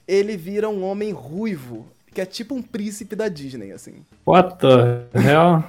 ele 0.06 0.36
vira 0.36 0.68
um 0.68 0.84
homem 0.84 1.10
ruivo, 1.12 1.86
que 2.14 2.20
é 2.20 2.26
tipo 2.26 2.54
um 2.54 2.62
príncipe 2.62 3.16
da 3.16 3.26
Disney, 3.28 3.72
assim. 3.72 4.04
What 4.26 4.58
the 4.58 5.08
hell? 5.18 5.64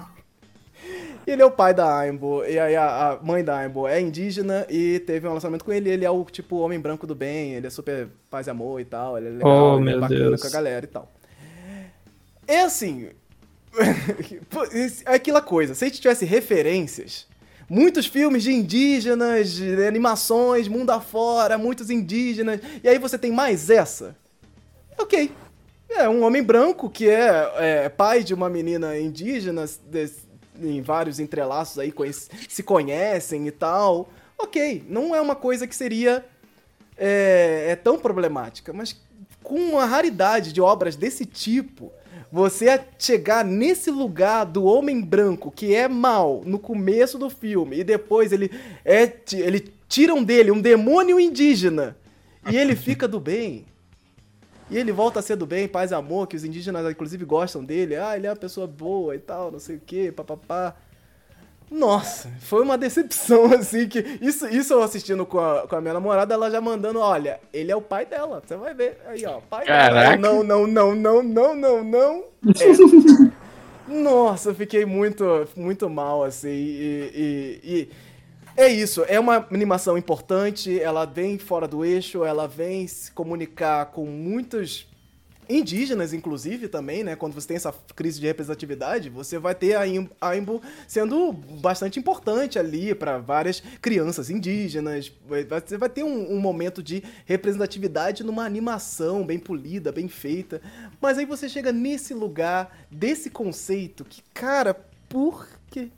E 1.30 1.32
ele 1.32 1.44
é 1.44 1.46
o 1.46 1.52
pai 1.52 1.76
da 1.76 2.00
Aimbo, 2.00 2.44
e 2.44 2.58
aí 2.58 2.76
a, 2.76 3.12
a, 3.12 3.20
mãe 3.22 3.44
da 3.44 3.56
Aimbo 3.60 3.88
é 3.88 4.02
indígena 4.02 4.66
e 4.68 4.98
teve 4.98 5.28
um 5.28 5.30
relacionamento 5.30 5.64
com 5.64 5.72
ele. 5.72 5.88
Ele 5.88 6.04
é 6.04 6.10
o 6.10 6.26
tipo 6.26 6.58
homem 6.58 6.80
branco 6.80 7.06
do 7.06 7.14
bem, 7.14 7.54
ele 7.54 7.68
é 7.68 7.70
super 7.70 8.08
paz 8.32 8.48
e 8.48 8.50
amor 8.50 8.82
e 8.82 8.86
tal, 8.86 9.16
ele 9.16 9.28
é 9.28 9.30
legal, 9.34 9.76
oh, 9.76 9.80
ele 9.80 9.92
é 9.92 10.00
bacana 10.00 10.20
Deus. 10.22 10.42
com 10.42 10.48
a 10.48 10.50
galera 10.50 10.84
e 10.84 10.88
tal. 10.88 11.14
É 12.48 12.62
assim. 12.62 13.10
é 15.06 15.14
aquela 15.14 15.40
coisa, 15.40 15.76
se 15.76 15.86
a 15.86 15.88
gente 15.88 16.02
tivesse 16.02 16.26
referências, 16.26 17.28
muitos 17.70 18.08
filmes 18.08 18.42
de 18.42 18.52
indígenas, 18.52 19.52
de 19.52 19.86
animações, 19.86 20.68
mundo 20.68 20.90
afora, 20.90 21.60
muitos 21.60 21.92
indígenas, 21.92 22.60
e 22.84 22.90
aí 22.90 22.98
você 22.98 23.20
tem 23.20 23.32
mais 23.32 23.70
essa. 23.70 24.16
Ok. 24.98 25.32
É 25.92 26.10
um 26.10 26.24
homem 26.24 26.42
branco 26.42 26.90
que 26.90 27.08
é, 27.08 27.84
é 27.86 27.90
pai 27.90 28.24
de 28.24 28.34
uma 28.34 28.50
menina 28.50 28.98
indígena, 29.00 29.66
em 30.62 30.82
vários 30.82 31.20
entrelaços 31.20 31.80
aí 31.80 31.94
se 32.48 32.64
conhecem 32.64 33.48
e 33.48 33.52
tal. 33.52 34.10
Ok, 34.38 34.84
não 34.88 35.16
é 35.16 35.22
uma 35.22 35.36
coisa 35.36 35.68
que 35.68 35.76
seria 35.76 36.26
é, 36.98 37.68
é 37.70 37.76
tão 37.76 37.98
problemática, 37.98 38.72
mas 38.74 39.00
com 39.44 39.56
uma 39.56 39.86
raridade 39.86 40.54
de 40.54 40.62
obras 40.62 40.96
desse 40.96 41.26
tipo, 41.26 41.92
você 42.32 42.80
chegar 42.98 43.44
nesse 43.44 43.90
lugar 43.90 44.46
do 44.46 44.64
homem 44.64 45.02
branco 45.02 45.52
que 45.52 45.74
é 45.74 45.88
mal 45.88 46.42
no 46.46 46.60
começo 46.60 47.18
do 47.18 47.30
filme 47.30 47.80
e 47.80 47.84
depois 47.84 48.32
ele 48.32 48.52
é 48.86 49.12
ele 49.34 49.74
tiram 49.88 50.24
dele 50.24 50.52
um 50.52 50.62
demônio 50.62 51.20
indígena 51.20 51.98
e 52.50 52.56
ele 52.56 52.76
fica 52.76 53.08
do 53.08 53.20
bem. 53.20 53.66
E 54.70 54.78
ele 54.78 54.92
volta 54.92 55.20
a 55.20 55.22
ser 55.22 55.36
do 55.36 55.46
bem, 55.46 55.68
paz 55.68 55.92
e 55.92 55.96
amor, 55.96 56.28
que 56.28 56.36
os 56.36 56.44
indígenas 56.44 56.90
inclusive 56.90 57.26
gostam 57.26 57.64
dele. 57.64 57.96
Ah, 57.96 58.16
ele 58.16 58.28
é 58.28 58.30
uma 58.30 58.36
pessoa 58.36 58.68
boa 58.68 59.16
e 59.16 59.20
tal, 59.20 59.52
não 59.52 59.60
sei 59.60 59.78
o 59.78 59.82
que, 59.84 60.12
papapá. 60.12 60.76
Nossa, 61.72 62.32
foi 62.42 62.64
uma 62.64 62.78
decepção, 62.78 63.46
assim, 63.54 63.88
que 63.88 64.00
isso, 64.22 64.48
isso 64.48 64.74
eu 64.74 64.82
assistindo 64.82 65.26
com 65.26 65.40
a, 65.40 65.68
com 65.68 65.76
a 65.76 65.82
minha 65.82 65.94
namorada, 65.94 66.34
ela 66.34 66.50
já 66.50 66.60
mandando, 66.60 67.00
olha, 67.00 67.40
ele 67.54 67.72
é 67.72 67.76
o 67.76 67.82
pai 67.82 68.06
dela, 68.06 68.42
você 68.46 68.56
vai 68.56 68.74
ver. 68.74 69.00
Aí, 69.06 69.24
ó, 69.26 69.40
pai 69.40 69.66
Caraca. 69.66 70.18
dela. 70.18 70.18
Não, 70.18 70.44
não, 70.44 70.66
não, 70.66 70.96
não, 70.96 71.24
não, 71.24 71.56
não, 71.56 71.84
não. 71.84 72.24
É. 73.90 73.92
Nossa, 73.92 74.52
eu 74.52 74.56
fiquei 74.56 74.86
muito, 74.86 75.26
muito 75.56 75.90
mal, 75.90 76.24
assim, 76.24 76.48
e, 76.48 77.12
e, 77.16 77.60
e, 77.64 77.90
é 78.60 78.68
isso, 78.68 79.06
é 79.08 79.18
uma 79.18 79.48
animação 79.50 79.98
importante, 79.98 80.78
ela 80.82 81.06
vem 81.06 81.38
fora 81.38 81.66
do 81.66 81.86
eixo, 81.86 82.26
ela 82.26 82.46
vem 82.46 82.86
se 82.88 83.10
comunicar 83.10 83.86
com 83.86 84.06
muitos 84.06 84.86
indígenas, 85.50 86.14
inclusive, 86.14 86.68
também, 86.68 87.02
né? 87.02 87.16
Quando 87.16 87.34
você 87.34 87.48
tem 87.48 87.56
essa 87.56 87.74
crise 87.96 88.20
de 88.20 88.28
representatividade, 88.28 89.10
você 89.10 89.40
vai 89.40 89.56
ter 89.56 89.76
a 89.76 89.84
Aimbo 90.30 90.62
sendo 90.88 91.32
bastante 91.32 91.98
importante 91.98 92.60
ali 92.60 92.94
para 92.94 93.18
várias 93.18 93.64
crianças 93.82 94.30
indígenas. 94.30 95.10
Você 95.50 95.78
vai 95.78 95.88
ter 95.88 96.04
um, 96.04 96.34
um, 96.34 96.40
momento 96.40 96.84
de 96.84 97.02
representatividade 97.26 98.26
numa 98.26 98.44
animação 98.44 99.26
bem 99.26 99.40
polida, 99.40 99.90
bem 99.90 100.10
feita. 100.10 100.62
Mas 101.00 101.18
aí 101.18 101.26
você 101.26 101.48
chega 101.48 101.72
nesse 101.72 102.14
lugar, 102.14 102.78
desse 102.92 103.30
conceito, 103.30 104.04
que, 104.04 104.22
cara, 104.34 104.76
por 105.08 105.48
quê? 105.72 105.90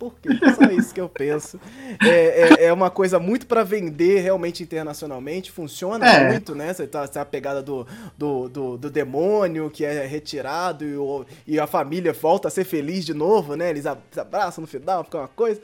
Porque 0.00 0.30
só 0.54 0.64
isso 0.72 0.94
que 0.94 1.00
eu 1.00 1.10
penso. 1.10 1.60
É, 2.02 2.08
é, 2.08 2.64
é 2.64 2.72
uma 2.72 2.88
coisa 2.88 3.18
muito 3.18 3.46
para 3.46 3.62
vender 3.62 4.20
realmente 4.20 4.62
internacionalmente. 4.62 5.52
Funciona 5.52 6.08
é. 6.08 6.30
muito, 6.30 6.54
né? 6.54 6.72
Você 6.72 6.86
tá, 6.86 7.06
tá 7.06 7.20
a 7.20 7.24
pegada 7.26 7.62
do, 7.62 7.86
do, 8.16 8.48
do, 8.48 8.78
do, 8.78 8.90
demônio 8.90 9.68
que 9.68 9.84
é 9.84 10.06
retirado 10.06 10.86
e, 10.86 10.96
o, 10.96 11.26
e 11.46 11.60
a 11.60 11.66
família 11.66 12.14
volta 12.14 12.48
a 12.48 12.50
ser 12.50 12.64
feliz 12.64 13.04
de 13.04 13.12
novo, 13.12 13.56
né? 13.56 13.68
Eles 13.68 13.84
abraçam 13.84 14.62
no 14.62 14.66
final, 14.66 15.04
fica 15.04 15.18
uma 15.18 15.28
coisa. 15.28 15.60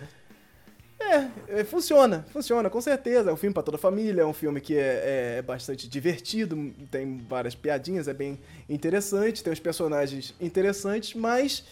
É, 1.01 1.61
é, 1.61 1.64
funciona, 1.64 2.26
funciona, 2.30 2.68
com 2.68 2.80
certeza. 2.82 3.30
É 3.30 3.32
um 3.32 3.39
filme 3.39 3.55
para 3.55 3.62
toda 3.62 3.78
a 3.78 3.80
família, 3.80 4.20
é 4.20 4.26
um 4.26 4.34
filme 4.34 4.61
que 4.61 4.76
é, 4.76 5.39
é, 5.39 5.43
bastante 5.43 5.89
divertido, 5.89 6.74
tem 6.91 7.24
várias 7.26 7.55
piadinhas, 7.55 8.07
é 8.07 8.12
bem 8.12 8.39
interessante, 8.68 9.43
tem 9.43 9.51
os 9.51 9.61
personagens 9.61 10.34
interessantes, 10.39 11.14
mas 11.14 11.64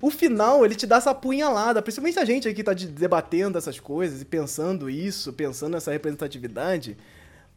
o 0.00 0.10
final, 0.10 0.64
ele 0.64 0.74
te 0.74 0.86
dá 0.86 0.96
essa 0.96 1.14
punhalada, 1.14 1.80
principalmente 1.80 2.18
a 2.18 2.24
gente 2.24 2.48
aqui 2.48 2.62
tá 2.62 2.74
debatendo 2.74 3.56
essas 3.56 3.80
coisas 3.80 4.20
e 4.20 4.24
pensando 4.24 4.90
isso, 4.90 5.32
pensando 5.32 5.72
nessa 5.72 5.90
representatividade, 5.90 6.96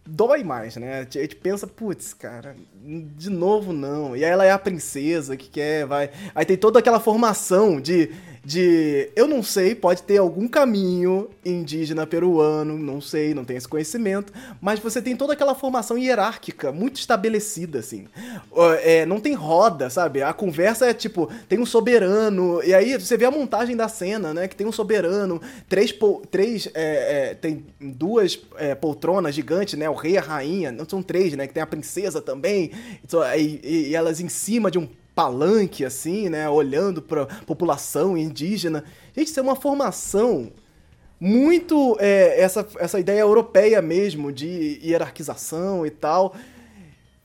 dói 0.05 0.43
mais, 0.43 0.75
né? 0.77 1.01
A 1.01 1.19
gente 1.19 1.35
pensa, 1.35 1.67
putz, 1.67 2.13
cara, 2.13 2.55
de 2.81 3.29
novo 3.29 3.73
não. 3.73 4.15
E 4.15 4.23
aí 4.23 4.31
ela 4.31 4.45
é 4.45 4.51
a 4.51 4.59
princesa 4.59 5.35
que 5.35 5.49
quer, 5.49 5.85
vai. 5.85 6.09
Aí 6.33 6.45
tem 6.45 6.57
toda 6.57 6.79
aquela 6.79 6.99
formação 6.99 7.79
de 7.79 8.11
de 8.49 9.11
eu 9.15 9.27
não 9.27 9.43
sei, 9.43 9.75
pode 9.75 10.01
ter 10.01 10.17
algum 10.17 10.47
caminho 10.47 11.29
indígena 11.45 12.07
peruano, 12.07 12.79
não 12.79 12.99
sei, 12.99 13.31
não 13.35 13.45
tenho 13.45 13.59
esse 13.59 13.67
conhecimento, 13.67 14.33
mas 14.59 14.79
você 14.79 14.99
tem 14.99 15.15
toda 15.15 15.33
aquela 15.33 15.53
formação 15.53 15.99
hierárquica 15.99 16.71
muito 16.71 16.95
estabelecida, 16.95 17.77
assim. 17.77 18.07
É, 18.81 19.05
não 19.05 19.19
tem 19.19 19.35
roda, 19.35 19.87
sabe? 19.91 20.23
A 20.23 20.33
conversa 20.33 20.87
é 20.87 20.95
tipo, 20.95 21.29
tem 21.47 21.59
um 21.59 21.65
soberano, 21.65 22.59
e 22.63 22.73
aí 22.73 22.99
você 22.99 23.15
vê 23.15 23.25
a 23.25 23.31
montagem 23.31 23.77
da 23.77 23.87
cena, 23.87 24.33
né? 24.33 24.47
Que 24.47 24.55
tem 24.55 24.65
um 24.65 24.71
soberano, 24.71 25.39
três, 25.67 25.93
três 26.31 26.67
é, 26.73 27.29
é, 27.29 27.33
tem 27.35 27.63
duas 27.79 28.39
é, 28.57 28.73
poltronas 28.73 29.35
gigantes, 29.35 29.77
né? 29.77 29.87
O 29.87 29.93
rei 29.93 30.13
e 30.13 30.17
a 30.17 30.21
rainha, 30.21 30.71
não 30.71 30.89
são 30.89 31.03
três, 31.03 31.35
né? 31.35 31.45
Que 31.45 31.53
tem 31.53 31.61
a 31.61 31.67
princesa 31.67 32.19
também, 32.19 32.71
e, 33.37 33.59
e, 33.63 33.89
e 33.89 33.95
elas 33.95 34.19
em 34.19 34.27
cima 34.27 34.71
de 34.71 34.79
um 34.79 34.87
palanque, 35.19 35.83
assim, 35.83 36.29
né? 36.29 36.47
Olhando 36.49 37.01
pra 37.01 37.25
população 37.25 38.17
indígena. 38.17 38.85
Gente, 39.13 39.27
isso 39.27 39.39
é 39.41 39.43
uma 39.43 39.55
formação 39.55 40.49
muito. 41.19 41.97
É, 41.99 42.39
essa, 42.39 42.65
essa 42.77 42.97
ideia 42.97 43.19
europeia 43.19 43.81
mesmo, 43.81 44.31
de 44.31 44.79
hierarquização 44.81 45.85
e 45.85 45.89
tal. 45.89 46.33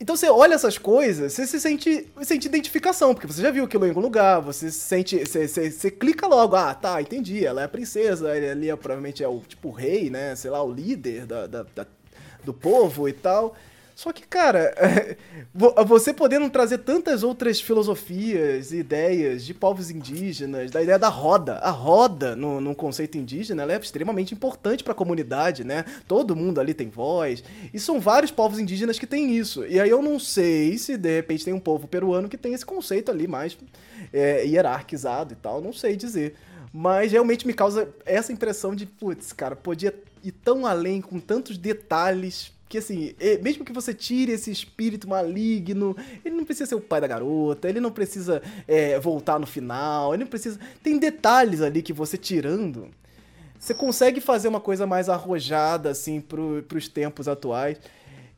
Então 0.01 0.16
você 0.16 0.28
olha 0.28 0.55
essas 0.55 0.76
coisas, 0.76 1.32
você 1.32 1.47
se 1.47 1.61
sente, 1.61 2.09
sente 2.22 2.49
identificação, 2.49 3.14
porque 3.14 3.28
você 3.28 3.40
já 3.40 3.53
viu 3.53 3.62
aquilo 3.62 3.86
em 3.86 3.90
algum 3.90 4.01
lugar, 4.01 4.40
você 4.40 4.72
se 4.72 4.80
sente. 4.80 5.16
Você, 5.24 5.47
você, 5.47 5.70
você 5.70 5.88
clica 5.88 6.26
logo, 6.26 6.57
ah, 6.57 6.74
tá, 6.74 7.01
entendi, 7.01 7.47
ela 7.47 7.62
é 7.62 7.64
a 7.64 7.68
princesa, 7.68 8.36
ele 8.36 8.51
ali 8.51 8.70
é, 8.70 8.74
provavelmente 8.74 9.22
é 9.22 9.28
o 9.28 9.38
tipo 9.38 9.68
o 9.68 9.72
rei, 9.72 10.11
né? 10.11 10.34
Sei 10.34 10.51
lá, 10.51 10.61
o 10.64 10.72
líder 10.72 11.26
da, 11.26 11.47
da, 11.47 11.62
da 11.62 11.86
do 12.45 12.53
povo 12.53 13.09
e 13.09 13.12
tal. 13.12 13.55
Só 13.95 14.12
que, 14.12 14.26
cara, 14.26 14.74
você 15.86 16.12
podendo 16.12 16.51
trazer 16.51 16.78
tantas 16.78 17.22
outras 17.22 17.61
filosofias 17.61 18.72
e 18.72 18.78
ideias 18.78 19.45
de 19.45 19.55
povos 19.55 19.88
indígenas, 19.88 20.70
da 20.72 20.82
ideia 20.82 20.99
da 20.99 21.09
roda. 21.09 21.59
A 21.59 21.70
roda, 21.70 22.34
no, 22.34 22.61
no 22.61 22.74
conceito 22.74 23.16
indígena, 23.16 23.62
ela 23.62 23.72
é 23.72 23.78
extremamente 23.78 24.34
importante 24.34 24.82
para 24.82 24.92
a 24.92 24.97
comunidade, 24.97 25.62
né? 25.62 25.84
Todo 26.09 26.34
mundo 26.34 26.61
ali 26.61 26.74
tem 26.74 26.88
voz. 26.88 27.45
E 27.72 27.78
são 27.78 28.01
vários 28.01 28.32
povos 28.32 28.59
indígenas 28.59 28.99
que 28.99 29.07
têm 29.07 29.36
isso. 29.36 29.64
E 29.64 29.78
aí 29.78 29.90
eu 29.90 30.03
não 30.03 30.18
sei 30.18 30.76
se 30.76 30.97
de 30.97 31.14
repente 31.14 31.45
tem 31.45 31.55
um 31.55 31.61
povo 31.61 31.86
peruano 31.86 32.28
que 32.28 32.36
tem 32.36 32.53
esse 32.53 32.66
conceito 32.66 33.12
ali 33.12 33.28
mais 33.28 33.57
é, 34.12 34.45
hierarquizado 34.45 35.34
e 35.34 35.36
tal. 35.36 35.61
Não 35.61 35.72
sei 35.72 35.95
dizer. 35.95 36.34
Mas 36.72 37.12
realmente 37.12 37.47
me 37.47 37.55
causa 37.55 37.88
essa 38.05 38.32
impressão 38.32 38.74
de, 38.74 38.86
putz, 38.86 39.32
cara, 39.32 39.55
podia 39.55 39.95
ir 40.24 40.32
tão 40.32 40.66
além 40.66 41.01
com 41.01 41.20
tantos 41.20 41.57
detalhes 41.57 42.53
que 42.75 42.79
assim, 42.79 43.14
mesmo 43.41 43.64
que 43.64 43.72
você 43.72 43.95
tire 43.95 44.33
esse 44.33 44.51
espírito 44.51 45.09
maligno, 45.09 45.97
ele 46.25 46.35
não 46.35 46.45
precisa 46.45 46.70
ser 46.70 46.75
o 46.75 46.81
pai 46.81 47.01
da 47.01 47.07
garota, 47.07 47.68
ele 47.68 47.79
não 47.79 47.93
precisa 47.93 48.43
é, 48.66 48.99
voltar 48.99 49.39
no 49.39 49.47
final, 49.47 50.12
ele 50.12 50.25
não 50.25 50.31
precisa. 50.31 50.59
Tem 50.83 50.99
detalhes 50.99 51.61
ali 51.61 51.83
que 51.83 51.93
você 51.93 52.16
tirando, 52.16 52.89
você 53.57 53.72
consegue 53.72 54.20
fazer 54.20 54.49
uma 54.49 54.59
coisa 54.59 54.89
mais 54.89 55.09
arrojada, 55.09 55.89
assim, 55.89 56.20
pro, 56.20 56.64
pros 56.66 56.89
tempos 56.89 57.29
atuais. 57.29 57.79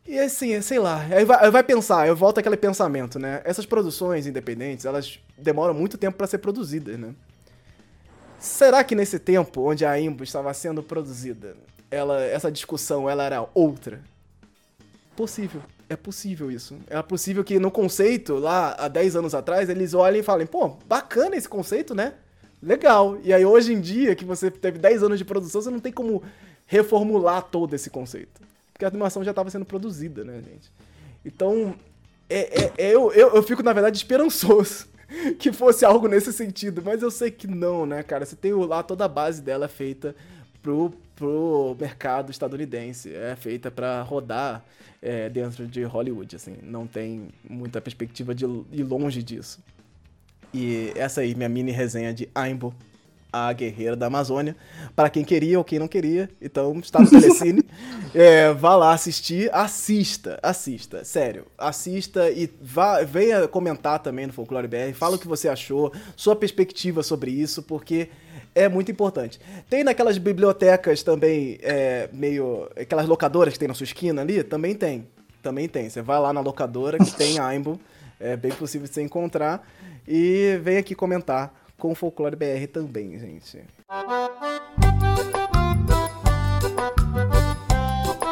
E 0.06 0.18
assim, 0.18 0.60
sei 0.60 0.78
lá, 0.78 1.00
aí 1.10 1.24
vai, 1.24 1.50
vai 1.50 1.62
pensar, 1.64 2.06
eu 2.06 2.14
volto 2.14 2.36
àquele 2.36 2.58
pensamento, 2.58 3.18
né? 3.18 3.40
Essas 3.42 3.64
produções 3.64 4.26
independentes, 4.26 4.84
elas 4.84 5.18
demoram 5.38 5.72
muito 5.72 5.96
tempo 5.96 6.18
para 6.18 6.26
ser 6.26 6.38
produzidas, 6.38 6.98
né? 6.98 7.14
Será 8.38 8.84
que 8.84 8.94
nesse 8.94 9.18
tempo 9.18 9.62
onde 9.62 9.86
a 9.86 9.98
Imbo 9.98 10.22
estava 10.22 10.52
sendo 10.52 10.82
produzida, 10.82 11.56
ela, 11.90 12.22
essa 12.22 12.52
discussão 12.52 13.08
ela 13.08 13.24
era 13.24 13.48
outra? 13.54 14.02
Possível. 15.16 15.62
É 15.88 15.96
possível 15.96 16.50
isso. 16.50 16.76
É 16.88 17.00
possível 17.00 17.42
que 17.42 17.58
no 17.58 17.70
conceito, 17.70 18.34
lá 18.34 18.74
há 18.78 18.88
10 18.88 19.16
anos 19.16 19.34
atrás, 19.34 19.68
eles 19.68 19.94
olhem 19.94 20.20
e 20.20 20.24
falem, 20.24 20.46
pô, 20.46 20.76
bacana 20.86 21.36
esse 21.36 21.48
conceito, 21.48 21.94
né? 21.94 22.14
Legal. 22.62 23.18
E 23.22 23.32
aí 23.32 23.44
hoje 23.44 23.72
em 23.72 23.80
dia, 23.80 24.14
que 24.14 24.24
você 24.24 24.50
teve 24.50 24.78
10 24.78 25.04
anos 25.04 25.18
de 25.18 25.24
produção, 25.24 25.62
você 25.62 25.70
não 25.70 25.80
tem 25.80 25.92
como 25.92 26.22
reformular 26.66 27.42
todo 27.42 27.74
esse 27.74 27.88
conceito. 27.88 28.40
Porque 28.72 28.84
a 28.84 28.88
animação 28.88 29.24
já 29.24 29.30
estava 29.30 29.48
sendo 29.48 29.64
produzida, 29.64 30.24
né, 30.24 30.34
gente? 30.34 30.70
Então, 31.24 31.74
é, 32.28 32.64
é, 32.64 32.72
é 32.76 32.94
eu, 32.94 33.12
eu, 33.12 33.34
eu 33.36 33.42
fico, 33.42 33.62
na 33.62 33.72
verdade, 33.72 33.96
esperançoso 33.96 34.86
que 35.38 35.52
fosse 35.52 35.84
algo 35.84 36.08
nesse 36.08 36.32
sentido. 36.32 36.82
Mas 36.84 37.02
eu 37.02 37.10
sei 37.10 37.30
que 37.30 37.46
não, 37.46 37.86
né, 37.86 38.02
cara? 38.02 38.26
Você 38.26 38.36
tem 38.36 38.52
lá 38.52 38.82
toda 38.82 39.04
a 39.04 39.08
base 39.08 39.40
dela 39.40 39.68
feita 39.68 40.14
pro, 40.66 40.92
pro 41.14 41.76
mercado 41.78 42.32
estadunidense. 42.32 43.14
É 43.14 43.36
feita 43.36 43.70
para 43.70 44.02
rodar 44.02 44.64
é, 45.00 45.28
dentro 45.28 45.64
de 45.66 45.84
Hollywood, 45.84 46.34
assim. 46.34 46.56
Não 46.60 46.86
tem 46.88 47.28
muita 47.48 47.80
perspectiva 47.80 48.34
de 48.34 48.44
ir 48.72 48.82
longe 48.82 49.22
disso. 49.22 49.60
E 50.52 50.92
essa 50.96 51.20
aí, 51.20 51.34
minha 51.36 51.48
mini 51.48 51.70
resenha 51.70 52.12
de 52.12 52.28
Aimbo, 52.34 52.74
a 53.36 53.52
guerreira 53.52 53.94
da 53.94 54.06
Amazônia. 54.06 54.56
Para 54.94 55.10
quem 55.10 55.24
queria 55.24 55.58
ou 55.58 55.64
quem 55.64 55.78
não 55.78 55.88
queria, 55.88 56.30
então 56.40 56.78
está 56.78 57.00
no 57.00 57.10
Telecine. 57.10 57.62
é, 58.14 58.52
vá 58.52 58.74
lá 58.76 58.92
assistir, 58.92 59.50
assista, 59.52 60.38
assista, 60.42 61.04
sério. 61.04 61.44
Assista 61.58 62.30
e 62.30 62.50
vá, 62.60 63.02
venha 63.02 63.46
comentar 63.46 63.98
também 63.98 64.26
no 64.26 64.32
Folclore 64.32 64.66
BR. 64.66 64.94
Fala 64.94 65.16
o 65.16 65.18
que 65.18 65.28
você 65.28 65.48
achou, 65.48 65.92
sua 66.14 66.34
perspectiva 66.34 67.02
sobre 67.02 67.30
isso, 67.30 67.62
porque 67.62 68.08
é 68.54 68.68
muito 68.68 68.90
importante. 68.90 69.38
Tem 69.68 69.84
naquelas 69.84 70.16
bibliotecas 70.16 71.02
também, 71.02 71.58
é, 71.62 72.08
meio. 72.12 72.70
aquelas 72.80 73.06
locadoras 73.06 73.52
que 73.52 73.58
tem 73.58 73.68
na 73.68 73.74
sua 73.74 73.84
esquina 73.84 74.22
ali, 74.22 74.42
também 74.42 74.74
tem. 74.74 75.06
Também 75.42 75.68
tem. 75.68 75.90
Você 75.90 76.00
vai 76.00 76.18
lá 76.18 76.32
na 76.32 76.40
locadora 76.40 76.98
que 76.98 77.12
tem 77.14 77.38
Aimbo, 77.38 77.78
é 78.18 78.36
bem 78.36 78.52
possível 78.52 78.88
de 78.88 78.94
você 78.94 79.02
encontrar. 79.02 79.66
E 80.08 80.58
vem 80.62 80.78
aqui 80.78 80.94
comentar 80.94 81.65
com 81.78 81.92
o 81.92 81.94
Folclore 81.94 82.36
BR 82.36 82.66
também, 82.72 83.18
gente. 83.18 83.64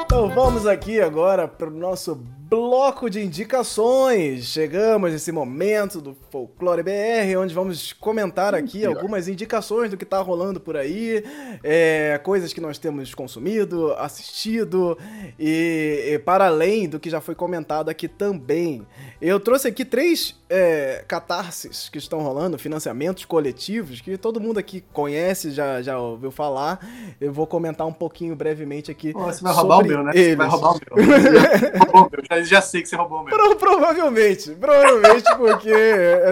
Então 0.04 0.28
vamos 0.28 0.66
aqui 0.66 1.00
agora 1.00 1.48
para 1.48 1.68
o 1.68 1.70
nosso 1.70 2.16
bloco 2.54 3.10
de 3.10 3.20
indicações. 3.20 4.44
Chegamos 4.44 5.10
nesse 5.10 5.32
momento 5.32 6.00
do 6.00 6.16
Folclore 6.30 6.84
BR, 6.84 7.36
onde 7.36 7.52
vamos 7.52 7.92
comentar 7.92 8.54
aqui 8.54 8.86
algumas 8.86 9.26
indicações 9.26 9.90
do 9.90 9.96
que 9.96 10.04
está 10.04 10.20
rolando 10.20 10.60
por 10.60 10.76
aí, 10.76 11.24
é, 11.64 12.16
coisas 12.22 12.52
que 12.52 12.60
nós 12.60 12.78
temos 12.78 13.12
consumido, 13.12 13.92
assistido 13.94 14.96
e, 15.36 16.12
e, 16.12 16.18
para 16.20 16.46
além 16.46 16.88
do 16.88 17.00
que 17.00 17.10
já 17.10 17.20
foi 17.20 17.34
comentado 17.34 17.88
aqui 17.88 18.06
também. 18.06 18.86
Eu 19.20 19.40
trouxe 19.40 19.66
aqui 19.66 19.84
três 19.84 20.36
é, 20.48 21.04
catarses 21.08 21.88
que 21.88 21.98
estão 21.98 22.20
rolando, 22.20 22.56
financiamentos 22.56 23.24
coletivos, 23.24 24.00
que 24.00 24.16
todo 24.16 24.40
mundo 24.40 24.58
aqui 24.58 24.84
conhece, 24.92 25.50
já, 25.50 25.82
já 25.82 25.98
ouviu 25.98 26.30
falar. 26.30 26.78
Eu 27.20 27.32
vou 27.32 27.48
comentar 27.48 27.84
um 27.84 27.92
pouquinho 27.92 28.36
brevemente 28.36 28.92
aqui. 28.92 29.12
você 29.12 29.42
vai 29.42 29.52
roubar 29.52 29.78
o 29.80 29.84
meu, 29.84 30.04
né? 30.04 30.12
Eles. 30.14 30.28
Você 30.28 30.36
vai 30.36 30.46
roubar 30.48 30.76
o 30.76 30.80
meu. 30.96 31.04
já, 32.30 32.40
já 32.42 32.43
sei 32.60 32.82
que 32.82 32.88
você 32.88 32.96
roubou 32.96 33.20
o 33.20 33.24
meu. 33.24 33.36
Pro, 33.36 33.56
provavelmente, 33.56 34.50
provavelmente, 34.52 35.24
porque, 35.36 35.72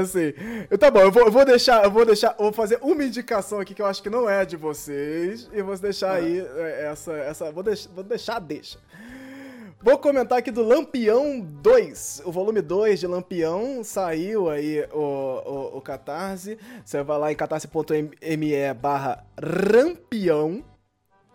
assim. 0.00 0.32
Tá 0.78 0.90
bom, 0.90 1.00
eu 1.00 1.12
vou, 1.12 1.24
eu 1.24 1.32
vou 1.32 1.44
deixar, 1.44 1.84
eu 1.84 1.90
vou 1.90 2.04
deixar, 2.04 2.34
eu 2.38 2.44
vou 2.44 2.52
fazer 2.52 2.78
uma 2.82 3.04
indicação 3.04 3.60
aqui 3.60 3.74
que 3.74 3.82
eu 3.82 3.86
acho 3.86 4.02
que 4.02 4.10
não 4.10 4.28
é 4.28 4.44
de 4.44 4.56
vocês, 4.56 5.48
e 5.52 5.62
vou 5.62 5.76
deixar 5.78 6.12
aí 6.12 6.40
é, 6.40 6.88
essa, 6.90 7.12
essa, 7.12 7.52
vou, 7.52 7.62
deix, 7.62 7.88
vou 7.94 8.04
deixar, 8.04 8.38
deixa. 8.38 8.78
Vou 9.84 9.98
comentar 9.98 10.38
aqui 10.38 10.52
do 10.52 10.62
Lampião 10.62 11.40
2. 11.40 12.22
O 12.24 12.30
volume 12.30 12.62
2 12.62 13.00
de 13.00 13.06
Lampião 13.08 13.82
saiu 13.82 14.48
aí 14.48 14.86
o, 14.92 15.72
o, 15.74 15.78
o 15.78 15.80
Catarse. 15.80 16.56
Você 16.84 17.02
vai 17.02 17.18
lá 17.18 17.32
em 17.32 17.34
catarse.me 17.34 18.74
barra 18.80 19.24
Rampião 19.36 20.62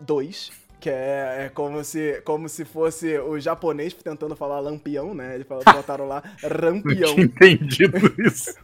2. 0.00 0.67
Que 0.80 0.90
é, 0.90 1.46
é, 1.46 1.48
como, 1.52 1.82
se, 1.82 2.20
como 2.24 2.48
se 2.48 2.64
fosse 2.64 3.18
o 3.18 3.38
japonês 3.40 3.92
tentando 3.92 4.36
falar 4.36 4.60
lampião, 4.60 5.14
né? 5.14 5.34
Eles 5.34 5.46
botaram 5.46 6.06
lá 6.06 6.22
rampião. 6.42 7.08
Não 7.08 7.14
tinha 7.14 7.24
entendido 7.24 7.98
isso. 8.18 8.54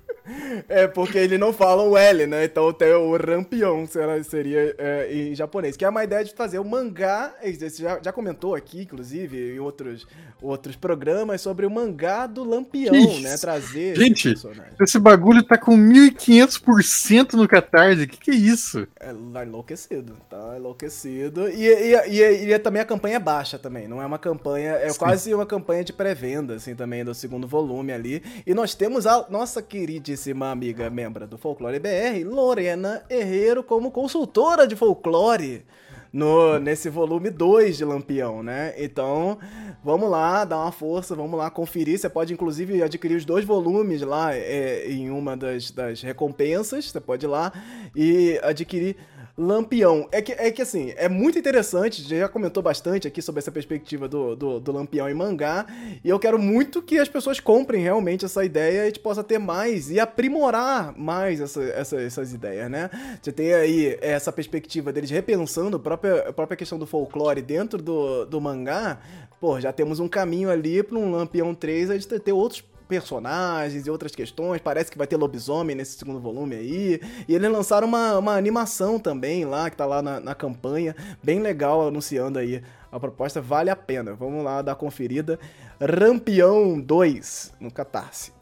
É, 0.69 0.87
porque 0.87 1.19
ele 1.19 1.37
não 1.37 1.53
fala 1.53 1.83
o 1.83 1.97
L, 1.97 2.27
né? 2.27 2.45
Então 2.45 2.73
tem 2.73 2.93
o 2.93 3.17
Rampion, 3.17 3.87
seria 4.25 4.75
é, 4.79 5.09
em 5.13 5.35
japonês. 5.35 5.77
Que 5.77 5.85
é 5.85 5.89
uma 5.89 6.05
ideia 6.05 6.25
de 6.25 6.35
fazer 6.35 6.59
o 6.59 6.65
mangá. 6.65 7.35
Você 7.43 7.83
já, 7.83 8.01
já 8.03 8.13
comentou 8.13 8.55
aqui, 8.55 8.83
inclusive, 8.83 9.55
em 9.55 9.59
outros, 9.59 10.07
outros 10.41 10.77
programas, 10.77 11.41
sobre 11.41 11.67
o 11.67 11.71
mangá 11.71 12.27
do 12.27 12.45
Lampião, 12.45 12.95
Isso. 12.95 13.21
né? 13.21 13.37
Trazer. 13.37 13.97
Gente, 13.97 14.33
esse, 14.33 14.49
esse 14.81 14.99
bagulho 14.99 15.43
tá 15.43 15.59
com 15.59 15.77
1500% 15.77 17.35
no 17.35 17.47
Catarse. 17.47 18.07
Que 18.07 18.17
que 18.17 18.31
é 18.31 18.35
isso? 18.35 18.87
É 18.99 19.13
tá 19.33 19.45
enlouquecido, 19.45 20.17
tá 20.31 20.55
enlouquecido. 20.57 21.49
E, 21.49 21.67
e, 21.67 21.95
e, 22.09 22.45
e, 22.47 22.53
é 22.53 22.59
também 22.59 22.81
a 22.81 22.85
campanha 22.85 23.17
é 23.17 23.21
baixa 23.21 23.59
também. 23.59 23.87
Não 23.87 24.01
é 24.01 24.07
uma 24.07 24.19
campanha. 24.19 24.73
É 24.73 24.89
Sim. 24.89 24.99
quase 24.99 25.35
uma 25.35 25.45
campanha 25.45 25.85
de 25.85 25.93
pré-venda, 25.93 26.55
assim, 26.55 26.75
também, 26.75 27.05
do 27.05 27.15
segundo 27.15 27.47
volume 27.47 27.93
ali. 27.93 28.23
E 28.47 28.55
nós 28.55 28.75
temos 28.75 29.07
a 29.07 29.27
nossa 29.29 29.61
querida 29.61 30.14
queridíssima 30.15 30.51
amiga 30.51 30.89
membra 30.89 31.27
do 31.27 31.37
Folclore 31.37 31.81
BR, 31.81 32.25
Lorena 32.25 33.03
Herrero, 33.11 33.65
como 33.65 33.91
consultora 33.91 34.67
de 34.67 34.77
folclore 34.77 35.65
no, 36.13 36.61
nesse 36.61 36.89
volume 36.89 37.31
2 37.31 37.77
de 37.77 37.85
Lampião, 37.85 38.41
né? 38.41 38.73
Então, 38.79 39.37
vamos 39.83 40.09
lá, 40.09 40.45
dar 40.45 40.61
uma 40.61 40.71
força, 40.71 41.17
vamos 41.17 41.37
lá 41.37 41.51
conferir. 41.51 41.99
Você 41.99 42.09
pode, 42.09 42.33
inclusive, 42.33 42.81
adquirir 42.81 43.17
os 43.17 43.25
dois 43.25 43.45
volumes 43.45 44.03
lá 44.03 44.33
é, 44.33 44.89
em 44.89 45.11
uma 45.11 45.37
das, 45.37 45.73
das 45.73 46.01
recompensas. 46.01 46.91
Você 46.91 47.01
pode 47.01 47.27
ir 47.27 47.29
lá 47.29 47.53
e 47.97 48.39
adquirir 48.45 48.97
Lampião. 49.37 50.09
É 50.13 50.23
que, 50.23 50.33
é 50.33 50.51
que 50.51 50.63
assim, 50.63 50.93
é 50.97 51.09
muito 51.09 51.39
interessante, 51.39 52.03
já 52.03 52.29
comentou 52.29 52.63
bastante 52.63 53.09
aqui 53.09 53.21
sobre 53.21 53.41
essa 53.41 53.51
perspectiva 53.51 54.09
do, 54.09 54.37
do, 54.37 54.61
do, 54.61 54.73
Lampião 54.73 55.09
em 55.09 55.15
mangá, 55.15 55.67
e 56.05 56.09
eu 56.09 56.19
quero 56.19 56.39
muito 56.39 56.81
que 56.81 56.99
as 56.99 57.09
pessoas 57.09 57.41
comprem 57.41 57.83
realmente 57.83 58.25
essa 58.25 58.45
ideia 58.45 58.79
e 58.79 58.81
a 58.83 58.85
gente 58.87 59.01
possa 59.01 59.25
ter 59.25 59.39
mais 59.39 59.91
e 59.91 59.99
aprimorar 59.99 60.97
mais 60.97 61.41
essa, 61.41 61.63
essa, 61.63 62.01
essas 62.01 62.33
ideias, 62.33 62.71
né? 62.71 62.91
Você 63.21 63.33
tem 63.33 63.53
aí 63.53 63.99
essa 64.01 64.31
perspectiva 64.33 64.93
deles 64.93 65.11
repensando 65.11 65.77
a 65.77 65.81
própria, 65.81 66.29
a 66.29 66.33
própria 66.33 66.57
questão 66.57 66.79
do 66.79 66.87
folclore 66.87 67.43
dentro 67.43 67.83
do, 67.83 68.25
do 68.25 68.41
mangá, 68.41 69.01
pô, 69.41 69.61
já 69.61 69.73
temos 69.73 69.99
um 69.99 70.09
caminho 70.09 70.49
ali 70.49 70.83
para 70.83 70.97
um 70.97 71.11
Lampião 71.11 71.55
3 71.55 71.91
a 71.91 71.95
gente 71.95 72.07
ter 72.21 72.33
outros 72.33 72.63
personagens 72.89 73.87
e 73.87 73.91
outras 73.91 74.15
questões. 74.15 74.61
Parece 74.61 74.91
que 74.91 74.99
vai 74.99 75.07
ter 75.07 75.17
lobisomem 75.17 75.75
nesse 75.75 75.99
segundo 75.99 76.21
volume 76.21 76.57
aí. 76.57 77.01
E 77.29 77.35
eles 77.35 77.51
lançaram 77.51 77.87
uma, 77.87 78.19
uma 78.19 78.37
animação 78.37 78.99
também 78.99 79.45
lá, 79.45 79.71
que 79.71 79.77
tá 79.77 79.87
lá 79.87 80.03
na, 80.03 80.21
na 80.21 80.35
campanha. 80.35 80.95
Bem 81.23 81.41
legal, 81.41 81.89
anunciando 81.89 82.39
aí 82.39 82.63
a 82.91 83.01
proposta. 83.01 83.41
Vale 83.41 83.71
a 83.71 83.77
pena. 83.77 84.15
Vamos 84.15 84.45
lá 84.45 84.63
dar 84.63 84.75
conferida. 84.75 85.39
Rampião 85.81 86.81
2 86.81 87.55
no 87.61 87.71
Catarse. 87.71 88.33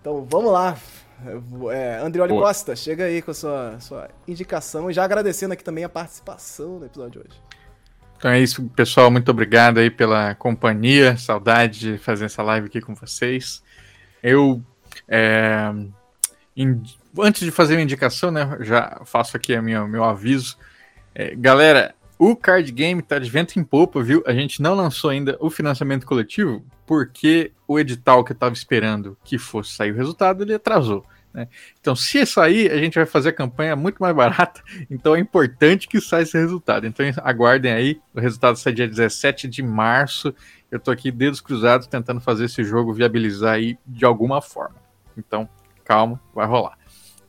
Então 0.00 0.26
vamos 0.28 0.52
lá. 0.52 0.76
É, 1.72 1.98
Andrioli. 2.02 2.32
Costa, 2.32 2.74
chega 2.74 3.04
aí 3.04 3.20
com 3.20 3.30
a 3.30 3.34
sua, 3.34 3.80
sua 3.80 4.08
indicação. 4.26 4.90
E 4.90 4.94
já 4.94 5.04
agradecendo 5.04 5.52
aqui 5.52 5.62
também 5.62 5.84
a 5.84 5.88
participação 5.88 6.78
no 6.78 6.86
episódio 6.86 7.22
de 7.22 7.28
hoje. 7.28 7.49
Então 8.20 8.30
é 8.30 8.38
isso, 8.38 8.62
pessoal. 8.76 9.10
Muito 9.10 9.30
obrigado 9.30 9.78
aí 9.78 9.88
pela 9.88 10.34
companhia. 10.34 11.16
Saudade 11.16 11.80
de 11.80 11.98
fazer 11.98 12.26
essa 12.26 12.42
live 12.42 12.66
aqui 12.66 12.78
com 12.78 12.94
vocês. 12.94 13.62
Eu, 14.22 14.62
é, 15.08 15.72
in, 16.54 16.82
antes 17.18 17.40
de 17.40 17.50
fazer 17.50 17.78
a 17.78 17.80
indicação, 17.80 18.30
né, 18.30 18.58
já 18.60 19.00
faço 19.06 19.38
aqui 19.38 19.56
o 19.56 19.62
meu, 19.62 19.88
meu 19.88 20.04
aviso. 20.04 20.58
É, 21.14 21.34
galera, 21.34 21.94
o 22.18 22.36
card 22.36 22.70
game 22.70 23.00
tá 23.00 23.18
de 23.18 23.30
vento 23.30 23.58
em 23.58 23.64
popa, 23.64 24.02
viu? 24.02 24.22
A 24.26 24.34
gente 24.34 24.60
não 24.60 24.74
lançou 24.74 25.08
ainda 25.08 25.38
o 25.40 25.48
financiamento 25.48 26.04
coletivo 26.04 26.62
porque 26.84 27.52
o 27.66 27.80
edital 27.80 28.22
que 28.22 28.32
eu 28.32 28.36
tava 28.36 28.52
esperando 28.52 29.16
que 29.24 29.38
fosse 29.38 29.72
sair 29.72 29.92
o 29.92 29.96
resultado, 29.96 30.42
ele 30.42 30.52
atrasou. 30.52 31.06
Né? 31.32 31.48
Então, 31.80 31.94
se 31.94 32.24
sair, 32.26 32.70
a 32.70 32.76
gente 32.76 32.94
vai 32.94 33.06
fazer 33.06 33.30
a 33.30 33.32
campanha 33.32 33.76
muito 33.76 33.98
mais 33.98 34.14
barata. 34.14 34.62
Então, 34.90 35.14
é 35.14 35.20
importante 35.20 35.88
que 35.88 36.00
saia 36.00 36.22
esse 36.22 36.36
resultado. 36.36 36.86
Então, 36.86 37.06
aguardem 37.22 37.72
aí. 37.72 38.00
O 38.14 38.20
resultado 38.20 38.56
sai 38.56 38.72
dia 38.72 38.88
17 38.88 39.46
de 39.46 39.62
março. 39.62 40.34
Eu 40.70 40.78
estou 40.78 40.92
aqui, 40.92 41.10
dedos 41.10 41.40
cruzados, 41.40 41.86
tentando 41.86 42.20
fazer 42.20 42.46
esse 42.46 42.64
jogo 42.64 42.92
viabilizar 42.92 43.54
aí 43.54 43.78
de 43.86 44.04
alguma 44.04 44.42
forma. 44.42 44.76
Então, 45.16 45.48
calma, 45.84 46.20
vai 46.34 46.46
rolar. 46.46 46.78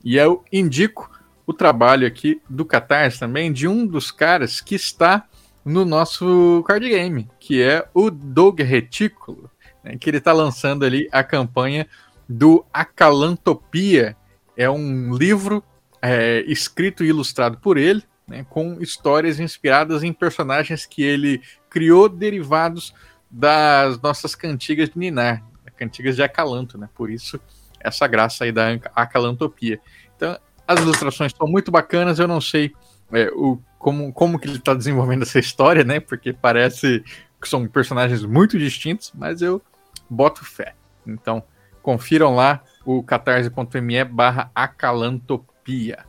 E 0.04 0.16
eu 0.16 0.44
indico 0.52 1.10
o 1.46 1.52
trabalho 1.52 2.06
aqui 2.06 2.40
do 2.48 2.64
Catarse 2.64 3.18
também 3.18 3.52
de 3.52 3.68
um 3.68 3.86
dos 3.86 4.10
caras 4.10 4.60
que 4.60 4.74
está 4.74 5.26
no 5.64 5.84
nosso 5.84 6.64
card 6.66 6.88
game, 6.88 7.28
que 7.38 7.62
é 7.62 7.86
o 7.94 8.10
Doug 8.10 8.60
Retículo, 8.60 9.50
né, 9.82 9.96
que 9.96 10.10
ele 10.10 10.18
está 10.18 10.32
lançando 10.32 10.84
ali 10.84 11.08
a 11.12 11.22
campanha 11.22 11.86
do 12.32 12.64
Acalantopia. 12.72 14.16
É 14.56 14.68
um 14.68 15.14
livro 15.14 15.62
é, 16.00 16.40
escrito 16.46 17.04
e 17.04 17.08
ilustrado 17.08 17.58
por 17.58 17.76
ele, 17.76 18.02
né, 18.26 18.44
com 18.48 18.80
histórias 18.80 19.38
inspiradas 19.38 20.02
em 20.02 20.12
personagens 20.12 20.86
que 20.86 21.02
ele 21.02 21.40
criou 21.68 22.08
derivados 22.08 22.94
das 23.30 24.00
nossas 24.00 24.34
cantigas 24.34 24.90
de 24.90 24.98
Ninar, 24.98 25.42
cantigas 25.76 26.16
de 26.16 26.22
Acalanto, 26.22 26.76
né? 26.76 26.88
Por 26.94 27.10
isso 27.10 27.40
essa 27.80 28.06
graça 28.06 28.44
aí 28.44 28.52
da 28.52 28.78
Acalantopia. 28.94 29.80
Então, 30.14 30.38
as 30.68 30.80
ilustrações 30.80 31.32
estão 31.32 31.48
muito 31.48 31.70
bacanas, 31.70 32.18
eu 32.18 32.28
não 32.28 32.40
sei 32.40 32.72
é, 33.12 33.28
o, 33.34 33.58
como, 33.78 34.12
como 34.12 34.38
que 34.38 34.46
ele 34.46 34.58
está 34.58 34.74
desenvolvendo 34.74 35.22
essa 35.22 35.40
história, 35.40 35.82
né? 35.82 35.98
Porque 35.98 36.32
parece 36.32 37.02
que 37.40 37.48
são 37.48 37.66
personagens 37.66 38.24
muito 38.24 38.56
distintos, 38.58 39.12
mas 39.14 39.42
eu 39.42 39.60
boto 40.08 40.44
fé. 40.44 40.74
Então, 41.04 41.42
Confiram 41.82 42.34
lá 42.34 42.62
o 42.84 43.02
catarse.me 43.02 44.04
barra 44.04 44.50
acalantopia. 44.54 46.04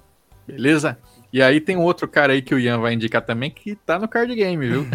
Beleza? 0.47 0.97
E 1.31 1.41
aí 1.41 1.59
tem 1.59 1.77
outro 1.77 2.07
cara 2.07 2.33
aí 2.33 2.41
que 2.41 2.53
o 2.53 2.59
Ian 2.59 2.79
vai 2.79 2.93
indicar 2.93 3.21
também 3.21 3.49
que 3.49 3.75
tá 3.75 3.97
no 3.97 4.07
card 4.07 4.33
game, 4.35 4.67
viu? 4.67 4.87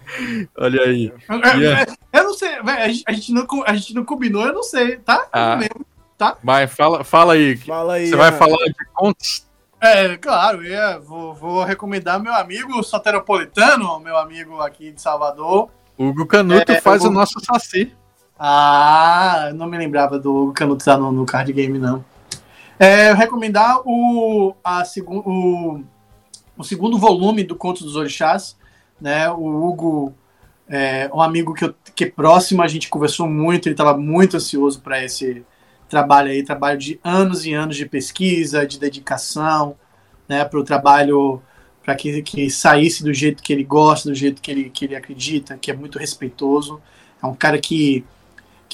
Olha 0.56 0.82
aí. 0.82 1.12
Ian. 1.58 1.84
Eu 2.12 2.24
não 2.24 2.34
sei, 2.34 2.48
a 3.06 3.12
gente, 3.12 3.32
não, 3.32 3.46
a 3.66 3.74
gente 3.74 3.94
não 3.94 4.04
combinou, 4.04 4.46
eu 4.46 4.54
não 4.54 4.62
sei, 4.62 4.98
tá? 4.98 5.26
Ah, 5.32 5.56
mesmo, 5.56 5.84
tá? 6.16 6.38
Mas 6.42 6.72
fala, 6.72 7.04
fala 7.04 7.34
aí. 7.34 7.56
Fala 7.56 7.94
aí. 7.94 8.06
Você 8.06 8.16
vai 8.16 8.32
falar 8.32 8.64
de 8.64 8.84
contos? 8.94 9.46
É, 9.80 10.16
claro, 10.16 10.64
eu 10.64 11.02
vou, 11.02 11.34
vou 11.34 11.64
recomendar 11.64 12.18
meu 12.18 12.32
amigo 12.32 12.82
soteropolitano, 12.82 14.00
meu 14.00 14.16
amigo 14.16 14.60
aqui 14.60 14.90
de 14.92 15.02
Salvador. 15.02 15.68
Hugo 15.98 16.26
Canuto 16.26 16.72
é, 16.72 16.80
faz 16.80 17.04
o 17.04 17.10
nosso 17.10 17.38
saci. 17.44 17.92
Ah, 18.38 19.50
não 19.54 19.66
me 19.66 19.78
lembrava 19.78 20.18
do 20.18 20.52
Canuto 20.52 20.84
no, 20.98 21.12
no 21.12 21.26
card 21.26 21.52
game, 21.52 21.78
não. 21.78 22.04
É, 22.78 23.12
recomendar 23.12 23.80
o, 23.84 24.54
a 24.64 24.84
segun, 24.84 25.18
o, 25.24 25.84
o 26.56 26.64
segundo 26.64 26.98
volume 26.98 27.44
do 27.44 27.54
Contos 27.54 27.82
dos 27.82 27.96
Orixás, 27.96 28.56
né? 29.00 29.30
O 29.30 29.64
Hugo, 29.64 30.12
é, 30.68 31.08
um 31.14 31.20
amigo 31.20 31.54
que, 31.54 31.64
eu, 31.64 31.74
que 31.94 32.04
é 32.04 32.10
próximo, 32.10 32.62
a 32.62 32.68
gente 32.68 32.88
conversou 32.88 33.28
muito, 33.28 33.68
ele 33.68 33.74
estava 33.74 33.96
muito 33.96 34.36
ansioso 34.36 34.80
para 34.80 35.04
esse 35.04 35.44
trabalho 35.88 36.30
aí, 36.30 36.42
trabalho 36.42 36.78
de 36.78 36.98
anos 37.04 37.46
e 37.46 37.52
anos 37.52 37.76
de 37.76 37.86
pesquisa, 37.86 38.66
de 38.66 38.78
dedicação, 38.78 39.76
né? 40.28 40.44
Para 40.44 40.58
o 40.58 40.64
trabalho 40.64 41.40
para 41.84 41.94
que, 41.94 42.22
que 42.22 42.48
saísse 42.48 43.04
do 43.04 43.12
jeito 43.12 43.42
que 43.42 43.52
ele 43.52 43.62
gosta, 43.62 44.08
do 44.08 44.14
jeito 44.14 44.40
que 44.40 44.50
ele, 44.50 44.70
que 44.70 44.86
ele 44.86 44.96
acredita, 44.96 45.58
que 45.58 45.70
é 45.70 45.76
muito 45.76 45.98
respeitoso. 45.98 46.80
É 47.22 47.26
um 47.26 47.34
cara 47.34 47.58
que, 47.58 48.02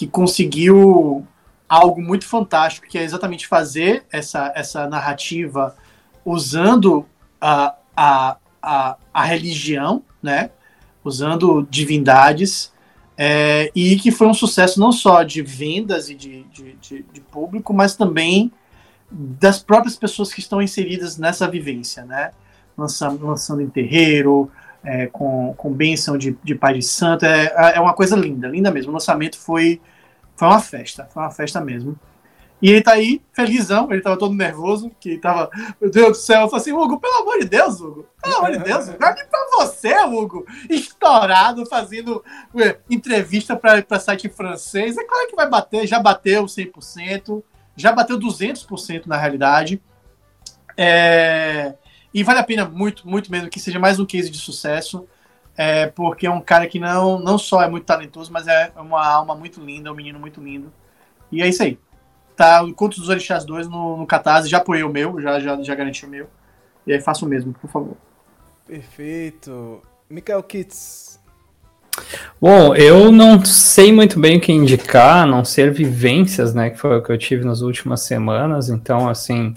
que 0.00 0.06
conseguiu 0.06 1.26
algo 1.68 2.00
muito 2.00 2.26
fantástico, 2.26 2.86
que 2.86 2.96
é 2.96 3.02
exatamente 3.02 3.46
fazer 3.46 4.02
essa, 4.10 4.50
essa 4.56 4.86
narrativa 4.86 5.76
usando 6.24 7.04
a, 7.38 7.74
a, 7.94 8.38
a, 8.62 8.96
a 9.12 9.24
religião, 9.24 10.02
né? 10.22 10.52
usando 11.04 11.68
divindades, 11.70 12.72
é, 13.14 13.70
e 13.74 13.96
que 13.96 14.10
foi 14.10 14.26
um 14.26 14.32
sucesso 14.32 14.80
não 14.80 14.90
só 14.90 15.22
de 15.22 15.42
vendas 15.42 16.08
e 16.08 16.14
de, 16.14 16.44
de, 16.44 16.72
de, 16.76 17.02
de 17.02 17.20
público, 17.20 17.74
mas 17.74 17.94
também 17.94 18.50
das 19.10 19.62
próprias 19.62 19.96
pessoas 19.96 20.32
que 20.32 20.40
estão 20.40 20.62
inseridas 20.62 21.18
nessa 21.18 21.46
vivência, 21.46 22.06
né? 22.06 22.30
lançando, 22.74 23.26
lançando 23.26 23.60
em 23.60 23.68
terreiro, 23.68 24.50
é, 24.82 25.06
com, 25.06 25.54
com 25.56 25.70
bênção 25.70 26.16
de, 26.16 26.36
de 26.42 26.54
Pai 26.54 26.74
de 26.74 26.82
Santo. 26.82 27.24
É, 27.24 27.74
é 27.74 27.80
uma 27.80 27.94
coisa 27.94 28.16
linda, 28.16 28.48
linda 28.48 28.70
mesmo. 28.70 28.90
O 28.90 28.94
lançamento 28.94 29.38
foi, 29.38 29.80
foi 30.40 30.48
uma 30.48 30.60
festa, 30.60 31.06
foi 31.12 31.22
uma 31.22 31.30
festa 31.30 31.60
mesmo. 31.60 32.00
E 32.62 32.70
ele 32.70 32.80
tá 32.80 32.92
aí, 32.92 33.20
felizão, 33.30 33.92
ele 33.92 34.00
tava 34.00 34.18
todo 34.18 34.34
nervoso, 34.34 34.90
que 34.98 35.18
tava, 35.18 35.50
meu 35.78 35.90
Deus 35.90 36.08
do 36.08 36.14
céu, 36.14 36.42
eu 36.42 36.48
falei 36.48 36.62
assim, 36.62 36.72
Hugo, 36.72 36.98
pelo 36.98 37.18
amor 37.18 37.38
de 37.40 37.44
Deus, 37.44 37.78
Hugo, 37.78 38.06
pelo 38.22 38.36
amor 38.36 38.52
de 38.52 38.58
Deus, 38.58 38.88
olha 38.88 38.98
pra 38.98 39.46
você, 39.52 39.94
Hugo, 40.04 40.46
estourado, 40.68 41.66
fazendo 41.66 42.24
ué, 42.54 42.78
entrevista 42.88 43.54
para 43.54 44.00
site 44.00 44.30
francês, 44.30 44.96
é 44.96 45.04
claro 45.04 45.28
que 45.28 45.36
vai 45.36 45.48
bater, 45.48 45.86
já 45.86 46.00
bateu 46.00 46.46
100%, 46.46 47.42
já 47.76 47.92
bateu 47.92 48.18
200% 48.18 49.06
na 49.06 49.18
realidade, 49.18 49.82
é, 50.74 51.74
e 52.14 52.22
vale 52.22 52.38
a 52.38 52.44
pena 52.44 52.64
muito, 52.66 53.06
muito 53.06 53.30
mesmo 53.30 53.50
que 53.50 53.60
seja 53.60 53.78
mais 53.78 54.00
um 54.00 54.06
case 54.06 54.30
de 54.30 54.38
sucesso, 54.38 55.06
é, 55.62 55.88
porque 55.88 56.26
é 56.26 56.30
um 56.30 56.40
cara 56.40 56.66
que 56.66 56.78
não, 56.78 57.18
não 57.18 57.36
só 57.36 57.60
é 57.60 57.68
muito 57.68 57.84
talentoso, 57.84 58.32
mas 58.32 58.48
é 58.48 58.72
uma 58.76 59.06
alma 59.06 59.34
muito 59.34 59.60
linda, 59.60 59.92
um 59.92 59.94
menino 59.94 60.18
muito 60.18 60.42
lindo. 60.42 60.72
E 61.30 61.42
é 61.42 61.48
isso 61.48 61.62
aí. 61.62 61.78
Tá 62.34 62.62
o 62.62 62.72
Conto 62.72 62.98
dos 62.98 63.10
Orixás 63.10 63.44
2 63.44 63.68
no, 63.68 63.98
no 63.98 64.06
Catarse, 64.06 64.48
já 64.48 64.56
apoiei 64.56 64.82
o 64.82 64.88
meu, 64.88 65.20
já, 65.20 65.38
já, 65.38 65.62
já 65.62 65.74
garanti 65.74 66.06
o 66.06 66.08
meu. 66.08 66.28
E 66.86 66.94
aí 66.94 67.00
faço 67.02 67.26
o 67.26 67.28
mesmo, 67.28 67.52
por 67.52 67.68
favor. 67.68 67.94
Perfeito. 68.66 69.82
Mikael 70.08 70.42
Kitts. 70.42 71.20
Bom, 72.40 72.74
eu 72.74 73.12
não 73.12 73.44
sei 73.44 73.92
muito 73.92 74.18
bem 74.18 74.38
o 74.38 74.40
que 74.40 74.52
indicar, 74.52 75.24
a 75.24 75.26
não 75.26 75.44
ser 75.44 75.70
vivências, 75.74 76.54
né, 76.54 76.70
que 76.70 76.78
foi 76.78 76.96
o 76.96 77.02
que 77.02 77.12
eu 77.12 77.18
tive 77.18 77.44
nas 77.44 77.60
últimas 77.60 78.00
semanas, 78.00 78.70
então, 78.70 79.10
assim, 79.10 79.52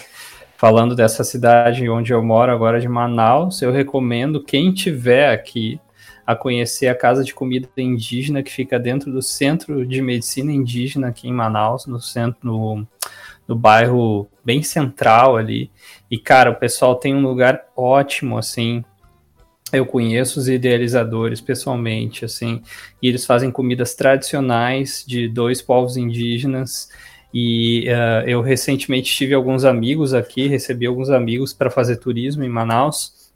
falando 0.57 0.97
dessa 0.97 1.23
cidade 1.23 1.89
onde 1.89 2.11
eu 2.11 2.21
moro 2.21 2.51
agora, 2.51 2.81
de 2.81 2.89
Manaus, 2.89 3.61
eu 3.61 3.71
recomendo 3.71 4.43
quem 4.43 4.73
tiver 4.73 5.31
aqui 5.31 5.79
a 6.25 6.35
conhecer 6.35 6.87
a 6.87 6.95
Casa 6.95 7.23
de 7.23 7.33
Comida 7.33 7.67
Indígena, 7.77 8.41
que 8.41 8.51
fica 8.51 8.79
dentro 8.79 9.11
do 9.11 9.21
Centro 9.21 9.85
de 9.85 10.01
Medicina 10.01 10.51
Indígena 10.51 11.07
aqui 11.07 11.27
em 11.27 11.33
Manaus, 11.33 11.85
no 11.85 11.99
centro, 11.99 12.39
no, 12.43 12.87
no 13.47 13.55
bairro 13.55 14.27
bem 14.43 14.63
central 14.63 15.35
ali. 15.35 15.69
E, 16.09 16.17
cara, 16.17 16.51
o 16.51 16.55
pessoal 16.55 16.95
tem 16.95 17.13
um 17.13 17.21
lugar 17.21 17.65
ótimo, 17.75 18.37
assim. 18.37 18.83
Eu 19.71 19.85
conheço 19.85 20.39
os 20.39 20.47
idealizadores 20.47 21.41
pessoalmente, 21.41 22.23
assim, 22.23 22.61
e 23.01 23.07
eles 23.07 23.25
fazem 23.25 23.49
comidas 23.49 23.95
tradicionais 23.95 25.03
de 25.07 25.27
dois 25.27 25.61
povos 25.61 25.97
indígenas 25.97 26.89
e 27.33 27.87
uh, 27.89 28.29
eu 28.29 28.41
recentemente 28.41 29.11
tive 29.11 29.33
alguns 29.33 29.65
amigos 29.65 30.13
aqui, 30.13 30.47
recebi 30.47 30.85
alguns 30.85 31.09
amigos 31.09 31.51
para 31.51 31.71
fazer 31.71 31.95
turismo 31.97 32.43
em 32.43 32.49
Manaus. 32.49 33.31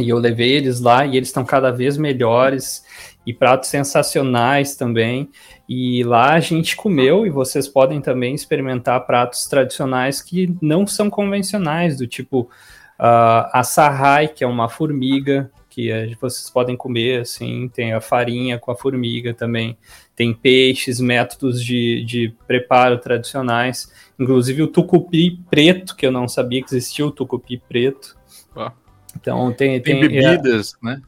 E 0.00 0.08
eu 0.08 0.18
levei 0.18 0.52
eles 0.52 0.80
lá 0.80 1.04
e 1.04 1.16
eles 1.16 1.28
estão 1.28 1.44
cada 1.44 1.70
vez 1.70 1.96
melhores 1.96 2.84
e 3.26 3.32
pratos 3.32 3.68
sensacionais 3.68 4.74
também. 4.76 5.28
E 5.68 6.02
lá 6.04 6.34
a 6.34 6.40
gente 6.40 6.74
comeu 6.74 7.26
e 7.26 7.30
vocês 7.30 7.68
podem 7.68 8.00
também 8.00 8.34
experimentar 8.34 9.06
pratos 9.06 9.46
tradicionais 9.46 10.20
que 10.20 10.54
não 10.60 10.86
são 10.86 11.08
convencionais, 11.08 11.96
do 11.96 12.06
tipo 12.06 12.40
uh, 12.98 13.48
a 13.52 13.62
sarrai, 13.62 14.28
que 14.28 14.42
é 14.42 14.46
uma 14.46 14.68
formiga, 14.68 15.50
que 15.70 16.16
vocês 16.20 16.50
podem 16.50 16.76
comer, 16.76 17.20
assim, 17.20 17.68
tem 17.68 17.92
a 17.92 18.00
farinha 18.00 18.58
com 18.58 18.72
a 18.72 18.76
formiga 18.76 19.32
também, 19.32 19.78
tem 20.16 20.34
peixes, 20.34 21.00
métodos 21.00 21.64
de, 21.64 22.04
de 22.04 22.34
preparo 22.46 22.98
tradicionais, 22.98 23.90
inclusive 24.18 24.62
o 24.62 24.66
tucupi 24.66 25.38
preto, 25.48 25.94
que 25.94 26.04
eu 26.04 26.10
não 26.10 26.26
sabia 26.26 26.62
que 26.62 26.74
existia 26.74 27.06
o 27.06 27.10
tucupi 27.10 27.56
preto. 27.56 28.18
Então 29.18 29.52
tem, 29.52 29.80
tem, 29.80 30.00
tem 30.00 30.08
bebidas, 30.08 30.74
é, 30.82 30.86
né? 30.86 31.02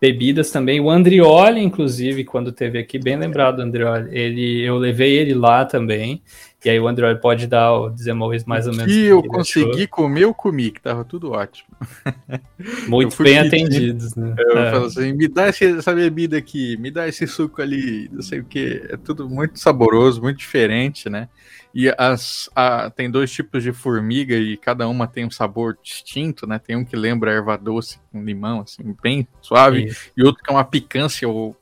Bebidas 0.00 0.50
também. 0.50 0.80
O 0.80 0.90
Andrioli, 0.90 1.60
inclusive, 1.60 2.24
quando 2.24 2.50
teve 2.50 2.78
aqui, 2.78 2.98
bem 2.98 3.16
lembrado, 3.16 3.60
Andrioli, 3.60 4.08
ele, 4.10 4.60
eu 4.60 4.76
levei 4.76 5.12
ele 5.16 5.32
lá 5.32 5.64
também. 5.64 6.20
E 6.64 6.70
aí 6.70 6.78
o 6.78 6.86
Android 6.86 7.20
pode 7.20 7.46
dar, 7.48 7.88
dizer 7.90 8.12
mais 8.12 8.66
ou 8.66 8.74
menos. 8.74 8.92
Que 8.92 9.04
eu 9.06 9.22
consegui 9.22 9.70
achou. 9.70 9.88
comer, 9.88 10.22
eu 10.22 10.34
comi, 10.34 10.70
que 10.70 10.80
tava 10.80 11.04
tudo 11.04 11.32
ótimo. 11.32 11.68
Muito 12.88 13.20
bem 13.20 13.38
atendidos, 13.38 14.14
né? 14.14 14.34
Eu 14.38 14.58
é. 14.58 14.70
falo 14.70 14.86
assim, 14.86 15.12
me 15.12 15.26
dá 15.26 15.46
essa 15.46 15.92
bebida 15.92 16.36
aqui, 16.36 16.76
me 16.76 16.90
dá 16.90 17.08
esse 17.08 17.26
suco 17.26 17.60
ali, 17.60 18.08
não 18.12 18.22
sei 18.22 18.40
o 18.40 18.44
que. 18.44 18.80
É 18.88 18.96
tudo 18.96 19.28
muito 19.28 19.58
saboroso, 19.58 20.22
muito 20.22 20.38
diferente, 20.38 21.10
né? 21.10 21.28
E 21.74 21.92
as, 21.96 22.50
a, 22.54 22.90
tem 22.90 23.10
dois 23.10 23.32
tipos 23.32 23.62
de 23.62 23.72
formiga 23.72 24.34
e 24.34 24.56
cada 24.58 24.86
uma 24.86 25.06
tem 25.06 25.24
um 25.24 25.30
sabor 25.30 25.78
distinto, 25.82 26.46
né? 26.46 26.58
Tem 26.58 26.76
um 26.76 26.84
que 26.84 26.94
lembra 26.94 27.32
erva 27.32 27.56
doce 27.56 27.98
com 28.10 28.22
limão, 28.22 28.60
assim, 28.60 28.94
bem 29.02 29.26
suave, 29.40 29.86
Isso. 29.86 30.10
e 30.14 30.22
outro 30.22 30.42
que 30.42 30.50
é 30.50 30.54
uma 30.54 30.64
picância 30.64 31.26
ou 31.26 31.56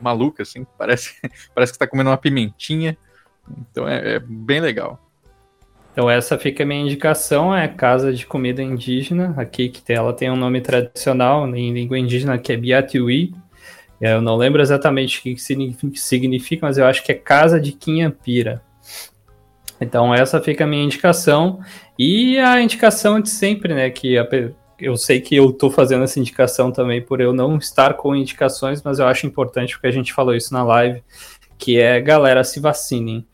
maluca, 0.00 0.42
assim, 0.42 0.66
parece, 0.76 1.14
parece 1.54 1.72
que 1.72 1.78
tá 1.78 1.86
comendo 1.86 2.10
uma 2.10 2.16
pimentinha. 2.18 2.96
Então 3.70 3.88
é, 3.88 4.16
é, 4.16 4.18
bem 4.18 4.60
legal. 4.60 5.00
Então 5.92 6.08
essa 6.08 6.38
fica 6.38 6.62
a 6.62 6.66
minha 6.66 6.82
indicação, 6.82 7.56
é 7.56 7.66
Casa 7.66 8.12
de 8.12 8.26
Comida 8.26 8.62
Indígena, 8.62 9.34
aqui 9.36 9.70
que 9.70 9.92
ela 9.92 10.12
tem 10.12 10.30
um 10.30 10.36
nome 10.36 10.60
tradicional 10.60 11.48
em 11.56 11.72
língua 11.72 11.98
indígena 11.98 12.38
que 12.38 12.52
é 12.52 12.56
Biatiui. 12.56 13.34
Eu 14.00 14.20
não 14.22 14.36
lembro 14.36 14.62
exatamente 14.62 15.18
o 15.18 15.22
que 15.22 15.98
significa, 15.98 16.66
mas 16.66 16.78
eu 16.78 16.86
acho 16.86 17.02
que 17.02 17.12
é 17.12 17.14
Casa 17.14 17.60
de 17.60 17.72
Quinhampira. 17.72 18.62
Então 19.80 20.14
essa 20.14 20.40
fica 20.40 20.64
a 20.64 20.66
minha 20.66 20.84
indicação 20.84 21.60
e 21.98 22.38
a 22.38 22.60
indicação 22.60 23.20
de 23.20 23.30
sempre, 23.30 23.74
né, 23.74 23.90
que 23.90 24.18
a, 24.18 24.28
eu 24.78 24.96
sei 24.96 25.20
que 25.20 25.34
eu 25.36 25.50
estou 25.50 25.70
fazendo 25.70 26.04
essa 26.04 26.18
indicação 26.18 26.70
também 26.70 27.00
por 27.00 27.20
eu 27.20 27.32
não 27.32 27.56
estar 27.56 27.94
com 27.94 28.14
indicações, 28.14 28.82
mas 28.82 28.98
eu 28.98 29.06
acho 29.06 29.26
importante 29.26 29.74
porque 29.74 29.86
a 29.86 29.92
gente 29.92 30.12
falou 30.12 30.34
isso 30.34 30.52
na 30.52 30.62
live, 30.62 31.02
que 31.58 31.78
é 31.78 32.00
galera 32.00 32.44
se 32.44 32.60
vacinem 32.60 33.26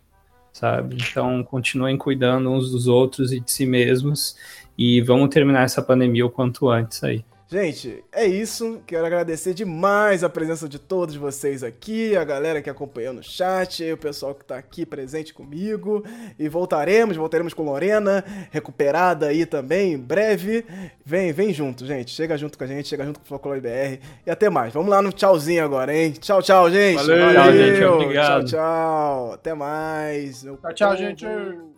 sabe? 0.56 0.96
Então, 0.96 1.44
continuem 1.44 1.98
cuidando 1.98 2.50
uns 2.50 2.70
dos 2.70 2.88
outros 2.88 3.30
e 3.30 3.40
de 3.40 3.52
si 3.52 3.66
mesmos 3.66 4.36
e 4.76 5.02
vamos 5.02 5.28
terminar 5.28 5.64
essa 5.64 5.82
pandemia 5.82 6.24
o 6.24 6.30
quanto 6.30 6.70
antes 6.70 7.04
aí. 7.04 7.22
Gente, 7.48 8.02
é 8.12 8.26
isso. 8.26 8.82
Quero 8.86 9.06
agradecer 9.06 9.54
demais 9.54 10.24
a 10.24 10.28
presença 10.28 10.68
de 10.68 10.80
todos 10.80 11.14
vocês 11.14 11.62
aqui, 11.62 12.16
a 12.16 12.24
galera 12.24 12.60
que 12.60 12.68
acompanhou 12.68 13.14
no 13.14 13.22
chat, 13.22 13.88
o 13.92 13.96
pessoal 13.96 14.34
que 14.34 14.42
está 14.42 14.56
aqui 14.56 14.84
presente 14.84 15.32
comigo. 15.32 16.04
E 16.36 16.48
voltaremos, 16.48 17.16
voltaremos 17.16 17.54
com 17.54 17.62
Lorena, 17.62 18.24
recuperada 18.50 19.28
aí 19.28 19.46
também, 19.46 19.92
em 19.92 19.98
breve. 19.98 20.66
Vem, 21.04 21.32
vem 21.32 21.52
junto, 21.52 21.86
gente. 21.86 22.10
Chega 22.10 22.36
junto 22.36 22.58
com 22.58 22.64
a 22.64 22.66
gente, 22.66 22.88
chega 22.88 23.04
junto 23.04 23.20
com 23.20 23.24
o 23.24 23.28
Folclore 23.28 23.60
BR. 23.60 24.00
E 24.26 24.30
até 24.30 24.50
mais. 24.50 24.74
Vamos 24.74 24.90
lá 24.90 25.00
no 25.00 25.12
tchauzinho 25.12 25.64
agora, 25.64 25.96
hein? 25.96 26.12
Tchau, 26.18 26.42
tchau, 26.42 26.68
gente. 26.68 26.96
Valeu, 26.96 27.26
Valeu. 27.26 27.42
Tchau, 27.42 27.52
gente. 27.52 27.84
Obrigado. 27.84 28.44
Tchau, 28.44 28.58
tchau. 28.58 29.32
Até 29.34 29.54
mais. 29.54 30.42
Tchau, 30.42 30.74
tchau, 30.74 30.96
gente. 30.96 31.75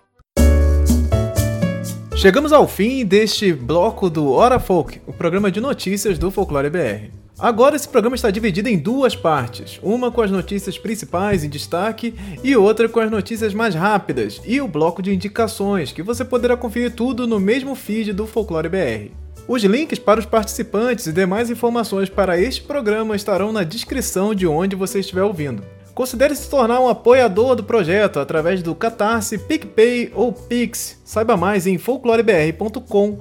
Chegamos 2.19 2.53
ao 2.53 2.67
fim 2.67 3.07
deste 3.07 3.53
bloco 3.53 4.11
do 4.11 4.33
Hora 4.33 4.59
Folk, 4.59 5.01
o 5.07 5.13
programa 5.13 5.53
de 5.53 5.61
notícias 5.61 6.19
do 6.19 6.33
Folclore 6.33 6.69
BR. 6.69 7.13
Agora 7.39 7.77
esse 7.77 7.89
programa 7.89 8.17
está 8.17 8.29
dividido 8.29 8.69
em 8.69 8.77
duas 8.77 9.15
partes, 9.15 9.79
uma 9.85 10.11
com 10.11 10.21
as 10.21 10.29
notícias 10.29 10.77
principais 10.77 11.45
em 11.45 11.49
destaque 11.49 12.13
e 12.43 12.57
outra 12.57 12.89
com 12.89 12.99
as 12.99 13.09
notícias 13.09 13.55
mais 13.55 13.73
rápidas 13.73 14.41
e 14.45 14.61
o 14.61 14.67
bloco 14.67 15.01
de 15.01 15.15
indicações, 15.15 15.93
que 15.93 16.03
você 16.03 16.25
poderá 16.25 16.57
conferir 16.57 16.91
tudo 16.91 17.25
no 17.25 17.39
mesmo 17.39 17.77
feed 17.77 18.13
do 18.13 18.27
Folclore 18.27 18.69
BR. 18.69 19.13
Os 19.47 19.63
links 19.63 20.01
para 20.01 20.19
os 20.19 20.27
participantes 20.27 21.07
e 21.07 21.13
demais 21.13 21.51
informações 21.51 22.09
para 22.09 22.37
este 22.37 22.63
programa 22.63 23.15
estarão 23.15 23.53
na 23.53 23.63
descrição 23.63 24.35
de 24.35 24.45
onde 24.45 24.75
você 24.75 24.99
estiver 24.99 25.23
ouvindo. 25.23 25.63
Considere 25.99 26.33
se 26.37 26.49
tornar 26.49 26.79
um 26.79 26.89
apoiador 26.89 27.57
do 27.57 27.65
projeto 27.65 28.21
através 28.21 28.63
do 28.63 28.73
Catarse, 28.73 29.37
PicPay 29.37 30.13
ou 30.15 30.33
Pix. 30.33 30.97
Saiba 31.05 31.37
mais 31.37 31.67
em 31.67 31.77
folclorebr.com 31.77 33.19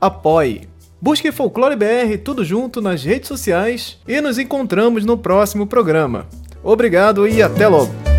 apoie. 0.00 0.62
Busque 0.98 1.30
Folclore 1.30 1.76
BR 1.76 2.16
tudo 2.24 2.46
junto 2.46 2.80
nas 2.80 3.04
redes 3.04 3.28
sociais 3.28 3.98
e 4.08 4.22
nos 4.22 4.38
encontramos 4.38 5.04
no 5.04 5.18
próximo 5.18 5.66
programa. 5.66 6.26
Obrigado 6.64 7.28
e 7.28 7.42
até 7.42 7.68
logo! 7.68 8.11